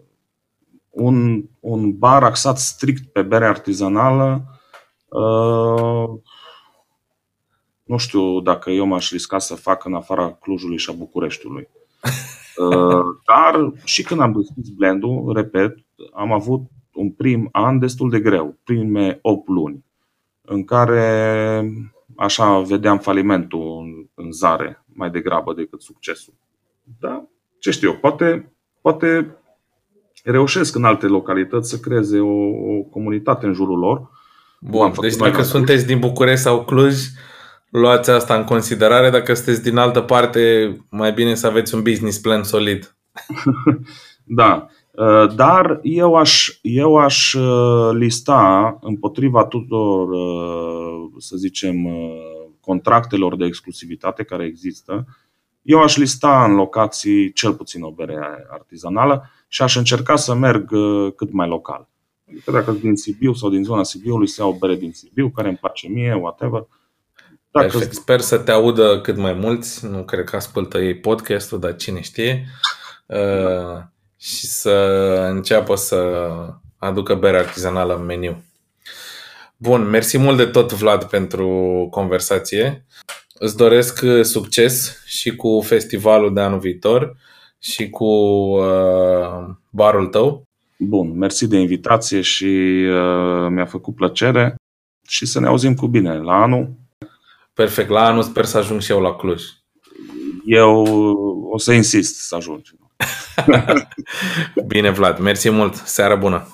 un, 0.90 1.46
un 1.60 1.98
bar 1.98 2.24
axat 2.24 2.58
strict 2.58 3.12
pe 3.12 3.22
bere 3.22 3.46
artizanală, 3.46 4.44
uh, 5.08 6.10
nu 7.84 7.98
știu 7.98 8.40
dacă 8.40 8.70
eu 8.70 8.86
m-aș 8.86 9.12
risca 9.12 9.40
să 9.40 9.56
fac 9.56 9.86
în 9.86 9.94
afara 9.94 10.32
Clujului 10.32 10.78
și 10.78 10.90
a 10.90 10.94
Bucureștiului. 10.94 11.68
Dar 13.26 13.72
și 13.84 14.04
când 14.04 14.20
am 14.20 14.32
deschis 14.32 14.70
blendul, 14.70 15.34
repet, 15.34 15.78
am 16.14 16.32
avut 16.32 16.62
un 16.94 17.12
prim 17.12 17.50
an 17.52 17.80
destul 17.80 18.10
de 18.10 18.20
greu, 18.20 18.58
prime 18.64 19.20
8 19.22 19.48
luni, 19.48 19.86
în 20.42 20.64
care 20.64 21.62
așa 22.22 22.60
vedeam 22.60 23.00
falimentul 23.00 23.78
în, 23.80 24.24
în 24.26 24.32
zare 24.32 24.86
mai 24.94 25.10
degrabă 25.10 25.54
decât 25.54 25.82
succesul. 25.82 26.34
Da, 27.00 27.28
ce 27.60 27.72
știu 27.72 27.90
eu, 27.90 27.96
poate, 27.96 28.54
poate 28.82 29.38
reușesc 30.24 30.76
în 30.76 30.84
alte 30.84 31.06
localități 31.06 31.70
să 31.70 31.80
creeze 31.80 32.20
o, 32.20 32.48
o 32.78 32.82
comunitate 32.90 33.46
în 33.46 33.54
jurul 33.54 33.78
lor. 33.78 34.10
Bun, 34.60 34.94
deci 35.02 35.16
dacă 35.16 35.42
sunteți 35.42 35.86
din 35.86 36.00
București 36.00 36.44
sau 36.44 36.66
Cluj, 36.66 36.96
luați 37.70 38.10
asta 38.10 38.36
în 38.36 38.44
considerare. 38.44 39.10
Dacă 39.10 39.34
sunteți 39.34 39.64
din 39.64 39.78
altă 39.78 40.02
parte, 40.02 40.76
mai 40.90 41.12
bine 41.14 41.36
să 41.36 41.48
aveți 41.48 41.76
un 41.76 41.82
business 41.82 42.18
plan 42.20 42.44
solid. 42.44 42.96
da. 44.40 44.68
Uh, 44.92 45.36
dar 45.36 45.80
eu 45.84 46.16
aș, 46.16 46.60
eu 46.62 46.98
aș 46.98 47.34
uh, 47.34 47.90
lista 47.94 48.78
împotriva 48.82 49.46
tuturor, 49.46 50.10
uh, 50.10 51.12
să 51.18 51.36
zicem, 51.38 51.88
contractelor 52.60 53.36
de 53.36 53.46
exclusivitate 53.46 54.24
care 54.24 54.46
există, 54.46 55.06
eu 55.62 55.82
aș 55.82 55.96
lista 55.96 56.46
în 56.46 56.56
locații 56.56 57.34
cel 57.34 57.54
puțin 57.54 57.84
o 57.84 57.92
bere 57.92 58.20
artizanală 58.50 59.30
și 59.48 59.62
aș 59.62 59.76
încerca 59.76 60.16
să 60.16 60.34
merg 60.34 60.70
cât 61.16 61.32
mai 61.32 61.48
local. 61.48 61.90
Adică 62.30 62.52
dacă 62.52 62.72
din 62.72 62.96
Sibiu 62.96 63.34
sau 63.34 63.50
din 63.50 63.64
zona 63.64 63.84
Sibiului 63.84 64.28
să 64.28 64.42
iau 64.42 64.52
o 64.52 64.58
bere 64.58 64.76
din 64.76 64.92
Sibiu, 64.92 65.30
care 65.30 65.48
îmi 65.48 65.58
place 65.58 65.88
mie, 65.88 66.14
whatever. 66.14 66.68
Dacă 67.52 67.68
Perfect. 67.68 67.94
Sper 67.94 68.20
să 68.20 68.38
te 68.38 68.52
audă 68.52 69.02
cât 69.02 69.18
mai 69.18 69.34
mulți. 69.34 69.86
Nu 69.86 70.04
cred 70.04 70.24
că 70.24 70.36
ascultă 70.36 70.78
ei 70.78 71.00
podcastul, 71.00 71.60
dar 71.60 71.76
cine 71.76 72.02
știe. 72.02 72.46
Uh, 73.06 73.84
și 74.22 74.46
să 74.46 74.72
înceapă 75.30 75.76
să 75.76 76.28
aducă 76.78 77.16
bere 77.16 77.38
artizanală 77.38 77.96
în 77.96 78.06
meniu. 78.06 78.44
Bun, 79.58 79.90
mersi 79.90 80.18
mult 80.18 80.38
de 80.38 80.46
tot, 80.46 80.74
Vlad, 80.74 81.04
pentru 81.04 81.48
conversație. 81.92 82.86
Îți 83.34 83.58
doresc 83.58 84.06
succes 84.22 85.04
și 85.06 85.36
cu 85.36 85.62
festivalul 85.66 86.34
de 86.34 86.42
anul 86.42 86.60
viitor 86.60 87.18
și 87.60 87.90
cu 87.90 88.06
uh, 88.06 89.56
barul 89.70 90.08
tău. 90.08 90.44
Bun, 90.78 91.18
mersi 91.18 91.48
de 91.48 91.58
invitație 91.58 92.22
și 92.22 92.46
uh, 92.46 93.48
mi-a 93.50 93.66
făcut 93.66 93.96
plăcere 93.96 94.56
și 95.08 95.26
să 95.26 95.40
ne 95.40 95.48
auzim 95.48 95.76
cu 95.76 95.88
bine 95.88 96.18
la 96.18 96.42
anul. 96.42 96.74
Perfect, 97.54 97.90
la 97.90 98.06
anul 98.06 98.24
sper 98.24 98.46
să 98.46 98.58
ajung 98.58 98.82
și 98.82 98.92
eu 98.92 99.02
la 99.02 99.16
Cluj. 99.16 99.44
Eu 100.46 100.86
o 101.52 101.58
să 101.58 101.72
insist 101.74 102.16
să 102.16 102.36
ajung. 102.36 102.62
Bine, 104.68 104.90
Vlad, 104.90 105.20
mersi 105.20 105.50
mult, 105.50 105.76
seară 105.76 106.16
bună! 106.16 106.48